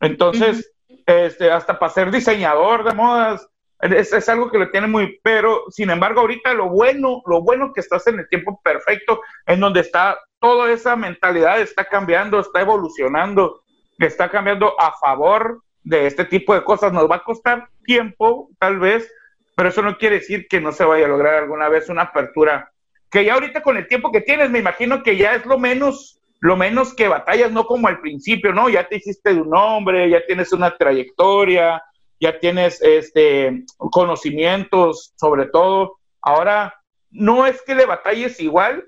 Entonces, 0.01 0.73
este, 1.09 1.51
hasta 1.51 1.79
para 1.79 1.91
ser 1.91 2.11
diseñador 2.11 2.85
de 2.85 2.93
modas, 2.93 3.49
es, 3.81 4.29
algo 4.29 4.51
que 4.51 4.59
le 4.59 4.67
tiene 4.67 4.89
muy, 4.89 5.19
pero 5.23 5.65
sin 5.71 5.89
embargo 5.89 6.21
ahorita 6.21 6.53
lo 6.53 6.69
bueno, 6.69 7.23
lo 7.25 7.41
bueno 7.41 7.73
que 7.73 7.81
estás 7.81 8.07
en 8.09 8.19
el 8.19 8.29
tiempo 8.29 8.61
perfecto, 8.63 9.23
en 9.47 9.61
donde 9.61 9.81
está 9.81 10.19
toda 10.39 10.71
esa 10.71 10.97
mentalidad 10.97 11.61
está 11.61 11.87
cambiando, 11.87 12.39
está 12.41 12.61
evolucionando, 12.61 13.63
está 13.99 14.31
cambiando 14.31 14.79
a 14.79 14.93
favor 14.99 15.63
de 15.83 16.07
este 16.07 16.27
tipo 16.27 16.55
de 16.55 16.63
cosas. 16.63 16.93
Nos 16.93 17.11
va 17.11 17.17
a 17.17 17.25
costar 17.25 17.69
tiempo, 17.85 18.51
tal 18.59 18.79
vez, 18.79 19.11
pero 19.57 19.71
eso 19.71 19.81
no 19.81 19.97
quiere 19.97 20.17
decir 20.17 20.47
que 20.47 20.61
no 20.61 20.73
se 20.73 20.85
vaya 20.85 21.07
a 21.07 21.09
lograr 21.09 21.35
alguna 21.37 21.71
vez 21.71 21.89
una 21.89 22.03
apertura. 22.03 22.71
Que 23.11 23.25
ya 23.25 23.33
ahorita 23.33 23.63
con 23.63 23.79
el 23.79 23.89
tiempo 23.89 24.13
que 24.13 24.21
tienes, 24.21 24.51
me 24.51 24.59
imagino 24.59 25.03
que 25.03 25.17
ya 25.17 25.35
es 25.35 25.47
lo 25.47 25.59
menos 25.59 26.18
lo 26.41 26.57
menos 26.57 26.95
que 26.95 27.09
batallas, 27.09 27.51
no 27.51 27.67
como 27.67 27.89
al 27.89 28.01
principio, 28.01 28.53
¿no? 28.53 28.69
Ya 28.69 28.89
te 28.89 28.97
hiciste 28.97 29.35
de 29.35 29.41
un 29.41 29.51
nombre, 29.51 30.09
ya 30.09 30.25
tienes 30.27 30.53
una 30.53 30.77
trayectoria, 30.77 31.83
ya 32.21 32.39
tienes 32.39 32.81
este, 32.83 33.65
conocimientos 33.77 35.13
sobre 35.17 35.47
todo. 35.47 35.99
Ahora, 36.23 36.75
no 37.11 37.47
es 37.47 37.63
que 37.63 37.75
le 37.75 37.87
batalles 37.87 38.41
igual 38.41 38.87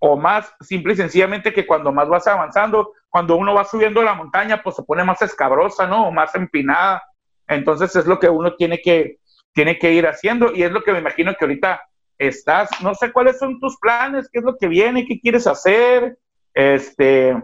o 0.00 0.16
más, 0.16 0.52
simple 0.60 0.92
y 0.92 0.96
sencillamente 0.96 1.52
que 1.52 1.66
cuando 1.66 1.92
más 1.92 2.08
vas 2.08 2.26
avanzando, 2.26 2.92
cuando 3.08 3.36
uno 3.36 3.54
va 3.54 3.64
subiendo 3.64 4.02
la 4.02 4.14
montaña, 4.14 4.62
pues 4.62 4.76
se 4.76 4.82
pone 4.82 5.02
más 5.04 5.20
escabrosa, 5.22 5.86
¿no? 5.86 6.08
O 6.08 6.12
más 6.12 6.34
empinada. 6.34 7.02
Entonces 7.48 7.94
es 7.96 8.06
lo 8.06 8.20
que 8.20 8.28
uno 8.28 8.54
tiene 8.54 8.80
que, 8.80 9.18
tiene 9.52 9.78
que 9.78 9.92
ir 9.92 10.06
haciendo 10.06 10.52
y 10.54 10.62
es 10.62 10.70
lo 10.70 10.82
que 10.82 10.92
me 10.92 11.00
imagino 11.00 11.34
que 11.34 11.44
ahorita 11.44 11.82
estás. 12.18 12.68
No 12.82 12.94
sé 12.94 13.12
cuáles 13.12 13.38
son 13.38 13.58
tus 13.58 13.76
planes, 13.78 14.28
qué 14.30 14.38
es 14.38 14.44
lo 14.44 14.56
que 14.56 14.68
viene, 14.68 15.06
qué 15.06 15.18
quieres 15.18 15.46
hacer, 15.46 16.16
este, 16.58 17.36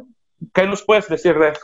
¿Qué 0.52 0.66
nos 0.66 0.82
puedes 0.82 1.08
decir 1.08 1.38
de 1.38 1.50
eso? 1.50 1.60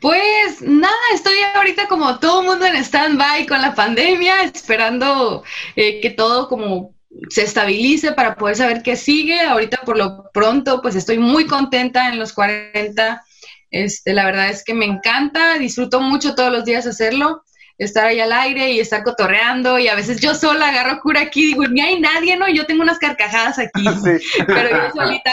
Pues 0.00 0.62
nada, 0.62 0.94
estoy 1.12 1.34
ahorita 1.54 1.88
como 1.88 2.18
todo 2.18 2.40
el 2.40 2.46
mundo 2.46 2.64
en 2.64 2.76
stand-by 2.76 3.46
con 3.46 3.60
la 3.60 3.74
pandemia, 3.74 4.44
esperando 4.44 5.44
eh, 5.76 6.00
que 6.00 6.08
todo 6.08 6.48
como 6.48 6.94
se 7.28 7.42
estabilice 7.42 8.12
para 8.12 8.34
poder 8.36 8.56
saber 8.56 8.82
qué 8.82 8.96
sigue. 8.96 9.42
Ahorita 9.42 9.82
por 9.84 9.98
lo 9.98 10.30
pronto, 10.32 10.80
pues 10.80 10.94
estoy 10.96 11.18
muy 11.18 11.46
contenta 11.46 12.08
en 12.08 12.18
los 12.18 12.32
40. 12.32 13.22
Este, 13.70 14.14
la 14.14 14.24
verdad 14.24 14.48
es 14.48 14.64
que 14.64 14.72
me 14.72 14.86
encanta, 14.86 15.58
disfruto 15.58 16.00
mucho 16.00 16.34
todos 16.34 16.50
los 16.50 16.64
días 16.64 16.86
hacerlo, 16.86 17.44
estar 17.84 18.06
ahí 18.06 18.20
al 18.20 18.32
aire 18.32 18.72
y 18.72 18.80
estar 18.80 19.02
cotorreando 19.02 19.78
y 19.78 19.88
a 19.88 19.94
veces 19.94 20.20
yo 20.20 20.34
sola 20.34 20.68
agarro 20.68 21.00
cura 21.00 21.22
aquí, 21.22 21.46
digo, 21.46 21.66
ni 21.66 21.80
hay 21.80 21.98
nadie, 21.98 22.36
¿no? 22.36 22.48
Yo 22.48 22.66
tengo 22.66 22.82
unas 22.82 22.98
carcajadas 22.98 23.58
aquí, 23.58 23.84
pero 24.46 24.68
yo 24.70 24.92
solita 24.94 25.30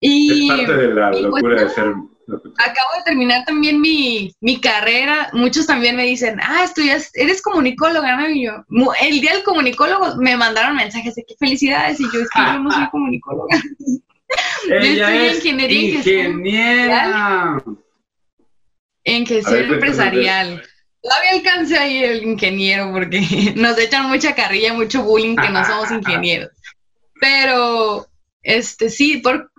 Y, 0.00 0.50
es 0.50 0.56
parte 0.56 0.76
de 0.76 0.94
la 0.94 1.10
pues, 1.10 1.22
locura 1.22 1.62
de 1.62 1.70
ser 1.70 1.94
Acabo 2.58 2.88
de 2.98 3.04
terminar 3.06 3.44
también 3.46 3.80
mi, 3.80 4.34
mi, 4.40 4.60
carrera. 4.60 5.30
Muchos 5.32 5.66
también 5.66 5.96
me 5.96 6.04
dicen, 6.04 6.38
ah, 6.42 6.62
estudias, 6.62 7.10
eres 7.14 7.40
comunicóloga, 7.40 8.16
¿no? 8.16 8.28
Y 8.28 8.44
yo, 8.44 8.64
el 9.00 9.22
día 9.22 9.32
del 9.32 9.42
comunicólogo 9.44 10.16
me 10.16 10.36
mandaron 10.36 10.76
mensajes 10.76 11.14
de 11.14 11.24
qué 11.26 11.34
felicidades. 11.38 11.98
Y 12.00 12.04
yo, 12.12 12.20
es 12.20 12.28
que 12.28 12.38
yo 12.38 12.58
no 12.58 12.70
soy 12.70 12.86
comunicóloga. 12.90 13.56
Ella 14.68 15.14
yo 15.14 15.22
estoy 15.22 15.50
en 15.50 15.60
ingeniería. 15.60 15.94
Ingeniera. 15.94 17.62
En 19.04 19.24
gestión 19.24 19.72
empresarial. 19.72 20.62
Todavía 21.08 21.30
alcancé 21.32 21.78
ahí 21.78 22.04
el 22.04 22.22
ingeniero 22.22 22.92
porque 22.92 23.20
nos 23.56 23.78
echan 23.78 24.08
mucha 24.08 24.34
carrilla, 24.34 24.74
mucho 24.74 25.02
bullying 25.02 25.36
que 25.36 25.48
no 25.48 25.64
somos 25.64 25.90
ingenieros. 25.90 26.50
Pero 27.20 28.06
este, 28.42 28.90
sí, 28.90 29.18
por, 29.18 29.50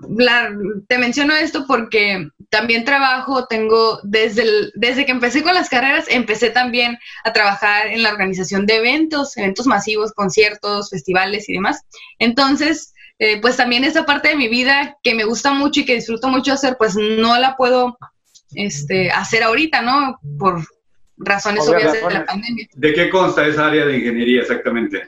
te 0.88 0.98
menciono 0.98 1.36
esto 1.36 1.66
porque 1.68 2.30
también 2.50 2.86
trabajo, 2.86 3.46
tengo, 3.46 4.00
desde, 4.04 4.72
desde 4.76 5.06
que 5.06 5.12
empecé 5.12 5.44
con 5.44 5.54
las 5.54 5.70
carreras, 5.70 6.06
empecé 6.10 6.50
también 6.52 6.98
a 7.24 7.34
trabajar 7.34 7.88
en 7.88 8.04
la 8.04 8.10
organización 8.10 8.66
de 8.66 8.78
eventos, 8.78 9.36
eventos 9.38 9.66
masivos, 9.66 10.14
conciertos, 10.14 10.90
festivales 10.90 11.50
y 11.50 11.54
demás. 11.54 11.82
Entonces, 12.20 12.94
eh, 13.20 13.42
pues 13.42 13.58
también 13.58 13.84
esa 13.84 14.06
parte 14.06 14.30
de 14.30 14.36
mi 14.36 14.48
vida 14.48 14.98
que 15.04 15.14
me 15.14 15.26
gusta 15.26 15.52
mucho 15.52 15.82
y 15.82 15.86
que 15.86 15.96
disfruto 15.96 16.28
mucho 16.30 16.54
hacer, 16.54 16.76
pues 16.78 16.96
no 16.96 17.38
la 17.40 17.58
puedo 17.58 17.98
este, 18.54 19.12
hacer 19.12 19.44
ahorita, 19.44 19.82
¿no? 19.82 20.20
Por 20.38 20.66
razones 21.20 21.68
obvias 21.68 21.94
de 21.94 22.02
la 22.02 22.26
pandemia. 22.26 22.68
¿De 22.74 22.94
qué 22.94 23.10
consta 23.10 23.46
esa 23.46 23.68
área 23.68 23.86
de 23.86 23.98
ingeniería 23.98 24.42
exactamente? 24.42 25.08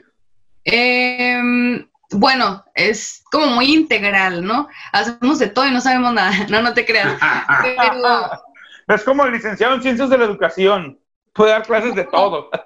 Eh, 0.64 1.84
bueno, 2.12 2.64
es 2.74 3.22
como 3.30 3.46
muy 3.46 3.72
integral, 3.72 4.44
¿no? 4.44 4.68
Hacemos 4.92 5.38
de 5.38 5.48
todo 5.48 5.66
y 5.66 5.70
no 5.70 5.80
sabemos 5.80 6.12
nada. 6.14 6.32
No, 6.50 6.62
no 6.62 6.74
te 6.74 6.84
creas. 6.84 7.18
Es 8.88 9.04
como 9.04 9.24
el 9.24 9.32
licenciado 9.32 9.74
en 9.74 9.82
ciencias 9.82 10.10
de 10.10 10.18
la 10.18 10.24
educación. 10.24 10.98
Puede 11.32 11.52
dar 11.52 11.66
clases 11.66 11.94
de 11.94 12.04
todo. 12.04 12.50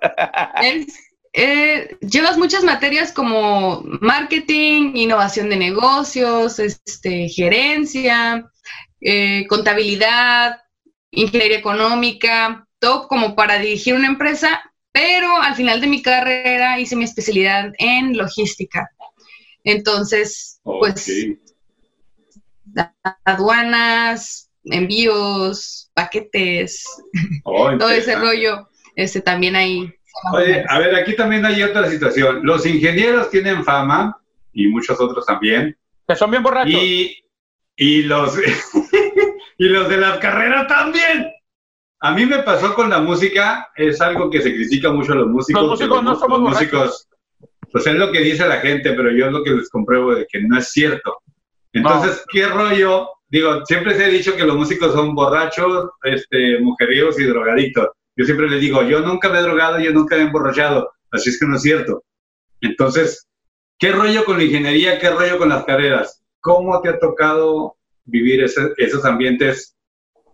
Eh, 1.38 1.98
llevas 2.00 2.38
muchas 2.38 2.64
materias 2.64 3.12
como 3.12 3.82
marketing, 4.00 4.92
innovación 4.94 5.50
de 5.50 5.56
negocios, 5.56 6.58
este, 6.58 7.28
gerencia, 7.28 8.50
eh, 9.02 9.46
contabilidad, 9.46 10.62
ingeniería 11.10 11.58
económica, 11.58 12.65
como 13.08 13.34
para 13.34 13.58
dirigir 13.58 13.94
una 13.94 14.08
empresa, 14.08 14.62
pero 14.92 15.36
al 15.40 15.54
final 15.54 15.80
de 15.80 15.86
mi 15.86 16.02
carrera 16.02 16.78
hice 16.80 16.96
mi 16.96 17.04
especialidad 17.04 17.72
en 17.78 18.16
logística. 18.16 18.88
Entonces, 19.64 20.60
pues, 20.62 21.10
aduanas, 23.24 24.50
envíos, 24.64 25.90
paquetes, 25.94 26.84
oh, 27.44 27.76
todo 27.78 27.90
ese 27.90 28.16
rollo, 28.16 28.68
este 28.94 29.20
también 29.20 29.56
ahí. 29.56 29.92
Oye, 30.32 30.64
a 30.68 30.78
ver, 30.78 30.94
aquí 30.94 31.14
también 31.14 31.44
hay 31.44 31.62
otra 31.62 31.90
situación. 31.90 32.40
Los 32.42 32.64
ingenieros 32.64 33.30
tienen 33.30 33.64
fama, 33.64 34.16
y 34.56 34.68
muchos 34.68 34.98
otros 34.98 35.24
también. 35.26 35.76
Que 36.08 36.16
son 36.16 36.30
bien 36.30 36.42
borrachos. 36.42 36.72
Y, 36.72 37.22
y 37.76 38.02
los, 38.02 38.36
y 39.58 39.64
los 39.64 39.88
de 39.88 39.98
las 39.98 40.18
carreras 40.18 40.66
también. 40.66 41.30
A 42.00 42.12
mí 42.12 42.26
me 42.26 42.40
pasó 42.40 42.74
con 42.74 42.90
la 42.90 43.00
música, 43.00 43.70
es 43.74 44.00
algo 44.00 44.30
que 44.30 44.42
se 44.42 44.54
critica 44.54 44.92
mucho 44.92 45.12
a 45.12 45.16
los 45.16 45.28
músicos. 45.28 45.62
Los 45.62 45.70
músicos 45.72 46.02
no 46.02 46.14
somos 46.16 46.40
músicos 46.40 47.08
pues 47.76 47.86
es 47.88 47.94
lo 47.94 48.10
que 48.10 48.20
dice 48.20 48.48
la 48.48 48.60
gente, 48.60 48.94
pero 48.94 49.10
yo 49.10 49.26
es 49.26 49.32
lo 49.32 49.44
que 49.44 49.50
les 49.50 49.68
compruebo 49.68 50.14
de 50.14 50.26
que 50.26 50.40
no 50.40 50.58
es 50.58 50.70
cierto. 50.70 51.18
Entonces, 51.74 52.24
¿qué 52.32 52.46
rollo? 52.46 53.10
Digo, 53.28 53.66
siempre 53.66 53.94
se 53.94 54.06
ha 54.06 54.08
dicho 54.08 54.34
que 54.34 54.46
los 54.46 54.56
músicos 54.56 54.94
son 54.94 55.14
borrachos, 55.14 55.90
este, 56.04 56.58
mujeriegos 56.60 57.20
y 57.20 57.24
drogadictos. 57.24 57.88
Yo 58.16 58.24
siempre 58.24 58.48
les 58.48 58.62
digo, 58.62 58.82
yo 58.82 59.00
nunca 59.00 59.28
me 59.28 59.40
he 59.40 59.42
drogado, 59.42 59.78
yo 59.78 59.92
nunca 59.92 60.16
me 60.16 60.22
he 60.22 60.24
emborrachado, 60.24 60.90
así 61.10 61.28
es 61.28 61.38
que 61.38 61.46
no 61.46 61.56
es 61.56 61.60
cierto. 61.60 62.02
Entonces, 62.62 63.28
¿qué 63.78 63.92
rollo 63.92 64.24
con 64.24 64.38
la 64.38 64.44
ingeniería? 64.44 64.98
¿Qué 64.98 65.10
rollo 65.10 65.36
con 65.36 65.50
las 65.50 65.66
carreras? 65.66 66.22
¿Cómo 66.40 66.80
te 66.80 66.88
ha 66.88 66.98
tocado 66.98 67.76
vivir 68.06 68.42
esos 68.42 69.04
ambientes 69.04 69.75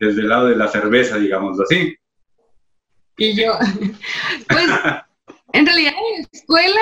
desde 0.06 0.22
el 0.22 0.28
lado 0.28 0.46
de 0.46 0.56
la 0.56 0.68
cerveza, 0.68 1.18
digamos 1.18 1.58
así? 1.60 1.96
Y 3.18 3.36
yo, 3.36 3.52
pues, 4.48 4.68
en 5.52 5.66
realidad 5.66 5.92
en 5.92 6.22
la 6.22 6.28
escuela 6.32 6.80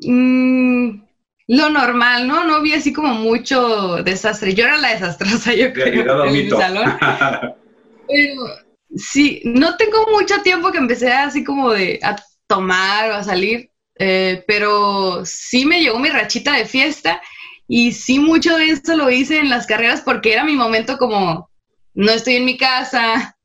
Mm, 0.00 1.02
lo 1.48 1.70
normal, 1.70 2.26
¿no? 2.26 2.44
No 2.44 2.62
vi 2.62 2.74
así 2.74 2.92
como 2.92 3.14
mucho 3.14 4.02
desastre. 4.02 4.54
Yo 4.54 4.64
era 4.64 4.78
la 4.78 4.92
desastrosa, 4.92 5.54
yo 5.54 5.72
creo, 5.72 6.24
en 6.24 6.32
mi 6.32 6.50
salón. 6.50 6.96
Pero 8.08 8.34
sí, 8.96 9.40
no 9.44 9.76
tengo 9.76 10.06
mucho 10.12 10.42
tiempo 10.42 10.70
que 10.70 10.78
empecé 10.78 11.12
así 11.12 11.44
como 11.44 11.70
de 11.72 11.98
a 12.02 12.16
tomar 12.46 13.10
o 13.10 13.14
a 13.14 13.24
salir, 13.24 13.70
eh, 13.98 14.44
pero 14.46 15.22
sí 15.24 15.64
me 15.64 15.80
llegó 15.80 15.98
mi 15.98 16.10
rachita 16.10 16.52
de 16.52 16.66
fiesta 16.66 17.22
y 17.66 17.92
sí 17.92 18.18
mucho 18.18 18.58
de 18.58 18.68
eso 18.68 18.94
lo 18.94 19.10
hice 19.10 19.38
en 19.38 19.48
las 19.48 19.66
carreras 19.66 20.02
porque 20.02 20.34
era 20.34 20.44
mi 20.44 20.54
momento 20.54 20.98
como 20.98 21.48
no 21.94 22.12
estoy 22.12 22.36
en 22.36 22.44
mi 22.44 22.56
casa, 22.56 23.36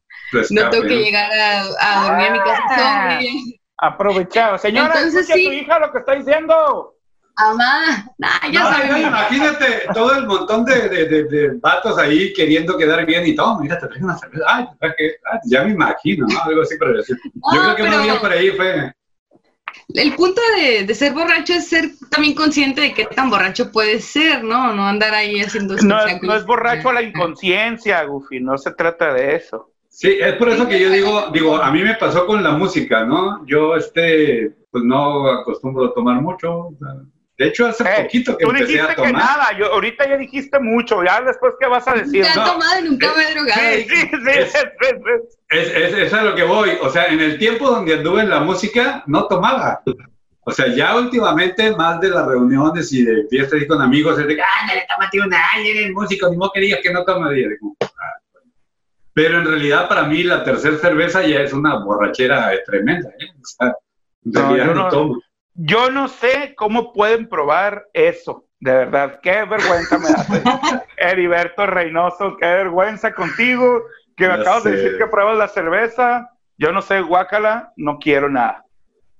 no 0.49 0.69
tengo 0.69 0.83
que 0.83 0.97
llegar 0.97 1.31
a, 1.31 2.07
dormir 2.07 2.27
en 2.27 2.33
mi 2.33 2.39
casa. 2.39 2.59
Ah. 2.77 3.19
Aprovechado. 3.81 4.57
Señora, 4.57 4.93
Entonces, 4.95 5.27
sí. 5.27 5.45
tu 5.45 5.51
hija 5.53 5.79
lo 5.79 5.91
que 5.91 5.99
está 5.99 6.15
diciendo. 6.15 6.95
Amá, 7.41 8.05
nah, 8.17 8.51
ya 8.51 8.85
no, 8.89 8.97
Imagínate 8.97 9.87
todo 9.93 10.13
el 10.13 10.27
montón 10.27 10.65
de, 10.65 10.89
de, 10.89 11.23
de, 11.23 11.51
vatos 11.61 11.97
ahí 11.97 12.33
queriendo 12.33 12.77
quedar 12.77 13.05
bien 13.05 13.25
y 13.25 13.33
todo. 13.33 13.59
Mira, 13.59 13.79
te 13.79 13.87
traje 13.87 14.03
una 14.03 14.17
cerveza. 14.17 14.43
Ay, 14.45 14.67
ah, 14.81 15.39
ya 15.45 15.63
me 15.63 15.71
imagino, 15.71 16.27
¿no? 16.27 16.43
Algo 16.43 16.63
así 16.63 16.77
para 16.77 16.91
decir. 16.91 17.17
Yo 17.53 17.61
creo 17.61 17.75
que 17.77 17.83
pero... 17.83 18.03
más 18.03 18.17
por 18.17 18.31
ahí 18.33 18.49
fue. 18.51 18.91
El 19.93 20.13
punto 20.15 20.41
de, 20.55 20.83
de, 20.83 20.95
ser 20.95 21.13
borracho 21.13 21.53
es 21.53 21.67
ser 21.67 21.91
también 22.11 22.35
consciente 22.35 22.81
de 22.81 22.93
qué 22.93 23.05
tan 23.05 23.29
borracho 23.29 23.71
puedes 23.71 24.05
ser, 24.05 24.43
¿no? 24.43 24.73
No 24.73 24.87
andar 24.87 25.15
ahí 25.15 25.39
haciendo... 25.39 25.75
No, 25.77 25.97
no 26.21 26.35
es 26.35 26.45
borracho 26.45 26.89
a 26.89 26.93
la 26.93 27.01
inconsciencia, 27.01 28.03
Goofy, 28.03 28.39
no 28.39 28.57
se 28.57 28.71
trata 28.71 29.13
de 29.13 29.35
eso. 29.35 29.71
Sí, 29.89 30.17
es 30.21 30.33
por 30.35 30.49
eso 30.49 30.67
que 30.67 30.79
yo 30.79 30.89
digo, 30.89 31.29
digo, 31.33 31.57
a 31.57 31.71
mí 31.71 31.81
me 31.81 31.95
pasó 31.95 32.27
con 32.27 32.43
la 32.43 32.51
música, 32.51 33.03
¿no? 33.03 33.45
Yo, 33.47 33.75
este, 33.75 34.55
pues 34.71 34.83
no 34.83 35.27
acostumbro 35.27 35.87
a 35.87 35.93
tomar 35.93 36.21
mucho. 36.21 36.69
De 37.39 37.47
hecho, 37.47 37.67
hace 37.67 37.83
eh, 37.83 38.03
poquito 38.03 38.37
que 38.37 38.43
empecé 38.43 38.81
a 38.81 38.95
tomar. 38.95 39.11
que 39.11 39.13
nada, 39.13 39.57
yo, 39.57 39.71
ahorita 39.71 40.09
ya 40.09 40.17
dijiste 40.17 40.59
mucho, 40.59 41.01
ya 41.05 41.21
después, 41.21 41.53
¿qué 41.57 41.67
vas 41.67 41.87
a 41.87 41.93
decir? 41.93 42.25
Nunca 42.25 42.31
he 42.33 42.45
tomado 42.45 42.79
y 42.79 42.89
nunca 42.89 43.13
me 43.15 43.23
he 43.23 43.33
drogado. 43.33 43.61
Sí, 43.61 43.87
sí, 43.87 44.09
sí, 44.11 44.29
es, 44.29 44.55
es, 45.49 45.73
es, 45.73 45.93
es, 45.93 46.13
a 46.13 46.23
lo 46.23 46.35
que 46.35 46.43
voy. 46.43 46.71
O 46.81 46.89
sea, 46.89 47.05
en 47.05 47.21
el 47.21 47.39
tiempo 47.39 47.69
donde 47.69 47.93
anduve 47.93 48.23
en 48.23 48.29
la 48.29 48.41
música, 48.41 49.05
no 49.07 49.25
tomaba. 49.27 49.81
O 50.41 50.51
sea, 50.51 50.67
ya 50.67 50.97
últimamente, 50.97 51.73
más 51.77 52.01
de 52.01 52.09
las 52.09 52.27
reuniones 52.27 52.91
y 52.91 53.05
de 53.05 53.25
fiestas 53.29 53.61
y 53.61 53.67
con 53.67 53.81
amigos, 53.81 54.19
es 54.19 54.27
de 54.27 54.35
que, 54.35 54.41
ah, 54.41 54.73
le 54.75 54.85
tómate 54.93 55.21
una, 55.21 55.41
eres 55.65 55.91
músico, 55.91 56.29
ni 56.29 56.35
modo 56.35 56.51
que 56.53 56.59
digas 56.59 56.81
que 56.83 56.91
no 56.91 57.05
tomaría. 57.05 57.47
Pero 59.13 59.39
en 59.39 59.45
realidad 59.45 59.87
para 59.87 60.03
mí 60.03 60.23
la 60.23 60.43
tercera 60.43 60.77
cerveza 60.77 61.25
ya 61.25 61.39
es 61.39 61.53
una 61.53 61.77
borrachera 61.77 62.51
tremenda. 62.65 63.09
¿eh? 63.17 63.31
Yo, 65.61 65.91
no, 65.91 66.07
sé 66.07 66.53
cómo 66.55 66.93
pueden 66.93 67.27
probar 67.27 67.85
eso. 67.93 68.45
De 68.61 68.71
verdad, 68.71 69.19
qué 69.21 69.43
vergüenza 69.43 69.97
me 69.97 70.07
hace. 70.07 70.41
Heriberto 70.97 71.65
Reynoso, 71.65 72.37
qué 72.37 72.45
vergüenza 72.45 73.13
contigo, 73.13 73.83
que 74.15 74.27
me 74.27 74.35
acabas 74.35 74.63
de 74.63 74.71
decir 74.71 74.97
que 74.97 75.07
pruebas 75.07 75.37
la 75.37 75.49
cerveza. 75.49 76.29
Yo 76.57 76.71
no 76.71 76.81
sé, 76.81 77.01
guácala, 77.01 77.73
no 77.75 77.99
quiero 77.99 78.29
nada. 78.29 78.65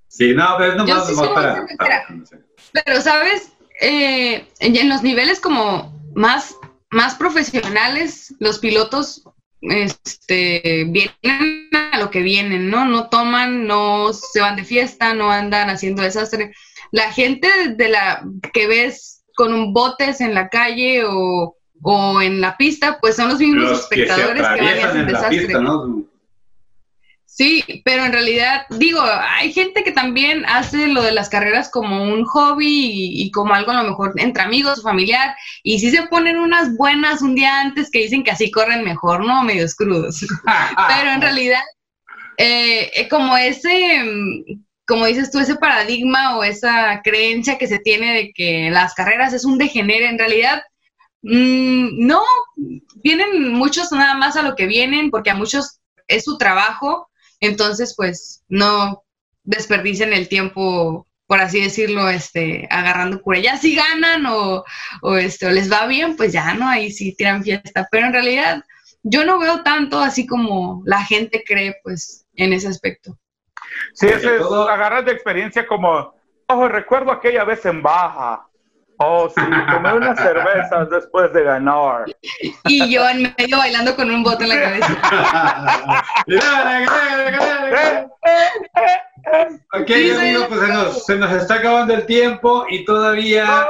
Sí, 0.07 0.33
no, 0.33 0.63
es 0.63 0.75
nomás, 0.75 1.11
para, 1.33 1.65
Pero, 2.71 3.01
¿sabes? 3.01 3.51
Eh, 3.81 4.47
en 4.59 4.89
los 4.89 5.03
niveles 5.03 5.41
como 5.41 5.93
más, 6.15 6.55
más 6.89 7.15
profesionales, 7.15 8.33
los 8.39 8.59
pilotos 8.59 9.23
este, 9.61 10.85
vienen 10.87 11.69
a 11.91 11.99
lo 11.99 12.09
que 12.09 12.21
vienen, 12.21 12.69
¿no? 12.69 12.85
No 12.85 13.09
toman, 13.09 13.67
no 13.67 14.13
se 14.13 14.41
van 14.41 14.55
de 14.55 14.63
fiesta, 14.63 15.13
no 15.13 15.31
andan 15.31 15.69
haciendo 15.69 16.01
desastre. 16.01 16.53
La 16.91 17.11
gente 17.11 17.49
de 17.75 17.89
la 17.89 18.23
que 18.53 18.67
ves 18.67 19.23
con 19.35 19.53
un 19.53 19.73
botes 19.73 20.21
en 20.21 20.33
la 20.33 20.49
calle 20.49 21.03
o 21.05 21.55
o 21.81 22.21
en 22.21 22.41
la 22.41 22.57
pista, 22.57 22.97
pues 22.99 23.15
son 23.15 23.29
los 23.29 23.39
mismos 23.39 23.71
espectadores 23.71 24.41
que, 24.41 24.61
van 24.61 25.07
desastre. 25.07 25.53
Sí, 27.39 27.63
pero 27.85 28.03
en 28.03 28.11
realidad, 28.11 28.65
digo, 28.69 28.99
hay 29.01 29.53
gente 29.53 29.85
que 29.85 29.93
también 29.93 30.45
hace 30.45 30.87
lo 30.87 31.01
de 31.01 31.13
las 31.13 31.29
carreras 31.29 31.71
como 31.71 32.03
un 32.03 32.25
hobby 32.25 32.67
y, 32.67 33.31
como 33.31 33.53
algo 33.53 33.71
a 33.71 33.81
lo 33.81 33.89
mejor 33.89 34.11
entre 34.17 34.43
amigos 34.43 34.79
o 34.79 34.81
familiar, 34.81 35.37
y 35.63 35.79
sí 35.79 35.89
se 35.89 36.03
ponen 36.07 36.37
unas 36.37 36.75
buenas 36.75 37.21
un 37.21 37.35
día 37.35 37.61
antes 37.61 37.91
que 37.91 37.99
dicen 37.99 38.25
que 38.25 38.31
así 38.31 38.51
corren 38.51 38.83
mejor, 38.83 39.25
¿no? 39.25 39.41
Medios 39.43 39.73
crudos. 39.73 40.19
pero 40.89 41.11
en 41.11 41.21
realidad, 41.21 41.61
eh, 42.35 42.91
eh, 42.93 43.07
como 43.07 43.37
ese, 43.37 44.03
como 44.85 45.05
dices 45.05 45.31
tú, 45.31 45.39
ese 45.39 45.55
paradigma 45.55 46.35
o 46.35 46.43
esa 46.43 46.99
creencia 47.05 47.57
que 47.57 47.67
se 47.67 47.79
tiene 47.79 48.15
de 48.15 48.33
que 48.33 48.69
las 48.69 48.93
carreras 48.95 49.31
es 49.31 49.45
un 49.45 49.57
degenere, 49.57 50.09
en 50.09 50.19
realidad, 50.19 50.61
mm, 51.21 52.05
no, 52.05 52.21
vienen 52.95 53.53
muchos 53.53 53.93
nada 53.93 54.15
más 54.15 54.35
a 54.35 54.41
lo 54.41 54.57
que 54.57 54.67
vienen, 54.67 55.09
porque 55.09 55.29
a 55.29 55.35
muchos 55.35 55.79
es 56.09 56.25
su 56.25 56.37
trabajo 56.37 57.09
entonces, 57.39 57.93
pues, 57.95 58.43
no 58.47 59.03
desperdicien 59.43 60.13
el 60.13 60.27
tiempo, 60.27 61.07
por 61.27 61.39
así 61.39 61.61
decirlo, 61.61 62.09
este, 62.09 62.67
agarrando 62.69 63.21
cura. 63.21 63.39
Ya 63.39 63.57
si 63.57 63.75
ganan 63.75 64.25
o, 64.25 64.63
o, 65.01 65.15
este, 65.15 65.51
les 65.51 65.71
va 65.71 65.87
bien, 65.87 66.15
pues 66.15 66.33
ya, 66.33 66.53
¿no? 66.53 66.67
Ahí 66.67 66.91
sí 66.91 67.15
tiran 67.15 67.43
fiesta. 67.43 67.87
Pero 67.91 68.07
en 68.07 68.13
realidad, 68.13 68.63
yo 69.03 69.25
no 69.25 69.39
veo 69.39 69.63
tanto 69.63 69.99
así 69.99 70.27
como 70.27 70.81
la 70.85 71.03
gente 71.03 71.43
cree, 71.45 71.77
pues, 71.83 72.25
en 72.35 72.53
ese 72.53 72.67
aspecto. 72.67 73.17
Sí, 73.93 74.07
ese 74.07 74.37
es 74.37 74.41
agarrar 74.43 75.05
de 75.05 75.11
experiencia 75.11 75.67
como, 75.67 76.13
ojo, 76.47 76.67
recuerdo 76.67 77.11
aquella 77.11 77.43
vez 77.43 77.65
en 77.65 77.81
Baja, 77.81 78.48
Oh, 79.01 79.29
sí, 79.29 79.41
tomé 79.71 79.93
unas 79.93 80.19
cervezas 80.19 80.89
después 80.89 81.31
de 81.31 81.43
ganar. 81.43 82.03
Y 82.65 82.91
yo 82.91 83.07
en 83.07 83.33
medio 83.37 83.57
bailando 83.57 83.95
con 83.95 84.11
un 84.11 84.23
bote 84.23 84.43
en 84.43 84.49
la 84.49 84.61
cabeza. 84.61 84.87
ok, 89.73 89.89
amigos, 90.17 90.47
pues 90.49 90.59
se 90.59 90.67
nos, 90.67 91.05
se 91.05 91.15
nos, 91.15 91.31
está 91.31 91.53
acabando 91.55 91.93
el 91.93 92.05
tiempo 92.05 92.65
y 92.69 92.83
todavía 92.83 93.65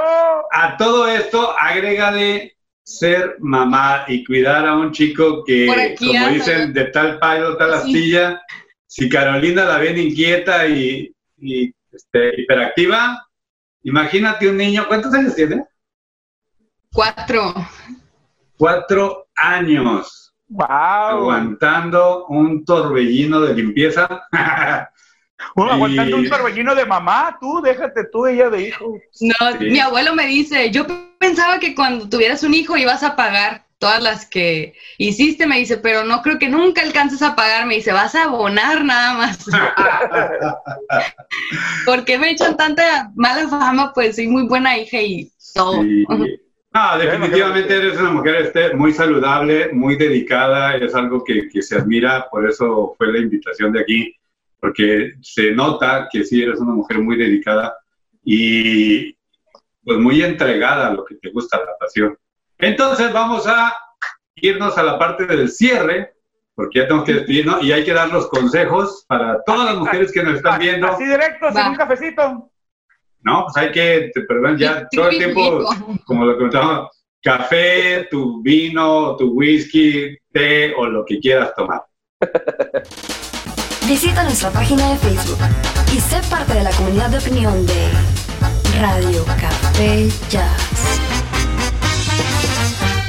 a 0.52 0.76
todo 0.78 1.08
esto 1.08 1.56
agrégale 1.60 2.58
ser 2.82 3.36
mamá 3.40 4.06
y 4.08 4.26
cuidar 4.26 4.66
a 4.66 4.76
un 4.76 4.92
chico 4.92 5.44
que, 5.46 5.96
como 6.00 6.30
dicen, 6.30 6.74
de 6.74 6.86
tal 6.86 7.20
palo, 7.20 7.56
tal 7.56 7.76
astilla. 7.76 8.42
Si 8.88 9.08
Carolina 9.08 9.66
la 9.66 9.78
ven 9.78 10.00
inquieta 10.00 10.68
y, 10.68 11.14
y 11.38 11.72
este, 11.92 12.42
hiperactiva, 12.42 13.29
Imagínate 13.84 14.50
un 14.50 14.58
niño, 14.58 14.86
¿cuántos 14.88 15.14
años 15.14 15.36
tiene? 15.36 15.66
Cuatro. 16.92 17.54
Cuatro 18.58 19.28
años. 19.36 20.34
Wow. 20.48 20.68
Aguantando 20.68 22.26
un 22.28 22.66
torbellino 22.66 23.40
de 23.42 23.54
limpieza. 23.54 24.08
Aguantando 25.56 26.18
un 26.18 26.30
torbellino 26.30 26.76
de 26.76 26.86
mamá, 26.86 27.38
tú, 27.40 27.62
déjate 27.62 28.06
tú, 28.12 28.26
ella 28.26 28.50
de 28.50 28.68
hijo. 28.68 28.94
No, 29.22 29.60
mi 29.60 29.80
abuelo 29.80 30.14
me 30.14 30.28
dice, 30.28 30.72
yo 30.72 30.86
pensaba 31.18 31.60
que 31.60 31.76
cuando 31.76 32.10
tuvieras 32.10 32.44
un 32.44 32.54
hijo 32.54 32.76
ibas 32.76 33.04
a 33.04 33.16
pagar 33.16 33.69
todas 33.80 34.04
las 34.04 34.30
que 34.30 34.74
hiciste, 34.98 35.48
me 35.48 35.58
dice, 35.58 35.78
pero 35.78 36.04
no 36.04 36.22
creo 36.22 36.38
que 36.38 36.50
nunca 36.50 36.82
alcances 36.82 37.22
a 37.22 37.36
pagar, 37.36 37.66
me 37.66 37.76
dice, 37.76 37.94
vas 37.94 38.14
a 38.14 38.26
abonar 38.26 38.84
nada 38.84 39.14
más. 39.14 39.46
Porque 41.86 42.20
me 42.20 42.32
echan 42.32 42.58
tanta 42.58 43.10
mala 43.16 43.48
fama, 43.48 43.94
pues 43.94 44.18
soy 44.18 44.28
muy 44.28 44.48
buena 44.48 44.78
hija 44.78 45.02
y 45.02 45.32
todo. 45.56 45.84
No, 46.72 47.00
definitivamente 47.00 47.76
eres 47.76 48.00
una 48.00 48.12
mujer 48.12 48.36
este, 48.36 48.76
muy 48.76 48.94
saludable, 48.94 49.74
muy 49.74 49.96
dedicada, 49.96 50.76
es 50.76 50.94
algo 50.94 51.24
que, 51.24 51.50
que 51.50 51.64
se 51.64 51.76
admira, 51.76 52.28
por 52.30 52.48
eso 52.48 52.94
fue 52.96 53.12
la 53.12 53.18
invitación 53.18 53.74
de 53.74 53.80
aquí, 53.80 54.16
porque 54.60 55.14
se 55.20 55.50
nota 55.50 56.08
que 56.12 56.24
sí 56.24 56.44
eres 56.44 56.60
una 56.60 56.74
mujer 56.74 57.00
muy 57.00 57.18
dedicada 57.18 57.76
y 58.24 59.14
pues 59.84 59.98
muy 59.98 60.22
entregada 60.22 60.90
a 60.90 60.94
lo 60.94 61.06
que 61.06 61.16
te 61.16 61.32
gusta, 61.32 61.58
la 61.58 61.76
pasión. 61.80 62.16
Entonces 62.60 63.12
vamos 63.14 63.48
a 63.48 63.74
irnos 64.36 64.78
a 64.78 64.84
la 64.84 65.00
parte 65.00 65.26
del 65.26 65.50
cierre, 65.50 66.14
porque 66.56 66.80
ya 66.80 66.88
tenemos 66.88 67.06
que 67.06 67.14
despedirnos 67.14 67.64
y 67.64 67.72
hay 67.72 67.86
que 67.86 67.94
dar 67.94 68.10
los 68.10 68.28
consejos 68.28 69.06
para 69.08 69.42
todas 69.44 69.66
las 69.66 69.78
mujeres 69.78 70.12
que 70.12 70.24
nos 70.24 70.36
están 70.36 70.60
viendo. 70.60 70.88
Así 70.88 71.06
directo, 71.06 71.52
sin 71.54 71.68
un 71.68 71.76
cafecito. 71.76 72.52
No, 73.22 73.46
pues 73.46 73.58
hay 73.58 73.72
que, 73.72 74.12
perdón, 74.28 74.58
ya 74.58 74.88
todo 74.92 75.10
el 75.10 75.18
tiempo, 75.18 75.66
como 76.06 76.26
lo 76.26 76.36
comentamos, 76.36 76.90
café, 77.22 78.08
tu 78.12 78.42
vino, 78.42 79.16
tu 79.18 79.32
whisky, 79.34 80.18
té 80.32 80.74
o 80.76 80.86
lo 80.86 81.06
que 81.06 81.20
quieras 81.20 81.54
tomar. 81.56 81.84
Visita 83.88 84.24
nuestra 84.24 84.52
página 84.52 84.92
de 84.92 84.98
Facebook 84.98 85.40
y 85.94 86.00
sé 86.00 86.22
parte 86.30 86.54
de 86.54 86.64
la 86.64 86.72
comunidad 86.72 87.10
de 87.10 87.18
opinión 87.18 87.66
de 87.66 87.90
Radio 88.80 89.26
Café 89.26 90.08
Jazz. 90.30 91.19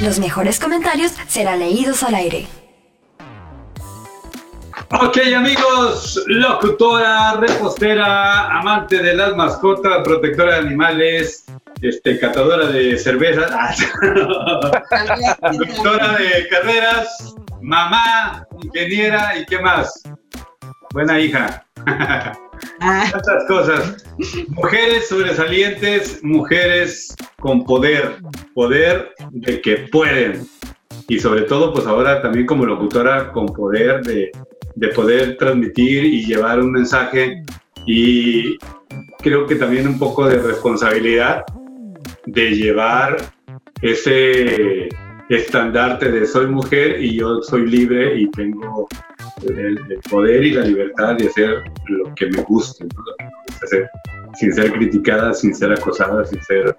Los 0.01 0.17
mejores 0.19 0.59
comentarios 0.59 1.11
serán 1.27 1.59
leídos 1.59 2.01
al 2.01 2.15
aire. 2.15 2.47
Ok 4.99 5.19
amigos, 5.35 6.21
locutora, 6.25 7.33
repostera, 7.35 8.49
amante 8.49 8.97
de 9.01 9.13
las 9.13 9.35
mascotas, 9.35 10.03
protectora 10.03 10.53
de 10.55 10.67
animales, 10.67 11.45
este, 11.81 12.19
catadora 12.19 12.67
de 12.67 12.97
cervezas, 12.97 13.51
doctora 15.53 16.17
de 16.17 16.47
carreras, 16.49 17.35
mamá, 17.61 18.45
ingeniera 18.63 19.37
y 19.37 19.45
qué 19.45 19.59
más. 19.59 20.01
Buena 20.91 21.19
hija. 21.19 21.63
Ah. 22.79 23.11
cosas. 23.47 24.05
Mujeres 24.49 25.07
sobresalientes, 25.07 26.23
mujeres 26.23 27.15
con 27.39 27.63
poder, 27.63 28.17
poder 28.53 29.13
de 29.31 29.61
que 29.61 29.87
pueden. 29.91 30.47
Y 31.07 31.19
sobre 31.19 31.43
todo, 31.43 31.73
pues 31.73 31.85
ahora 31.85 32.21
también 32.21 32.45
como 32.45 32.65
locutora 32.65 33.31
con 33.31 33.47
poder 33.47 34.01
de, 34.03 34.31
de 34.75 34.87
poder 34.89 35.37
transmitir 35.37 36.05
y 36.05 36.25
llevar 36.25 36.59
un 36.59 36.71
mensaje 36.71 37.43
y 37.85 38.57
creo 39.19 39.45
que 39.45 39.55
también 39.55 39.87
un 39.87 39.99
poco 39.99 40.27
de 40.27 40.37
responsabilidad 40.37 41.43
de 42.25 42.51
llevar 42.51 43.17
ese 43.81 44.89
estandarte 45.29 46.11
de 46.11 46.25
soy 46.25 46.47
mujer 46.47 47.01
y 47.01 47.15
yo 47.17 47.41
soy 47.41 47.67
libre 47.67 48.19
y 48.19 48.29
tengo 48.31 48.87
el, 49.47 49.77
poder 50.09 50.43
y 50.43 50.51
la 50.51 50.63
libertad 50.63 51.15
de 51.15 51.27
hacer 51.27 51.63
lo 51.87 52.13
que 52.15 52.27
me 52.27 52.41
guste, 52.43 52.85
hacer, 53.63 53.89
sin 54.35 54.53
ser 54.53 54.71
criticada, 54.73 55.33
sin 55.33 55.53
ser 55.53 55.71
acosada, 55.71 56.25
sin 56.25 56.41
ser... 56.43 56.75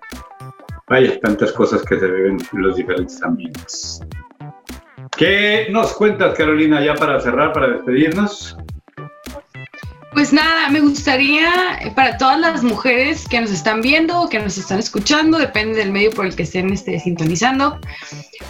Vaya, 0.89 1.19
tantas 1.21 1.53
cosas 1.53 1.83
que 1.85 1.99
se 1.99 2.07
ven 2.07 2.37
en 2.53 2.63
los 2.63 2.77
diferentes 2.77 3.23
ambientes. 3.23 4.01
¿Qué 5.17 5.69
nos 5.71 5.93
cuentas, 5.95 6.35
Carolina, 6.37 6.85
ya 6.85 6.95
para 6.95 7.21
cerrar, 7.21 7.53
para 7.53 7.69
despedirnos? 7.69 8.57
Pues 10.13 10.31
nada, 10.31 10.69
me 10.69 10.81
gustaría 10.81 11.79
eh, 11.81 11.93
para 11.95 12.19
todas 12.19 12.39
las 12.39 12.63
mujeres 12.63 13.27
que 13.29 13.41
nos 13.41 13.51
están 13.51 13.81
viendo 13.81 14.21
o 14.21 14.29
que 14.29 14.39
nos 14.39 14.59
están 14.59 14.79
escuchando, 14.79 15.39
depende 15.39 15.79
del 15.79 15.91
medio 15.91 16.11
por 16.11 16.27
el 16.27 16.37
que 16.37 16.43
estén 16.43 16.71
este, 16.71 17.01
sintonizando, 17.01 17.79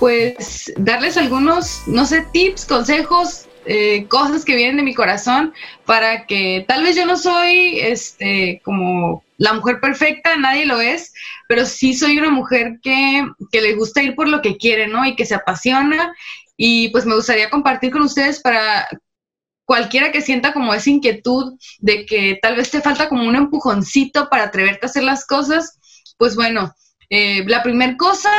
pues 0.00 0.72
darles 0.76 1.16
algunos, 1.16 1.82
no 1.86 2.04
sé, 2.04 2.26
tips, 2.32 2.64
consejos, 2.66 3.46
eh, 3.64 4.06
cosas 4.08 4.44
que 4.44 4.56
vienen 4.56 4.76
de 4.76 4.82
mi 4.82 4.94
corazón 4.94 5.54
para 5.86 6.26
que 6.26 6.64
tal 6.66 6.82
vez 6.82 6.96
yo 6.96 7.06
no 7.06 7.16
soy 7.16 7.78
este 7.80 8.60
como 8.64 9.24
la 9.38 9.52
mujer 9.52 9.80
perfecta, 9.80 10.36
nadie 10.36 10.66
lo 10.66 10.80
es, 10.80 11.12
pero 11.48 11.64
sí 11.64 11.94
soy 11.94 12.18
una 12.18 12.30
mujer 12.30 12.78
que, 12.82 13.26
que 13.50 13.60
le 13.60 13.74
gusta 13.74 14.02
ir 14.02 14.14
por 14.14 14.28
lo 14.28 14.40
que 14.40 14.56
quiere, 14.56 14.86
¿no? 14.86 15.04
Y 15.04 15.16
que 15.16 15.26
se 15.26 15.34
apasiona 15.34 16.14
y 16.56 16.90
pues 16.90 17.06
me 17.06 17.14
gustaría 17.14 17.50
compartir 17.50 17.90
con 17.90 18.02
ustedes 18.02 18.40
para 18.40 18.86
cualquiera 19.64 20.12
que 20.12 20.20
sienta 20.20 20.52
como 20.52 20.74
esa 20.74 20.90
inquietud 20.90 21.58
de 21.78 22.04
que 22.04 22.38
tal 22.42 22.56
vez 22.56 22.70
te 22.70 22.80
falta 22.80 23.08
como 23.08 23.26
un 23.26 23.36
empujoncito 23.36 24.28
para 24.28 24.44
atreverte 24.44 24.86
a 24.86 24.88
hacer 24.88 25.02
las 25.02 25.26
cosas, 25.26 25.78
pues 26.18 26.36
bueno, 26.36 26.74
eh, 27.10 27.44
la 27.46 27.62
primera 27.62 27.96
cosa 27.96 28.30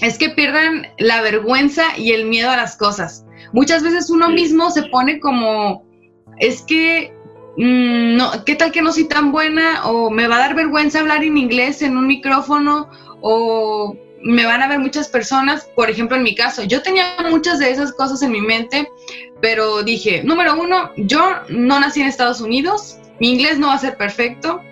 es 0.00 0.18
que 0.18 0.30
pierdan 0.30 0.86
la 0.98 1.22
vergüenza 1.22 1.96
y 1.96 2.12
el 2.12 2.26
miedo 2.26 2.50
a 2.50 2.56
las 2.56 2.76
cosas. 2.76 3.24
Muchas 3.54 3.84
veces 3.84 4.10
uno 4.10 4.30
mismo 4.30 4.68
se 4.72 4.82
pone 4.82 5.20
como, 5.20 5.84
es 6.40 6.62
que, 6.62 7.14
mm, 7.56 8.16
no, 8.16 8.44
¿qué 8.44 8.56
tal 8.56 8.72
que 8.72 8.82
no 8.82 8.92
soy 8.92 9.06
tan 9.06 9.30
buena? 9.30 9.86
O 9.86 10.10
me 10.10 10.26
va 10.26 10.36
a 10.36 10.40
dar 10.40 10.56
vergüenza 10.56 10.98
hablar 10.98 11.22
en 11.22 11.38
inglés 11.38 11.80
en 11.80 11.96
un 11.96 12.08
micrófono, 12.08 12.90
o 13.20 13.96
me 14.24 14.44
van 14.44 14.60
a 14.60 14.66
ver 14.66 14.80
muchas 14.80 15.06
personas, 15.06 15.68
por 15.76 15.88
ejemplo 15.88 16.16
en 16.16 16.24
mi 16.24 16.34
caso, 16.34 16.64
yo 16.64 16.82
tenía 16.82 17.04
muchas 17.30 17.60
de 17.60 17.70
esas 17.70 17.92
cosas 17.92 18.22
en 18.22 18.32
mi 18.32 18.40
mente, 18.40 18.90
pero 19.40 19.84
dije, 19.84 20.24
número 20.24 20.60
uno, 20.60 20.90
yo 20.96 21.20
no 21.48 21.78
nací 21.78 22.00
en 22.00 22.08
Estados 22.08 22.40
Unidos, 22.40 22.98
mi 23.20 23.30
inglés 23.30 23.60
no 23.60 23.68
va 23.68 23.74
a 23.74 23.78
ser 23.78 23.96
perfecto, 23.96 24.62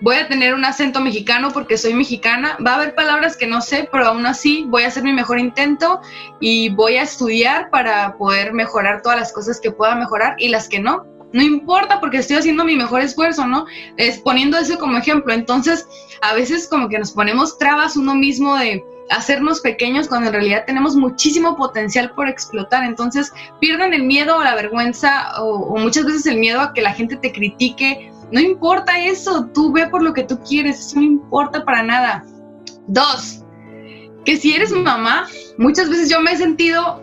voy 0.00 0.16
a 0.16 0.28
tener 0.28 0.54
un 0.54 0.64
acento 0.64 1.00
mexicano 1.00 1.50
porque 1.52 1.78
soy 1.78 1.94
mexicana, 1.94 2.56
va 2.64 2.72
a 2.72 2.76
haber 2.76 2.94
palabras 2.94 3.36
que 3.36 3.46
no 3.46 3.60
sé, 3.60 3.88
pero 3.90 4.06
aún 4.06 4.26
así 4.26 4.64
voy 4.68 4.82
a 4.82 4.88
hacer 4.88 5.02
mi 5.02 5.12
mejor 5.12 5.38
intento 5.38 6.00
y 6.40 6.70
voy 6.70 6.96
a 6.96 7.02
estudiar 7.02 7.70
para 7.70 8.16
poder 8.16 8.52
mejorar 8.52 9.02
todas 9.02 9.18
las 9.18 9.32
cosas 9.32 9.60
que 9.60 9.70
pueda 9.70 9.94
mejorar 9.94 10.36
y 10.38 10.48
las 10.48 10.68
que 10.68 10.80
no. 10.80 11.06
No 11.32 11.42
importa 11.42 11.98
porque 12.00 12.18
estoy 12.18 12.36
haciendo 12.36 12.64
mi 12.64 12.76
mejor 12.76 13.00
esfuerzo, 13.00 13.44
¿no? 13.46 13.66
Es 13.96 14.18
poniendo 14.18 14.56
eso 14.56 14.78
como 14.78 14.98
ejemplo. 14.98 15.32
Entonces, 15.32 15.84
a 16.22 16.32
veces 16.32 16.68
como 16.68 16.88
que 16.88 16.98
nos 16.98 17.10
ponemos 17.10 17.58
trabas 17.58 17.96
uno 17.96 18.14
mismo 18.14 18.56
de 18.56 18.84
hacernos 19.10 19.60
pequeños 19.60 20.06
cuando 20.06 20.28
en 20.28 20.34
realidad 20.34 20.62
tenemos 20.64 20.94
muchísimo 20.94 21.56
potencial 21.56 22.12
por 22.12 22.28
explotar. 22.28 22.84
Entonces, 22.84 23.32
pierdan 23.60 23.92
el 23.94 24.04
miedo 24.04 24.36
o 24.36 24.44
la 24.44 24.54
vergüenza 24.54 25.42
o 25.42 25.76
muchas 25.76 26.04
veces 26.04 26.24
el 26.26 26.38
miedo 26.38 26.60
a 26.60 26.72
que 26.72 26.82
la 26.82 26.92
gente 26.92 27.16
te 27.16 27.32
critique 27.32 28.12
no 28.34 28.40
importa 28.40 28.98
eso, 28.98 29.48
tú 29.54 29.70
ve 29.70 29.86
por 29.86 30.02
lo 30.02 30.12
que 30.12 30.24
tú 30.24 30.40
quieres, 30.40 30.80
eso 30.80 30.96
no 30.96 31.02
importa 31.04 31.64
para 31.64 31.84
nada. 31.84 32.24
Dos, 32.88 33.44
que 34.24 34.36
si 34.36 34.52
eres 34.52 34.72
mamá, 34.72 35.28
muchas 35.56 35.88
veces 35.88 36.10
yo 36.10 36.20
me 36.20 36.32
he 36.32 36.36
sentido, 36.36 37.00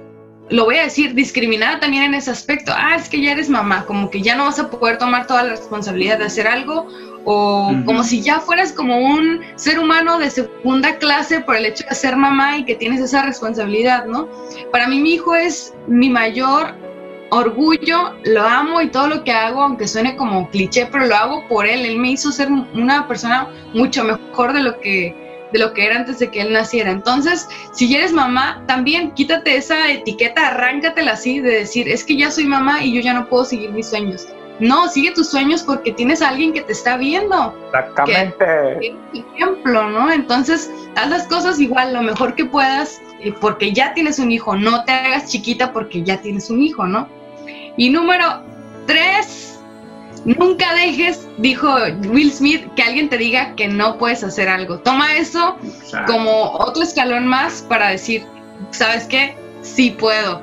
lo 0.50 0.66
voy 0.66 0.76
a 0.76 0.84
decir, 0.84 1.14
discriminada 1.14 1.80
también 1.80 2.04
en 2.04 2.16
ese 2.16 2.32
aspecto. 2.32 2.74
Ah, 2.76 2.98
es 2.98 3.08
que 3.08 3.22
ya 3.22 3.32
eres 3.32 3.50
mamá, 3.50 3.86
como 3.86 4.10
que 4.10 4.22
ya 4.22 4.36
no 4.36 4.44
vas 4.44 4.60
a 4.60 4.70
poder 4.70 4.98
tomar 4.98 5.26
toda 5.26 5.44
la 5.44 5.52
responsabilidad 5.52 6.18
de 6.18 6.26
hacer 6.26 6.50
algo, 6.50 6.90
o 7.24 7.74
como 7.86 8.04
si 8.04 8.22
ya 8.22 8.42
fueras 8.42 8.74
como 8.74 8.98
un 9.00 9.40
ser 9.56 9.80
humano 9.80 10.20
de 10.20 10.30
segunda 10.32 10.98
clase 10.98 11.40
por 11.40 11.56
el 11.56 11.66
hecho 11.66 11.86
de 11.88 11.96
ser 11.96 12.18
mamá 12.18 12.58
y 12.58 12.66
que 12.66 12.76
tienes 12.76 13.00
esa 13.00 13.22
responsabilidad, 13.22 14.06
¿no? 14.06 14.28
Para 14.74 14.86
mí 14.86 15.00
mi 15.00 15.14
hijo 15.14 15.34
es 15.34 15.74
mi 15.88 16.10
mayor 16.10 16.76
orgullo, 17.32 18.14
lo 18.26 18.44
amo 18.44 18.82
y 18.82 18.90
todo 18.90 19.08
lo 19.08 19.24
que 19.24 19.32
hago, 19.32 19.64
aunque 19.64 19.88
suene 19.88 20.16
como 20.16 20.50
cliché, 20.50 20.86
pero 20.92 21.08
lo 21.08 21.16
hago 21.16 21.48
por 21.48 21.66
él. 21.66 21.86
Él 21.86 21.98
me 21.98 22.12
hizo 22.12 22.32
ser 22.32 22.50
una 22.52 23.08
persona 23.08 23.50
mucho 23.74 24.04
mejor 24.04 24.54
de 24.54 24.62
lo 24.62 24.80
que 24.80 25.16
de 25.52 25.60
lo 25.60 25.74
que 25.74 25.86
era 25.86 25.98
antes 25.98 26.20
de 26.20 26.30
que 26.30 26.42
él 26.42 26.54
naciera. 26.54 26.92
Entonces, 26.92 27.48
si 27.74 27.94
eres 27.94 28.14
mamá, 28.14 28.64
también 28.68 29.12
quítate 29.12 29.58
esa 29.58 29.92
etiqueta, 29.92 30.48
arráncatela 30.48 31.12
así 31.12 31.42
de 31.42 31.52
decir, 31.52 31.90
es 31.90 32.06
que 32.06 32.16
ya 32.16 32.32
soy 32.32 32.46
mamá 32.46 32.82
y 32.84 32.94
yo 32.94 33.02
ya 33.02 33.14
no 33.14 33.28
puedo 33.28 33.44
seguir 33.44 33.72
mis 33.72 33.90
sueños. 33.90 34.28
No, 34.62 34.88
sigue 34.88 35.12
tus 35.12 35.30
sueños 35.30 35.64
porque 35.64 35.92
tienes 35.92 36.22
a 36.22 36.30
alguien 36.30 36.54
que 36.54 36.62
te 36.62 36.72
está 36.72 36.96
viendo. 36.96 37.54
Exactamente. 37.66 38.94
ejemplo, 39.14 39.90
¿no? 39.90 40.12
Entonces, 40.12 40.72
haz 40.96 41.10
las 41.10 41.28
cosas 41.28 41.60
igual, 41.60 41.94
lo 41.94 42.02
mejor 42.02 42.36
que 42.36 42.46
puedas, 42.46 43.02
eh, 43.20 43.34
porque 43.42 43.74
ya 43.74 43.94
tienes 43.94 44.20
un 44.20 44.32
hijo. 44.32 44.56
No 44.56 44.86
te 44.86 44.94
hagas 44.94 45.30
chiquita 45.30 45.74
porque 45.74 46.04
ya 46.04 46.22
tienes 46.22 46.50
un 46.50 46.62
hijo, 46.62 46.86
¿no? 46.86 47.10
Y 47.78 47.90
número 47.90 48.44
tres, 48.86 49.60
nunca 50.26 50.74
dejes, 50.74 51.28
dijo 51.38 51.74
Will 52.10 52.32
Smith, 52.32 52.64
que 52.76 52.84
alguien 52.84 53.10
te 53.10 53.18
diga 53.18 53.56
que 53.56 53.68
no 53.68 53.98
puedes 53.98 54.24
hacer 54.24 54.50
algo. 54.50 54.80
Toma 54.80 55.16
eso 55.16 55.58
como 56.08 56.52
otro 56.52 56.84
escalón 56.84 57.28
más 57.28 57.66
para 57.68 57.90
decir, 57.90 58.24
¿sabes 58.72 59.06
qué? 59.06 59.36
Sí 59.62 59.92
puedo. 59.92 60.42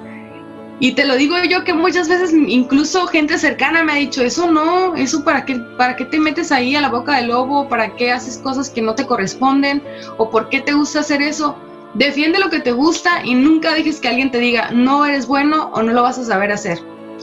Y 0.80 0.92
te 0.92 1.04
lo 1.04 1.16
digo 1.16 1.34
yo 1.48 1.64
que 1.64 1.74
muchas 1.74 2.08
veces 2.08 2.32
incluso 2.32 3.08
gente 3.08 3.36
cercana 3.36 3.82
me 3.82 3.92
ha 3.92 3.96
dicho, 3.96 4.22
eso 4.22 4.50
no, 4.50 4.94
eso 4.94 5.24
para 5.24 5.44
qué, 5.44 5.56
para 5.76 5.96
qué 5.96 6.04
te 6.04 6.20
metes 6.20 6.52
ahí 6.52 6.76
a 6.76 6.80
la 6.80 6.88
boca 6.88 7.16
del 7.16 7.28
lobo, 7.28 7.68
para 7.68 7.96
qué 7.96 8.12
haces 8.12 8.38
cosas 8.38 8.70
que 8.70 8.80
no 8.80 8.94
te 8.94 9.04
corresponden, 9.04 9.82
o 10.18 10.30
por 10.30 10.48
qué 10.50 10.60
te 10.60 10.74
gusta 10.74 11.00
hacer 11.00 11.20
eso. 11.20 11.56
Defiende 11.94 12.38
lo 12.38 12.48
que 12.48 12.60
te 12.60 12.70
gusta 12.70 13.24
y 13.24 13.34
nunca 13.34 13.74
dejes 13.74 13.98
que 13.98 14.06
alguien 14.06 14.30
te 14.30 14.38
diga, 14.38 14.70
no 14.70 15.04
eres 15.04 15.26
bueno 15.26 15.70
o 15.72 15.82
no 15.82 15.92
lo 15.92 16.02
vas 16.02 16.18
a 16.18 16.24
saber 16.24 16.52
hacer. 16.52 16.78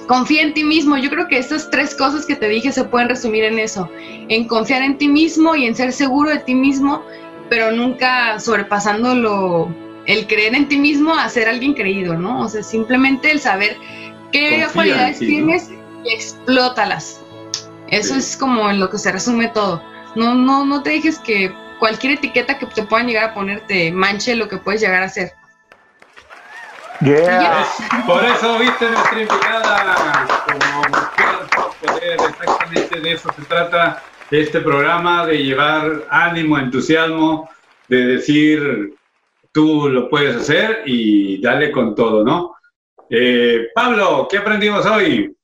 Confía 0.07 0.43
en 0.43 0.53
ti 0.53 0.63
mismo. 0.63 0.97
Yo 0.97 1.09
creo 1.09 1.27
que 1.27 1.37
estas 1.37 1.69
tres 1.69 1.95
cosas 1.95 2.25
que 2.25 2.35
te 2.35 2.47
dije 2.47 2.71
se 2.71 2.83
pueden 2.83 3.09
resumir 3.09 3.43
en 3.43 3.59
eso. 3.59 3.89
En 4.29 4.47
confiar 4.47 4.81
en 4.81 4.97
ti 4.97 5.07
mismo 5.07 5.55
y 5.55 5.65
en 5.65 5.75
ser 5.75 5.91
seguro 5.91 6.29
de 6.29 6.39
ti 6.39 6.53
mismo, 6.53 7.03
pero 7.49 7.71
nunca 7.71 8.39
sobrepasándolo, 8.39 9.73
el 10.05 10.27
creer 10.27 10.55
en 10.55 10.67
ti 10.67 10.77
mismo 10.77 11.15
a 11.15 11.27
ser 11.29 11.49
alguien 11.49 11.73
creído, 11.73 12.17
¿no? 12.17 12.41
O 12.41 12.47
sea, 12.47 12.63
simplemente 12.63 13.31
el 13.31 13.39
saber 13.39 13.77
qué 14.31 14.65
cualidades 14.73 15.19
tienes 15.19 15.71
y 16.03 16.13
explótalas. 16.13 17.21
Eso 17.87 18.15
es 18.15 18.37
como 18.37 18.69
en 18.69 18.79
lo 18.79 18.89
que 18.89 18.97
se 18.97 19.11
resume 19.11 19.47
todo. 19.49 19.81
No, 20.15 20.33
no, 20.35 20.65
no 20.65 20.81
te 20.83 20.91
dejes 20.91 21.19
que 21.19 21.51
cualquier 21.79 22.13
etiqueta 22.13 22.57
que 22.57 22.65
te 22.67 22.83
puedan 22.83 23.07
llegar 23.07 23.31
a 23.31 23.33
ponerte 23.33 23.91
manche 23.91 24.35
lo 24.35 24.47
que 24.47 24.57
puedes 24.57 24.81
llegar 24.81 25.03
a 25.03 25.09
ser. 26.99 28.03
Por 28.05 28.23
eso, 28.23 28.59
viste, 28.59 28.89
nuestra 28.89 29.21
invitada 29.21 30.27
como 30.45 30.81
mujer 31.91 32.13
exactamente 32.13 33.01
de 33.01 33.11
eso 33.13 33.31
se 33.33 33.41
trata 33.43 34.03
este 34.31 34.59
programa, 34.61 35.25
de 35.25 35.43
llevar 35.43 36.03
ánimo, 36.09 36.57
entusiasmo, 36.57 37.49
de 37.87 38.05
decir, 38.05 38.95
tú 39.51 39.89
lo 39.89 40.09
puedes 40.09 40.35
hacer 40.35 40.83
y 40.85 41.41
dale 41.41 41.71
con 41.71 41.95
todo, 41.95 42.23
¿no? 42.23 42.55
Eh, 43.09 43.69
Pablo, 43.73 44.27
¿qué 44.29 44.39
aprendimos 44.39 44.85
hoy? 44.85 45.35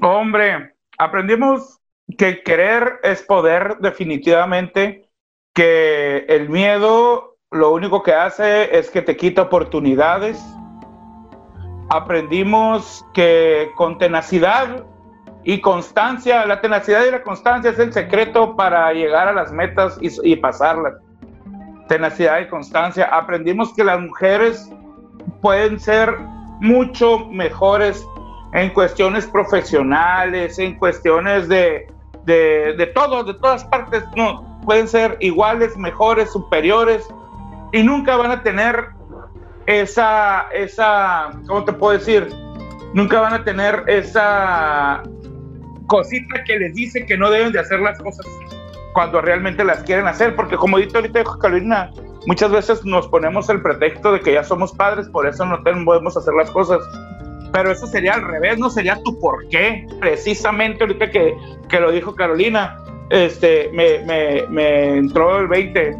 Hombre, 0.00 0.74
aprendimos 0.98 1.80
que 2.16 2.42
querer 2.42 3.00
es 3.02 3.22
poder 3.22 3.78
definitivamente, 3.80 5.08
que 5.52 6.26
el 6.28 6.48
miedo 6.48 7.35
lo 7.56 7.72
único 7.72 8.02
que 8.02 8.14
hace 8.14 8.76
es 8.78 8.90
que 8.90 9.02
te 9.02 9.16
quita 9.16 9.42
oportunidades. 9.42 10.42
Aprendimos 11.88 13.04
que 13.14 13.70
con 13.76 13.98
tenacidad 13.98 14.84
y 15.44 15.60
constancia, 15.60 16.44
la 16.46 16.60
tenacidad 16.60 17.04
y 17.06 17.10
la 17.10 17.22
constancia 17.22 17.70
es 17.70 17.78
el 17.78 17.92
secreto 17.92 18.56
para 18.56 18.92
llegar 18.92 19.28
a 19.28 19.32
las 19.32 19.52
metas 19.52 19.98
y, 20.00 20.36
pasarlas. 20.36 20.94
Tenacidad 21.88 22.40
y 22.40 22.48
constancia. 22.48 23.04
Aprendimos 23.06 23.72
que 23.72 23.84
las 23.84 24.00
mujeres 24.00 24.70
pueden 25.40 25.78
ser 25.78 26.16
mucho 26.60 27.26
mejores 27.30 28.04
en 28.54 28.70
cuestiones 28.70 29.26
profesionales, 29.26 30.58
en 30.58 30.76
cuestiones 30.78 31.48
de, 31.48 31.86
de, 32.24 32.74
de 32.76 32.86
todo, 32.88 33.22
de 33.22 33.34
todas 33.34 33.64
partes. 33.66 34.02
No, 34.16 34.60
pueden 34.64 34.88
ser 34.88 35.16
iguales, 35.20 35.76
mejores, 35.76 36.32
superiores 36.32 37.08
y 37.72 37.82
nunca 37.82 38.16
van 38.16 38.30
a 38.30 38.42
tener 38.42 38.88
esa, 39.66 40.46
esa, 40.52 41.30
¿cómo 41.46 41.64
te 41.64 41.72
puedo 41.72 41.98
decir? 41.98 42.28
Nunca 42.94 43.20
van 43.20 43.34
a 43.34 43.44
tener 43.44 43.82
esa 43.86 45.02
cosita 45.86 46.42
que 46.44 46.58
les 46.58 46.74
dice 46.74 47.04
que 47.06 47.16
no 47.16 47.30
deben 47.30 47.52
de 47.52 47.60
hacer 47.60 47.80
las 47.80 47.98
cosas 47.98 48.26
cuando 48.92 49.20
realmente 49.20 49.62
las 49.64 49.82
quieren 49.82 50.06
hacer, 50.06 50.34
porque 50.34 50.56
como 50.56 50.78
dicho 50.78 50.96
ahorita 50.96 51.22
Carolina, 51.40 51.90
muchas 52.26 52.50
veces 52.50 52.84
nos 52.84 53.06
ponemos 53.08 53.48
el 53.50 53.60
pretexto 53.60 54.12
de 54.12 54.20
que 54.20 54.32
ya 54.32 54.42
somos 54.42 54.72
padres, 54.72 55.08
por 55.08 55.26
eso 55.26 55.44
no 55.44 55.62
podemos 55.62 56.16
hacer 56.16 56.34
las 56.34 56.50
cosas. 56.50 56.80
Pero 57.52 57.70
eso 57.70 57.86
sería 57.86 58.14
al 58.14 58.22
revés, 58.22 58.58
no 58.58 58.70
sería 58.70 58.98
tu 59.04 59.18
por 59.20 59.46
qué. 59.48 59.86
Precisamente 60.00 60.82
ahorita 60.82 61.10
que, 61.10 61.36
que 61.68 61.80
lo 61.80 61.92
dijo 61.92 62.14
Carolina, 62.14 62.78
este, 63.10 63.70
me, 63.72 63.98
me, 64.04 64.46
me 64.48 64.96
entró 64.96 65.38
el 65.38 65.46
20 65.46 65.96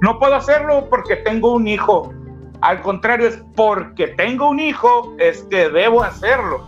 no 0.00 0.18
puedo 0.18 0.34
hacerlo 0.34 0.88
porque 0.88 1.16
tengo 1.16 1.52
un 1.52 1.68
hijo. 1.68 2.12
Al 2.60 2.80
contrario, 2.80 3.28
es 3.28 3.42
porque 3.56 4.08
tengo 4.08 4.48
un 4.48 4.60
hijo, 4.60 5.14
es 5.18 5.42
que 5.50 5.68
debo 5.68 6.02
hacerlo. 6.02 6.64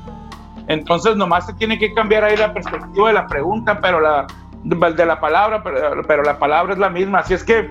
Entonces, 0.66 1.16
nomás 1.16 1.46
se 1.46 1.54
tiene 1.54 1.78
que 1.78 1.92
cambiar 1.94 2.24
ahí 2.24 2.36
la 2.36 2.52
perspectiva 2.52 3.08
de 3.08 3.14
la 3.14 3.26
pregunta, 3.26 3.80
pero 3.80 4.00
la 4.00 4.26
de 4.64 5.06
la 5.06 5.20
palabra, 5.20 5.62
pero, 5.62 6.22
la 6.22 6.38
palabra 6.38 6.72
es 6.72 6.78
la 6.78 6.88
misma. 6.88 7.18
Así 7.18 7.34
es 7.34 7.44
que, 7.44 7.70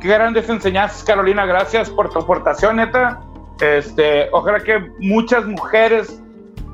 qué 0.00 0.08
grandes 0.08 0.48
enseñanzas, 0.48 1.04
Carolina. 1.04 1.46
Gracias 1.46 1.88
por 1.90 2.10
tu 2.10 2.18
aportación, 2.18 2.76
neta. 2.76 3.20
Este, 3.60 4.28
ojalá 4.32 4.60
que 4.60 4.90
muchas 4.98 5.46
mujeres 5.46 6.20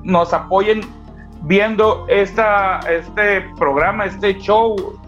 nos 0.03 0.33
apoyen 0.33 0.81
viendo 1.43 2.07
esta, 2.09 2.81
este 2.89 3.43
programa, 3.59 4.07
este 4.07 4.39
show, 4.39 4.99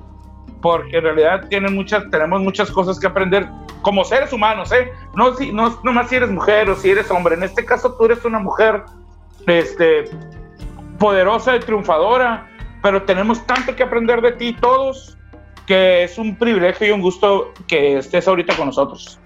porque 0.60 0.98
en 0.98 1.04
realidad 1.04 1.48
tienen 1.48 1.74
muchas, 1.74 2.10
tenemos 2.10 2.40
muchas 2.40 2.70
cosas 2.70 2.98
que 2.98 3.06
aprender 3.06 3.48
como 3.82 4.04
seres 4.04 4.32
humanos, 4.32 4.72
¿eh? 4.72 4.92
No, 5.14 5.34
si, 5.34 5.52
no, 5.52 5.80
no 5.82 5.92
más 5.92 6.08
si 6.08 6.16
eres 6.16 6.30
mujer 6.30 6.68
o 6.68 6.76
si 6.76 6.90
eres 6.90 7.10
hombre. 7.10 7.34
En 7.34 7.42
este 7.42 7.64
caso 7.64 7.94
tú 7.94 8.04
eres 8.04 8.24
una 8.24 8.38
mujer 8.38 8.82
este, 9.46 10.10
poderosa 10.98 11.56
y 11.56 11.60
triunfadora, 11.60 12.48
pero 12.82 13.02
tenemos 13.02 13.44
tanto 13.46 13.74
que 13.74 13.82
aprender 13.82 14.20
de 14.20 14.32
ti 14.32 14.52
todos 14.52 15.16
que 15.66 16.04
es 16.04 16.18
un 16.18 16.36
privilegio 16.36 16.88
y 16.88 16.90
un 16.90 17.00
gusto 17.00 17.52
que 17.68 17.98
estés 17.98 18.26
ahorita 18.26 18.56
con 18.56 18.66
nosotros. 18.66 19.18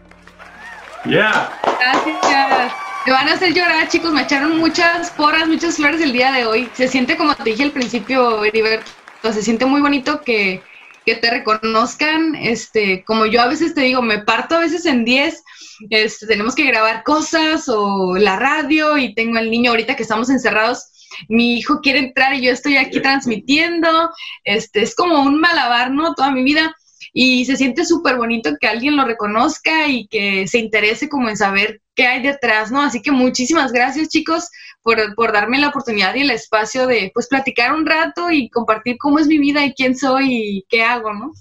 Ya. 1.07 1.51
Gracias. 1.81 2.73
Me 3.07 3.13
van 3.13 3.29
a 3.29 3.33
hacer 3.33 3.53
llorar, 3.53 3.89
chicos. 3.89 4.13
Me 4.13 4.23
echaron 4.23 4.59
muchas 4.59 5.11
porras, 5.11 5.47
muchas 5.47 5.77
flores 5.77 6.01
el 6.01 6.13
día 6.13 6.33
de 6.33 6.47
hoy. 6.47 6.69
Se 6.75 6.89
siente 6.89 7.17
como 7.17 7.35
te 7.35 7.45
dije 7.45 7.63
al 7.63 7.71
principio, 7.71 8.45
Heriberto. 8.45 8.91
Se 9.23 9.43
siente 9.43 9.65
muy 9.65 9.81
bonito 9.81 10.21
que 10.23 10.63
que 11.05 11.15
te 11.17 11.31
reconozcan, 11.31 12.35
este, 12.35 13.05
como 13.05 13.27
yo 13.27 13.41
a 13.41 13.49
veces 13.49 13.75
te 13.75 13.83
digo, 13.83 14.03
me 14.03 14.21
parto 14.21 14.57
a 14.57 14.61
veces 14.61 14.87
en 14.87 15.05
10, 15.05 15.43
este, 15.91 16.27
tenemos 16.27 16.55
que 16.55 16.65
grabar 16.65 17.03
cosas 17.03 17.69
o 17.69 18.17
la 18.17 18.37
radio 18.37 18.97
y 18.97 19.15
tengo 19.15 19.39
al 19.39 19.51
niño 19.51 19.71
ahorita 19.71 19.97
que 19.97 20.03
estamos 20.03 20.31
encerrados, 20.31 20.91
mi 21.29 21.59
hijo 21.59 21.81
quiere 21.81 22.01
entrar 22.01 22.35
y 22.35 22.43
yo 22.43 22.53
estoy 22.53 22.77
aquí 22.77 23.01
transmitiendo, 23.01 24.11
este, 24.45 24.83
es 24.83 24.95
como 24.95 25.23
un 25.23 25.41
malabar, 25.41 25.91
¿no? 25.91 26.15
Toda 26.15 26.31
mi 26.31 26.43
vida 26.43 26.75
y 27.13 27.45
se 27.45 27.57
siente 27.57 27.85
súper 27.85 28.17
bonito 28.17 28.51
que 28.61 28.67
alguien 28.67 28.97
lo 28.97 29.05
reconozca 29.05 29.87
y 29.87 30.09
que 30.09 30.49
se 30.49 30.59
interese 30.59 31.09
como 31.09 31.29
en 31.29 31.37
saber 31.37 31.81
qué 31.95 32.07
hay 32.07 32.23
detrás, 32.23 32.73
¿no? 32.73 32.83
Así 32.83 33.01
que 33.01 33.13
muchísimas 33.13 33.73
gracias 33.73 34.09
chicos 34.09 34.49
por, 34.85 34.99
por, 35.17 35.33
darme 35.33 35.59
la 35.59 35.69
oportunidad 35.69 36.15
y 36.15 36.21
el 36.21 36.31
espacio 36.31 36.87
de 36.87 37.11
pues 37.13 37.27
platicar 37.27 37.75
un 37.75 37.87
rato 37.87 38.31
y 38.31 38.51
compartir 38.51 38.97
cómo 38.99 39.19
es 39.19 39.27
mi 39.27 39.39
vida 39.39 39.65
y 39.65 39.73
quién 39.73 39.97
soy 39.97 40.27
y 40.31 40.67
qué 40.69 40.83
hago, 40.83 41.13
¿no? 41.13 41.33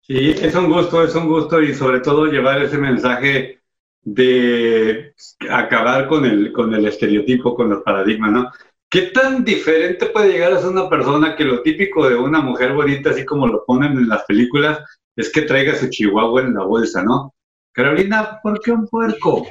Sí, 0.00 0.30
es 0.30 0.54
un 0.54 0.72
gusto, 0.72 1.04
es 1.04 1.14
un 1.14 1.28
gusto 1.28 1.62
y 1.62 1.74
sobre 1.74 2.00
todo 2.00 2.26
llevar 2.26 2.62
ese 2.62 2.78
mensaje 2.78 3.60
de 4.00 5.14
acabar 5.48 6.08
con 6.08 6.24
el, 6.24 6.52
con 6.52 6.74
el 6.74 6.86
estereotipo, 6.86 7.54
con 7.54 7.68
los 7.70 7.82
paradigmas, 7.82 8.32
¿no? 8.32 8.50
¿Qué 8.88 9.02
tan 9.02 9.44
diferente 9.44 10.06
puede 10.06 10.32
llegar 10.32 10.52
a 10.52 10.58
ser 10.58 10.70
una 10.70 10.88
persona 10.88 11.36
que 11.36 11.44
lo 11.44 11.62
típico 11.62 12.08
de 12.08 12.16
una 12.16 12.40
mujer 12.40 12.72
bonita, 12.72 13.10
así 13.10 13.24
como 13.24 13.46
lo 13.46 13.64
ponen 13.64 13.92
en 13.92 14.08
las 14.08 14.24
películas, 14.24 14.80
es 15.14 15.30
que 15.30 15.42
traiga 15.42 15.74
su 15.74 15.88
chihuahua 15.88 16.42
en 16.42 16.54
la 16.54 16.64
bolsa, 16.64 17.02
¿no? 17.02 17.34
Carolina, 17.72 18.40
¿por 18.42 18.60
qué 18.60 18.72
un 18.72 18.86
puerco? 18.88 19.46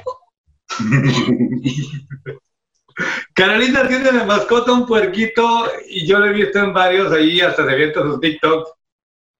Carolina 3.34 3.86
tiene 3.88 4.12
de 4.12 4.24
mascota 4.24 4.72
un 4.72 4.86
puerquito 4.86 5.70
y 5.88 6.06
yo 6.06 6.18
lo 6.18 6.26
he 6.26 6.32
visto 6.32 6.58
en 6.58 6.72
varios 6.72 7.12
ahí, 7.12 7.40
hasta 7.40 7.66
se 7.66 7.74
visto 7.74 8.02
sus 8.02 8.20
TikToks. 8.20 8.70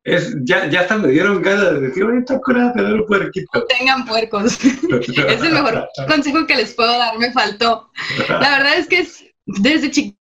Es, 0.04 0.34
ya, 0.42 0.68
ya 0.68 0.80
hasta 0.80 0.98
me 0.98 1.08
dieron 1.08 1.40
ganas 1.42 1.74
de 1.74 1.80
decir, 1.80 2.02
ahorita 2.02 2.40
cura 2.40 2.72
tener 2.72 2.94
un 2.94 3.06
puerquito. 3.06 3.50
No 3.54 3.64
tengan 3.66 4.04
puercos. 4.04 4.58
es 4.64 5.42
el 5.42 5.52
mejor 5.52 5.88
consejo 6.08 6.46
que 6.46 6.56
les 6.56 6.74
puedo 6.74 6.98
dar, 6.98 7.16
me 7.18 7.32
faltó. 7.32 7.88
La 8.28 8.58
verdad 8.58 8.78
es 8.78 8.88
que 8.88 8.98
es, 9.00 9.24
desde 9.46 9.90
chiquita 9.92 10.16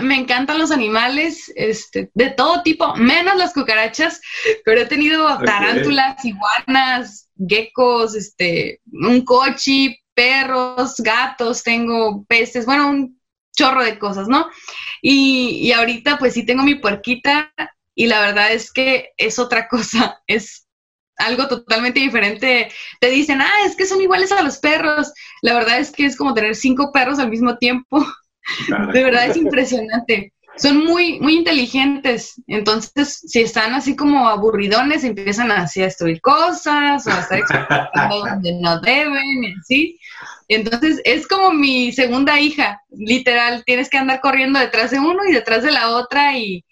me 0.00 0.16
encantan 0.16 0.58
los 0.58 0.70
animales, 0.70 1.50
este, 1.56 2.10
de 2.12 2.30
todo 2.30 2.62
tipo, 2.62 2.94
menos 2.96 3.36
las 3.36 3.54
cucarachas, 3.54 4.20
pero 4.64 4.82
he 4.82 4.86
tenido 4.86 5.26
tarántulas, 5.44 6.22
iguanas, 6.24 7.30
geckos, 7.48 8.14
este, 8.14 8.80
un 8.92 9.24
cochi, 9.24 9.96
perros, 10.14 10.96
gatos, 10.98 11.62
tengo 11.62 12.24
peces, 12.26 12.66
bueno, 12.66 12.90
un 12.90 13.20
chorro 13.56 13.84
de 13.84 13.98
cosas, 13.98 14.28
¿no? 14.28 14.48
Y, 15.02 15.60
y 15.62 15.72
ahorita 15.72 16.18
pues 16.18 16.34
sí 16.34 16.44
tengo 16.44 16.62
mi 16.62 16.76
puerquita 16.76 17.52
y 17.94 18.06
la 18.06 18.20
verdad 18.20 18.52
es 18.52 18.72
que 18.72 19.10
es 19.16 19.38
otra 19.38 19.68
cosa, 19.70 20.20
es 20.26 20.66
algo 21.16 21.48
totalmente 21.48 22.00
diferente. 22.00 22.70
Te 23.00 23.10
dicen, 23.10 23.40
ah, 23.40 23.66
es 23.66 23.76
que 23.76 23.86
son 23.86 24.00
iguales 24.00 24.32
a 24.32 24.42
los 24.42 24.58
perros. 24.58 25.12
La 25.42 25.54
verdad 25.54 25.78
es 25.78 25.90
que 25.92 26.06
es 26.06 26.16
como 26.16 26.34
tener 26.34 26.56
cinco 26.56 26.92
perros 26.92 27.18
al 27.18 27.30
mismo 27.30 27.56
tiempo. 27.58 28.04
De 28.92 29.04
verdad 29.04 29.28
es 29.28 29.36
impresionante. 29.36 30.33
Son 30.56 30.84
muy, 30.84 31.20
muy 31.20 31.36
inteligentes. 31.36 32.40
Entonces, 32.46 33.20
si 33.26 33.40
están 33.40 33.74
así 33.74 33.96
como 33.96 34.28
aburridones, 34.28 35.04
empiezan 35.04 35.50
a, 35.50 35.66
destruir 35.74 36.20
cosas 36.20 37.06
o 37.06 37.10
a 37.10 37.20
estar 37.20 37.38
explotando 37.38 38.24
donde 38.30 38.52
no 38.60 38.80
deben, 38.80 39.54
¿sí? 39.66 39.98
Entonces, 40.48 41.00
es 41.04 41.26
como 41.26 41.50
mi 41.52 41.92
segunda 41.92 42.38
hija, 42.40 42.80
literal. 42.90 43.64
Tienes 43.64 43.88
que 43.88 43.98
andar 43.98 44.20
corriendo 44.20 44.58
detrás 44.58 44.90
de 44.90 45.00
uno 45.00 45.24
y 45.28 45.32
detrás 45.32 45.62
de 45.62 45.72
la 45.72 45.90
otra 45.90 46.38
y 46.38 46.64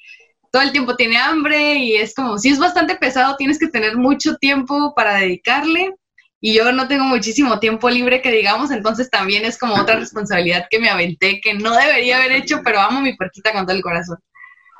todo 0.53 0.63
el 0.63 0.73
tiempo 0.73 0.95
tiene 0.97 1.17
hambre 1.17 1.77
y 1.77 1.95
es 1.97 2.15
como, 2.15 2.39
si 2.39 2.51
es 2.51 2.59
bastante 2.59 2.95
pesado, 2.97 3.37
tienes 3.37 3.59
que 3.59 3.69
tener 3.69 3.97
mucho 3.97 4.37
tiempo 4.37 4.93
para 4.95 5.15
dedicarle 5.15 5.95
y 6.45 6.55
yo 6.55 6.73
no 6.73 6.89
tengo 6.89 7.05
muchísimo 7.05 7.61
tiempo 7.61 7.89
libre 7.89 8.21
que 8.21 8.33
digamos, 8.33 8.73
entonces 8.73 9.09
también 9.09 9.45
es 9.45 9.57
como 9.57 9.77
otra 9.77 9.95
responsabilidad 9.95 10.67
que 10.69 10.81
me 10.81 10.91
aventé 10.91 11.41
que 11.41 11.55
no 11.55 11.73
debería 11.77 12.19
haber 12.19 12.33
hecho, 12.33 12.63
pero 12.65 12.81
amo 12.81 13.01
mi 13.01 13.15
puerquita 13.17 13.53
con 13.53 13.65
todo 13.65 13.77
el 13.77 13.83
corazón. 13.83 14.19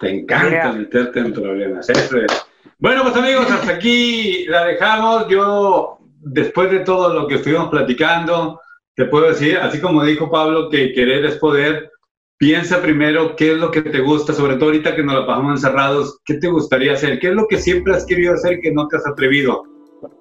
Te 0.01 0.11
encanta 0.11 0.73
meterte 0.73 1.21
en 1.21 1.33
problemas, 1.33 1.89
eso 1.89 2.17
es. 2.19 2.47
Bueno, 2.79 3.05
pues 3.05 3.15
amigos, 3.15 3.49
hasta 3.49 3.75
aquí 3.75 4.45
la 4.47 4.65
dejamos. 4.65 5.29
Yo, 5.29 5.99
después 6.19 6.69
de 6.69 6.81
todo 6.81 7.15
lo 7.15 7.29
que 7.29 7.37
estuvimos 7.37 7.69
platicando, 7.71 8.61
te 8.97 9.05
puedo 9.05 9.29
decir, 9.29 9.57
así 9.59 9.81
como 9.81 10.03
dijo 10.03 10.29
Pablo, 10.29 10.69
que 10.69 10.93
querer 10.93 11.25
es 11.25 11.37
poder, 11.37 11.93
piensa 12.39 12.83
primero 12.83 13.37
qué 13.37 13.53
es 13.53 13.59
lo 13.59 13.71
que 13.71 13.83
te 13.83 14.01
gusta, 14.01 14.33
sobre 14.33 14.57
todo 14.57 14.65
ahorita 14.65 14.97
que 14.97 15.05
nos 15.05 15.15
la 15.15 15.27
pasamos 15.29 15.61
encerrados, 15.61 16.19
qué 16.25 16.35
te 16.39 16.49
gustaría 16.49 16.95
hacer, 16.95 17.21
qué 17.21 17.29
es 17.29 17.35
lo 17.35 17.47
que 17.47 17.59
siempre 17.59 17.95
has 17.95 18.05
querido 18.05 18.35
hacer 18.35 18.59
que 18.61 18.73
no 18.73 18.89
te 18.89 18.97
has 18.97 19.07
atrevido. 19.07 19.72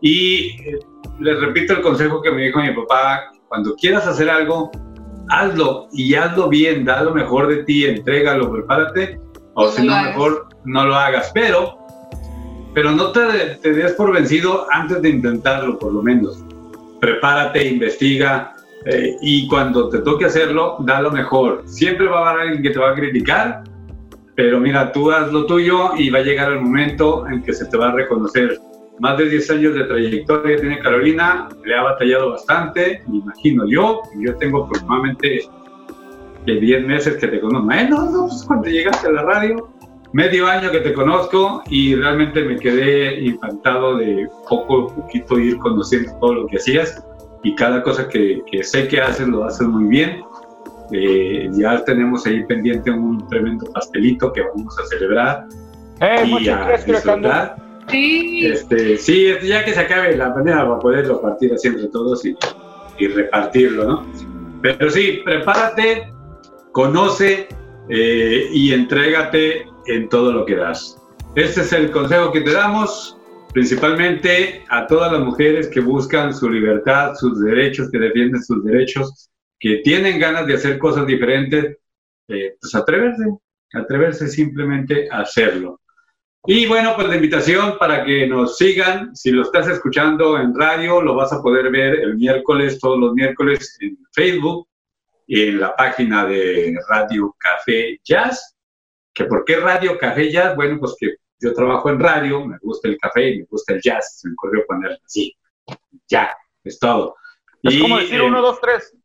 Y 0.02 0.62
eh, 0.62 0.80
les 1.20 1.40
repito 1.40 1.74
el 1.74 1.82
consejo 1.82 2.22
que 2.22 2.32
me 2.32 2.44
dijo 2.44 2.60
mi 2.60 2.74
papá, 2.74 3.32
cuando 3.48 3.76
quieras 3.76 4.08
hacer 4.08 4.30
algo, 4.30 4.72
hazlo 5.30 5.88
y 5.94 6.16
hazlo 6.16 6.50
bien, 6.50 6.86
da 6.86 7.04
lo 7.04 7.14
mejor 7.14 7.48
de 7.48 7.64
ti, 7.64 7.86
entrégalo, 7.86 8.52
prepárate, 8.52 9.20
o 9.54 9.70
si 9.70 9.86
no, 9.86 10.02
mejor 10.04 10.48
no 10.66 10.86
lo 10.86 10.96
hagas, 10.96 11.32
pero, 11.34 11.78
pero 12.74 12.92
no 12.92 13.12
te, 13.12 13.56
te 13.62 13.74
des 13.74 13.94
por 13.94 14.14
vencido 14.14 14.68
antes 14.72 15.02
de 15.02 15.10
intentarlo, 15.10 15.78
por 15.78 15.94
lo 15.94 16.02
menos. 16.02 16.44
Prepárate, 17.00 17.68
investiga, 17.68 18.54
eh, 18.86 19.16
y 19.22 19.48
cuando 19.48 19.90
te 19.90 20.00
toque 20.00 20.26
hacerlo, 20.26 20.78
da 20.80 21.02
lo 21.02 21.12
mejor. 21.12 21.64
Siempre 21.66 22.08
va 22.08 22.28
a 22.28 22.32
haber 22.32 22.42
alguien 22.42 22.64
que 22.64 22.70
te 22.72 22.80
va 22.80 22.92
a 22.92 22.96
criticar, 22.96 23.64
pero 24.36 24.60
mira, 24.60 24.92
tú 24.92 25.12
haz 25.12 25.32
lo 25.32 25.46
tuyo 25.46 25.92
y 25.98 26.10
va 26.10 26.20
a 26.20 26.24
llegar 26.24 26.52
el 26.52 26.62
momento 26.62 27.28
en 27.28 27.44
que 27.44 27.54
se 27.54 27.66
te 27.66 27.78
va 27.78 27.90
a 27.90 27.92
reconocer 27.92 28.60
más 29.02 29.18
de 29.18 29.30
10 29.30 29.50
años 29.50 29.74
de 29.74 29.84
trayectoria 29.86 30.58
tiene 30.58 30.80
Carolina, 30.80 31.50
le 31.66 31.76
ha 31.76 31.82
batallado 31.82 32.32
bastante, 32.32 33.02
me 33.08 33.18
imagino 33.18 33.66
yo, 33.68 34.04
yo 34.20 34.36
tengo 34.36 34.66
aproximadamente 34.66 35.42
de 36.46 36.60
10 36.60 36.86
meses 36.86 37.18
que 37.18 37.28
te 37.28 37.40
conozco, 37.40 37.68
no, 37.90 38.12
no, 38.12 38.28
pues 38.28 38.44
cuando 38.46 38.70
llegaste 38.70 39.08
a 39.08 39.12
la 39.12 39.24
radio, 39.24 39.70
medio 40.14 40.48
año 40.48 40.70
que 40.70 40.82
te 40.82 40.94
conozco 40.94 41.64
y 41.68 41.96
realmente 41.96 42.44
me 42.44 42.58
quedé 42.58 43.22
impactado 43.22 43.98
de 43.98 44.28
poco 44.48 44.92
a 44.92 44.96
poquito 44.96 45.40
ir 45.40 45.58
conociendo 45.58 46.12
todo 46.20 46.34
lo 46.36 46.48
que 46.48 46.58
hacías 46.58 47.04
y 47.44 47.56
cada 47.56 47.82
cosa 47.82 48.08
que, 48.08 48.44
que 48.52 48.64
sé 48.64 48.88
que 48.88 49.02
haces 49.02 49.28
lo 49.28 49.46
haces 49.46 49.68
muy 49.68 49.86
bien. 49.86 50.22
Eh, 50.92 51.50
ya 51.54 51.84
tenemos 51.86 52.28
ahí 52.28 52.44
pendiente 52.46 52.92
un 52.92 53.26
tremendo 53.30 53.66
pastelito 53.72 54.32
que 54.32 54.42
vamos 54.42 54.78
a 54.78 54.86
celebrar. 54.86 55.48
Eh, 56.02 56.24
y 56.28 56.50
a 56.50 56.78
disfrutar. 56.86 57.71
Sí. 57.92 58.46
Este, 58.48 58.98
sí, 58.98 59.28
ya 59.44 59.64
que 59.64 59.74
se 59.74 59.80
acabe 59.80 60.16
la 60.16 60.30
manera 60.30 60.66
para 60.66 60.80
poderlo 60.80 61.22
partir 61.22 61.54
así 61.54 61.68
entre 61.68 61.88
todos 61.90 62.26
y, 62.26 62.36
y 62.98 63.08
repartirlo, 63.08 63.86
¿no? 63.86 64.12
Pero 64.62 64.90
sí, 64.90 65.22
prepárate, 65.24 66.12
conoce 66.72 67.48
eh, 67.90 68.48
y 68.52 68.74
entrégate 68.74 69.66
en 69.88 70.10
todo 70.10 70.32
lo 70.32 70.46
que 70.46 70.56
das. 70.56 70.98
Este 71.36 71.62
es 71.62 71.74
el 71.74 71.92
consejo 71.92 72.32
que 72.32 72.42
te 72.42 72.52
damos, 72.52 73.18
principalmente 73.54 74.64
a 74.70 74.88
todas 74.88 75.12
las 75.12 75.22
mujeres 75.22 75.68
que 75.68 75.80
buscan 75.80 76.34
su 76.34 76.50
libertad, 76.50 77.16
sus 77.16 77.42
derechos, 77.42 77.90
que 77.92 78.00
defienden 78.00 78.44
sus 78.44 78.64
derechos, 78.64 79.30
que 79.60 79.78
tienen 79.78 80.20
ganas 80.20 80.48
de 80.48 80.56
hacer 80.56 80.78
cosas 80.78 81.06
diferentes, 81.06 81.78
eh, 82.28 82.56
pues 82.60 82.76
atreverse, 82.76 83.24
atreverse 83.74 84.28
simplemente 84.28 85.08
a 85.12 85.22
hacerlo. 85.22 85.80
Y 86.46 86.66
bueno, 86.66 86.96
pues 86.96 87.08
la 87.08 87.16
invitación 87.16 87.78
para 87.78 88.04
que 88.04 88.26
nos 88.26 88.58
sigan, 88.58 89.16
si 89.16 89.30
lo 89.30 89.44
estás 89.44 89.68
escuchando 89.68 90.40
en 90.40 90.58
radio, 90.58 91.00
lo 91.02 91.14
vas 91.14 91.32
a 91.32 91.42
poder 91.42 91.70
ver 91.72 92.00
el 92.00 92.18
miércoles, 92.18 92.80
todos 92.80 93.00
los 93.00 93.14
miércoles 93.14 93.78
en 93.80 93.98
Facebook 94.12 94.68
y 95.28 95.50
en 95.50 95.60
la 95.60 95.76
página 95.76 96.26
de 96.26 96.76
Radio 96.90 97.36
Café 97.38 98.00
Jazz. 98.04 98.56
¿Que 99.14 99.26
¿Por 99.26 99.46
qué 99.46 99.58
Radio 99.58 100.00
Café 100.00 100.32
Jazz? 100.32 100.56
Bueno, 100.56 100.80
pues 100.80 100.96
que 101.00 101.16
yo 101.40 101.54
trabajo 101.54 101.90
en 101.90 102.00
radio, 102.00 102.46
me 102.46 102.58
gusta 102.60 102.88
el 102.88 102.98
café 102.98 103.30
y 103.30 103.40
me 103.40 103.46
gusta 103.46 103.74
el 103.74 103.82
jazz, 103.82 104.20
se 104.20 104.28
me 104.28 104.34
ocurrió 104.34 104.64
ponerlo 104.68 104.98
así. 105.06 105.36
Ya, 106.08 106.36
es 106.64 106.80
todo. 106.80 107.16
Es 107.64 107.80
como 107.80 107.98
decir 107.98 108.20
eh, 108.20 108.22
uno, 108.24 108.42
dos, 108.42 108.60
tres. 108.62 108.96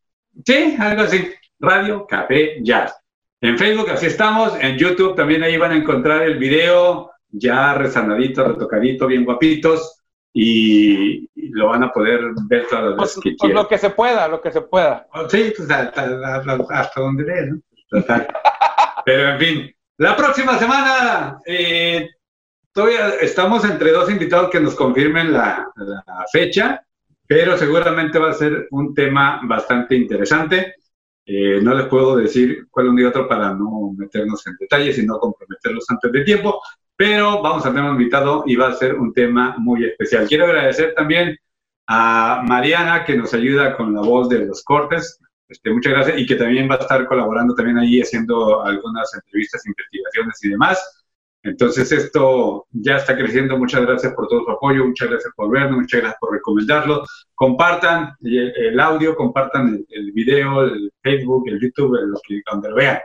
Sí, 0.44 0.76
algo 0.78 1.02
así. 1.02 1.32
Radio 1.58 2.06
Café 2.06 2.58
Jazz. 2.62 2.94
En 3.40 3.58
Facebook 3.58 3.90
así 3.90 4.06
estamos, 4.06 4.54
en 4.60 4.78
YouTube 4.78 5.14
también 5.14 5.42
ahí 5.42 5.56
van 5.56 5.72
a 5.72 5.76
encontrar 5.76 6.22
el 6.22 6.38
video 6.38 7.10
ya 7.30 7.74
rezanadito, 7.74 8.44
retocadito, 8.44 9.06
bien 9.06 9.24
guapitos, 9.24 9.96
y, 10.38 11.28
lo 11.52 11.68
van 11.68 11.84
a 11.84 11.92
poder 11.92 12.20
ver 12.46 12.66
todas 12.68 12.84
las 12.84 12.94
pues, 12.96 13.08
veces 13.08 13.22
que 13.22 13.30
pues 13.30 13.36
quieran. 13.40 13.62
Lo 13.62 13.68
que 13.68 13.78
se 13.78 13.90
pueda, 13.90 14.28
lo 14.28 14.42
que 14.42 14.52
se 14.52 14.60
pueda. 14.60 15.08
Oh, 15.14 15.26
sí, 15.28 15.54
pues 15.56 15.70
hasta, 15.70 17.00
donde 17.00 17.24
dé, 17.24 17.50
¿no? 17.50 17.60
Pero 19.06 19.28
en 19.30 19.38
fin, 19.38 19.76
la 19.96 20.14
próxima 20.14 20.58
semana 20.58 21.38
eh, 21.46 22.10
todavía 22.72 23.14
estamos 23.20 23.64
entre 23.64 23.92
dos 23.92 24.10
invitados 24.10 24.50
que 24.50 24.60
nos 24.60 24.74
confirmen 24.74 25.32
la, 25.32 25.66
fecha, 26.30 26.82
pero 27.26 27.56
seguramente 27.56 28.18
va 28.18 28.30
a 28.30 28.34
ser 28.34 28.68
un 28.72 28.92
tema 28.92 29.40
bastante 29.44 29.94
interesante. 29.94 30.74
Eh, 31.24 31.60
no 31.62 31.72
les 31.72 31.86
puedo 31.86 32.16
decir 32.16 32.66
cuál 32.70 32.88
un 32.88 33.00
y 33.00 33.04
otro 33.04 33.26
para 33.26 33.54
no 33.54 33.92
meternos 33.96 34.46
en 34.46 34.56
detalles 34.60 34.98
y 34.98 35.06
no 35.06 35.18
comprometerlos 35.18 35.86
antes 35.88 36.12
de 36.12 36.24
tiempo, 36.24 36.60
pero 36.96 37.42
vamos 37.42 37.66
a 37.66 37.70
tener 37.70 37.84
un 37.84 37.96
invitado 37.96 38.44
y 38.46 38.56
va 38.56 38.68
a 38.68 38.74
ser 38.74 38.94
un 38.94 39.12
tema 39.12 39.56
muy 39.58 39.84
especial. 39.84 40.26
Quiero 40.26 40.46
agradecer 40.46 40.94
también 40.94 41.36
a 41.86 42.42
Mariana 42.46 43.04
que 43.04 43.16
nos 43.16 43.32
ayuda 43.34 43.76
con 43.76 43.94
la 43.94 44.00
voz 44.00 44.28
de 44.28 44.46
los 44.46 44.62
cortes. 44.62 45.20
Este, 45.48 45.70
muchas 45.70 45.92
gracias 45.92 46.18
y 46.18 46.26
que 46.26 46.34
también 46.34 46.68
va 46.68 46.74
a 46.74 46.78
estar 46.78 47.06
colaborando 47.06 47.54
también 47.54 47.78
ahí 47.78 48.00
haciendo 48.00 48.64
algunas 48.64 49.14
entrevistas, 49.14 49.64
investigaciones 49.66 50.44
y 50.44 50.48
demás. 50.48 51.04
Entonces 51.42 51.92
esto 51.92 52.66
ya 52.72 52.96
está 52.96 53.16
creciendo. 53.16 53.56
Muchas 53.56 53.82
gracias 53.82 54.12
por 54.14 54.26
todo 54.26 54.44
su 54.44 54.50
apoyo, 54.50 54.84
muchas 54.84 55.08
gracias 55.08 55.32
por 55.36 55.50
vernos, 55.50 55.80
muchas 55.80 56.00
gracias 56.00 56.18
por 56.18 56.32
recomendarlo. 56.32 57.04
Compartan 57.34 58.14
el, 58.22 58.80
audio, 58.80 59.14
compartan 59.14 59.84
el, 59.88 60.12
video, 60.12 60.64
el 60.64 60.92
Facebook, 61.02 61.44
el 61.48 61.60
YouTube, 61.60 61.96
donde 62.50 62.70
lo 62.70 62.74
vean. 62.74 62.98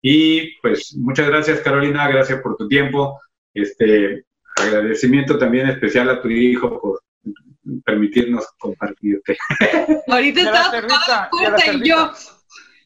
Y 0.00 0.58
pues 0.60 0.96
muchas 0.96 1.28
gracias 1.28 1.60
Carolina, 1.60 2.08
gracias 2.08 2.40
por 2.40 2.56
tu 2.56 2.66
tiempo. 2.66 3.20
Este 3.54 4.24
agradecimiento 4.56 5.38
también 5.38 5.68
especial 5.68 6.10
a 6.10 6.20
tu 6.20 6.28
hijo 6.28 6.80
por 6.80 7.00
permitirnos 7.84 8.46
compartirte. 8.58 9.36
Ahorita 10.08 10.40
está 10.40 11.30
y 11.72 11.88
yo 11.88 12.12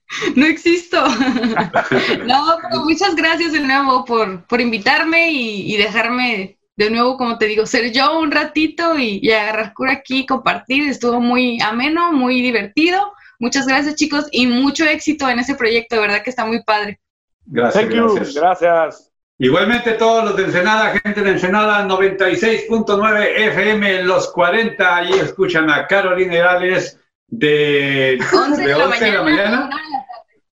no 0.37 0.47
existo. 0.47 1.07
no, 2.27 2.59
pero 2.63 2.85
muchas 2.85 3.15
gracias 3.15 3.53
de 3.53 3.61
nuevo 3.61 4.05
por, 4.05 4.45
por 4.47 4.61
invitarme 4.61 5.31
y, 5.31 5.77
dejarme 5.77 6.59
de 6.77 6.91
nuevo, 6.91 7.17
como 7.17 7.39
te 7.39 7.47
digo, 7.47 7.67
ser 7.67 7.93
yo 7.93 8.19
un 8.19 8.31
ratito 8.31 8.99
y, 8.99 9.31
agarrar 9.31 9.75
cura 9.75 9.93
aquí, 9.93 10.27
compartir. 10.27 10.89
Estuvo 10.89 11.21
muy 11.21 11.61
ameno, 11.61 12.13
muy 12.13 12.41
divertido. 12.43 13.13
Muchas 13.39 13.67
gracias, 13.67 13.97
chicos, 13.97 14.27
y 14.31 14.47
mucho 14.47 14.85
éxito 14.85 15.29
en 15.29 15.39
ese 15.39 15.55
proyecto. 15.55 15.97
De 15.97 16.03
verdad 16.03 16.23
que 16.23 16.31
está 16.31 16.47
muy 16.47 16.63
padre. 16.63 17.01
Gracias. 17.47 17.89
gracias. 17.89 18.35
gracias. 18.35 19.13
Igualmente 19.39 19.93
todos 19.93 20.25
los 20.25 20.37
de 20.37 20.45
Ensenada, 20.45 20.99
gente 20.99 21.21
de 21.21 21.31
Ensenada, 21.33 21.87
96.9 21.87 23.27
FM, 23.37 24.03
los 24.05 24.31
40, 24.33 25.05
y 25.05 25.13
escuchan 25.15 25.69
a 25.69 25.87
Carolina 25.87 26.35
Herales 26.35 26.99
de 27.29 28.19
11 28.33 28.63
de, 28.63 29.13
la 29.13 29.23
mañana. 29.23 29.71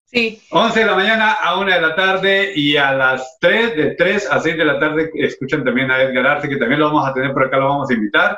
Sí. 0.06 0.42
11 0.50 0.80
de 0.80 0.86
la 0.86 0.94
mañana 0.96 1.32
a 1.32 1.60
1 1.60 1.72
de 1.72 1.80
la 1.80 1.94
tarde 1.94 2.52
y 2.56 2.76
a 2.76 2.92
las 2.92 3.38
3, 3.40 3.76
de 3.76 3.94
3 3.94 4.28
a 4.30 4.40
6 4.40 4.56
de 4.56 4.64
la 4.64 4.80
tarde, 4.80 5.10
escuchan 5.14 5.64
también 5.64 5.88
a 5.92 6.02
Edgar 6.02 6.26
Arce, 6.26 6.48
que 6.48 6.56
también 6.56 6.80
lo 6.80 6.86
vamos 6.86 7.08
a 7.08 7.14
tener 7.14 7.32
por 7.32 7.44
acá, 7.44 7.58
lo 7.58 7.68
vamos 7.68 7.90
a 7.90 7.94
invitar. 7.94 8.36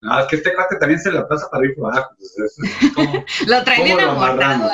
No, 0.00 0.18
es 0.18 0.26
que 0.26 0.36
este 0.36 0.52
cuate 0.54 0.76
también 0.76 1.00
se 1.00 1.12
la 1.12 1.26
pasa 1.26 1.48
para 1.48 1.66
y 1.66 1.72
para 1.72 1.94
abajo. 1.94 2.16
Pues, 2.18 3.46
lo 3.46 3.64
trae 3.64 3.84
bien 3.84 4.00
amortado 4.00 4.70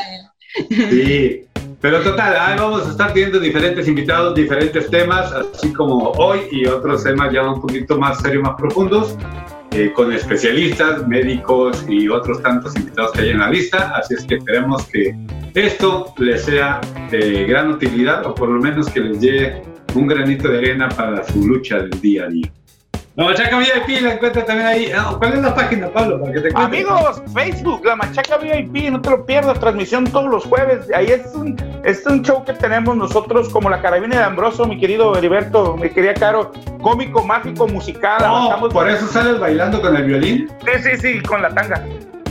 Sí, 0.70 1.46
pero 1.80 2.00
total, 2.02 2.36
ahí 2.38 2.58
vamos 2.58 2.86
a 2.86 2.90
estar 2.90 3.14
viendo 3.14 3.40
diferentes 3.40 3.88
invitados, 3.88 4.34
diferentes 4.34 4.90
temas, 4.90 5.32
así 5.32 5.72
como 5.72 6.10
hoy 6.12 6.40
y 6.50 6.66
otros 6.66 7.04
temas 7.04 7.32
ya 7.32 7.48
un 7.48 7.60
poquito 7.60 7.98
más 7.98 8.20
serios, 8.20 8.42
más 8.42 8.54
profundos. 8.56 9.16
Eh, 9.72 9.92
con 9.92 10.12
especialistas, 10.12 11.06
médicos 11.06 11.86
y 11.88 12.08
otros 12.08 12.42
tantos 12.42 12.74
invitados 12.74 13.12
que 13.12 13.20
hay 13.20 13.28
en 13.30 13.38
la 13.38 13.48
lista. 13.48 13.92
Así 13.94 14.14
es 14.14 14.24
que 14.24 14.34
esperemos 14.34 14.84
que 14.86 15.14
esto 15.54 16.12
les 16.18 16.42
sea 16.44 16.80
de 17.08 17.44
gran 17.44 17.70
utilidad 17.70 18.26
o 18.26 18.34
por 18.34 18.48
lo 18.48 18.60
menos 18.60 18.88
que 18.88 18.98
les 18.98 19.20
lleve 19.20 19.62
un 19.94 20.08
granito 20.08 20.48
de 20.48 20.58
arena 20.58 20.88
para 20.88 21.22
su 21.22 21.46
lucha 21.46 21.78
del 21.78 22.00
día 22.00 22.24
a 22.24 22.28
día. 22.28 22.52
La 23.20 23.26
Machaca 23.26 23.58
VIP 23.58 24.00
la 24.00 24.14
encuentra 24.14 24.46
también 24.46 24.66
ahí. 24.66 24.92
Ah, 24.96 25.14
¿Cuál 25.18 25.34
es 25.34 25.42
la 25.42 25.54
página, 25.54 25.88
Pablo? 25.88 26.18
Para 26.18 26.32
que 26.32 26.40
te 26.40 26.50
Amigos, 26.54 27.22
Facebook, 27.34 27.84
La 27.84 27.94
Machaca 27.94 28.38
VIP, 28.38 28.90
no 28.90 29.02
te 29.02 29.10
lo 29.10 29.26
pierdas, 29.26 29.60
transmisión 29.60 30.04
todos 30.06 30.30
los 30.30 30.46
jueves. 30.46 30.86
Ahí 30.94 31.08
es 31.08 31.26
un, 31.34 31.54
es 31.84 32.06
un 32.06 32.22
show 32.22 32.42
que 32.46 32.54
tenemos 32.54 32.96
nosotros 32.96 33.50
como 33.50 33.68
la 33.68 33.82
carabina 33.82 34.16
de 34.16 34.24
Ambroso, 34.24 34.64
mi 34.64 34.80
querido 34.80 35.14
Heriberto, 35.18 35.76
mi 35.76 35.90
querida 35.90 36.14
Caro, 36.14 36.50
cómico, 36.80 37.22
mágico, 37.22 37.68
musical. 37.68 38.22
No, 38.22 38.68
por 38.70 38.88
eso 38.88 39.06
sales 39.06 39.38
bailando 39.38 39.82
con 39.82 39.94
el 39.96 40.04
violín. 40.04 40.48
Sí, 40.64 40.82
sí, 40.82 40.96
sí, 40.96 41.20
con 41.20 41.42
la 41.42 41.50
tanga. 41.50 41.84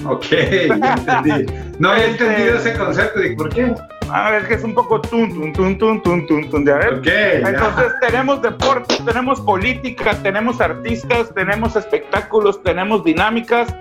Ok, 0.08 0.26
ya 0.26 0.96
entendí. 0.96 1.54
No 1.78 1.94
he 1.94 2.10
este, 2.10 2.24
entendido 2.24 2.58
ese 2.58 2.74
concepto. 2.74 3.20
¿Por 3.38 3.50
qué? 3.50 3.76
A 4.12 4.32
ver, 4.32 4.42
es 4.42 4.48
que 4.48 4.54
es 4.56 4.64
un 4.64 4.74
poco 4.74 5.00
tun, 5.02 5.30
tun, 5.34 5.54
tun, 5.54 5.78
tun, 5.78 6.02
tun, 6.02 6.28
tun, 6.28 6.50
tun, 6.50 6.66
de 6.66 6.72
a 6.72 6.78
ver. 6.78 6.94
Okay, 7.00 7.42
Entonces 7.46 7.94
tenemos 8.02 8.42
deportes, 8.42 9.04
tenemos 9.06 9.40
política, 9.42 10.16
tenemos 10.24 10.60
artistas, 10.62 11.34
tenemos 11.34 11.76
espectáculos, 11.76 12.62
tenemos 12.64 13.04
dinámicas 13.04 13.74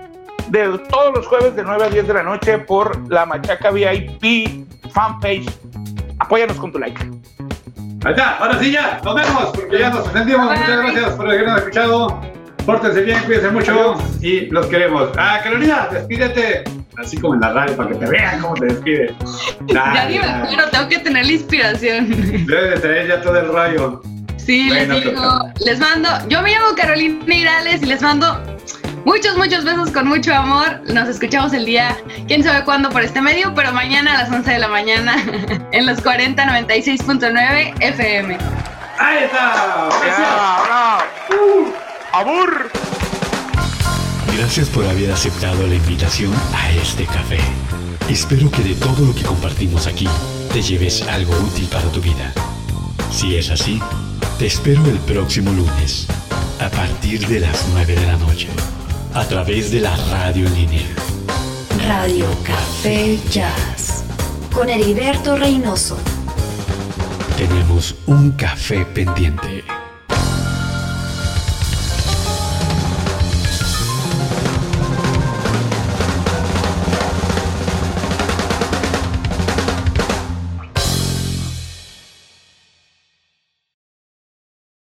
de 0.49 0.77
todos 0.89 1.15
los 1.15 1.27
jueves 1.27 1.55
de 1.55 1.63
9 1.63 1.83
a 1.83 1.89
10 1.89 2.07
de 2.07 2.13
la 2.13 2.23
noche 2.23 2.57
por 2.59 3.11
la 3.11 3.25
Machaca 3.25 3.71
VIP 3.71 4.65
fanpage. 4.91 5.49
Apóyanos 6.19 6.57
con 6.57 6.71
tu 6.71 6.79
like. 6.79 7.01
Ahí 8.05 8.11
está, 8.11 8.37
ahora 8.37 8.59
sí 8.59 8.71
ya, 8.71 9.01
nos 9.03 9.15
vemos, 9.15 9.45
porque 9.53 9.79
ya 9.79 9.89
nos 9.89 10.05
entendimos. 10.07 10.45
Muchas 10.45 10.77
gracias 10.77 11.09
por 11.15 11.27
habernos 11.27 11.57
escuchado. 11.59 12.38
Pórtense 12.69 13.01
bien, 13.01 13.19
cuídense 13.23 13.49
mucho 13.49 13.95
y 14.21 14.41
los 14.51 14.67
queremos. 14.67 15.09
Ah, 15.17 15.39
Carolina, 15.43 15.87
despídete. 15.91 16.65
Así 16.99 17.17
como 17.17 17.33
en 17.33 17.41
la 17.41 17.51
radio, 17.51 17.75
para 17.75 17.89
que 17.89 17.95
te 17.95 18.05
vean 18.05 18.39
cómo 18.41 18.53
te 18.53 18.65
despide. 18.67 19.15
ya 19.73 20.05
ni 20.07 20.19
me 20.19 20.63
tengo 20.71 20.87
que 20.87 20.99
tener 20.99 21.25
la 21.25 21.31
inspiración. 21.31 22.45
Debe 22.45 22.69
de 22.69 22.79
tener 22.79 23.07
ya 23.07 23.21
todo 23.23 23.39
el 23.39 23.51
rayo. 23.51 24.03
Sí, 24.37 24.69
les 24.69 24.87
digo, 24.87 25.51
les 25.65 25.79
mando, 25.79 26.09
yo 26.27 26.43
me 26.43 26.51
llamo 26.51 26.75
Carolina 26.75 27.35
Irales 27.35 27.81
y 27.81 27.87
les 27.87 28.03
mando 28.03 28.39
muchos, 29.03 29.35
muchos 29.35 29.63
besos 29.63 29.89
con 29.89 30.07
mucho 30.07 30.31
amor. 30.31 30.81
Nos 30.93 31.09
escuchamos 31.09 31.53
el 31.53 31.65
día, 31.65 31.97
quién 32.27 32.43
sabe 32.43 32.63
cuándo 32.65 32.89
por 32.91 33.01
este 33.01 33.19
medio, 33.19 33.51
pero 33.55 33.71
mañana 33.71 34.13
a 34.13 34.23
las 34.25 34.31
11 34.31 34.47
de 34.47 34.59
la 34.59 34.67
mañana 34.67 35.15
en 35.71 35.87
los 35.87 35.99
40 36.01 36.43
96.9 36.45 37.73
FM. 37.79 38.37
Ahí 38.99 39.23
está. 39.23 39.89
¡Abur! 42.11 42.71
Gracias 44.35 44.67
por 44.69 44.85
haber 44.85 45.11
aceptado 45.11 45.67
la 45.67 45.75
invitación 45.75 46.33
a 46.53 46.71
este 46.71 47.05
café. 47.05 47.39
Espero 48.09 48.49
que 48.49 48.63
de 48.63 48.73
todo 48.73 49.05
lo 49.05 49.13
que 49.13 49.21
compartimos 49.21 49.85
aquí 49.85 50.07
te 50.51 50.61
lleves 50.61 51.03
algo 51.03 51.33
útil 51.37 51.67
para 51.67 51.85
tu 51.91 52.01
vida. 52.01 52.33
Si 53.11 53.35
es 53.35 53.51
así, 53.51 53.79
te 54.39 54.47
espero 54.47 54.83
el 54.85 54.97
próximo 54.99 55.51
lunes, 55.51 56.07
a 56.59 56.69
partir 56.69 57.27
de 57.27 57.41
las 57.41 57.67
9 57.73 57.95
de 57.95 58.05
la 58.07 58.17
noche, 58.17 58.47
a 59.13 59.25
través 59.25 59.71
de 59.71 59.81
la 59.81 59.95
radio 60.07 60.47
en 60.47 60.55
línea. 60.55 60.87
Radio 61.87 62.25
Café 62.43 63.19
Jazz, 63.29 64.03
con 64.51 64.69
Heriberto 64.69 65.37
Reynoso. 65.37 65.97
Tenemos 67.37 67.95
un 68.07 68.31
café 68.31 68.85
pendiente. 68.85 69.63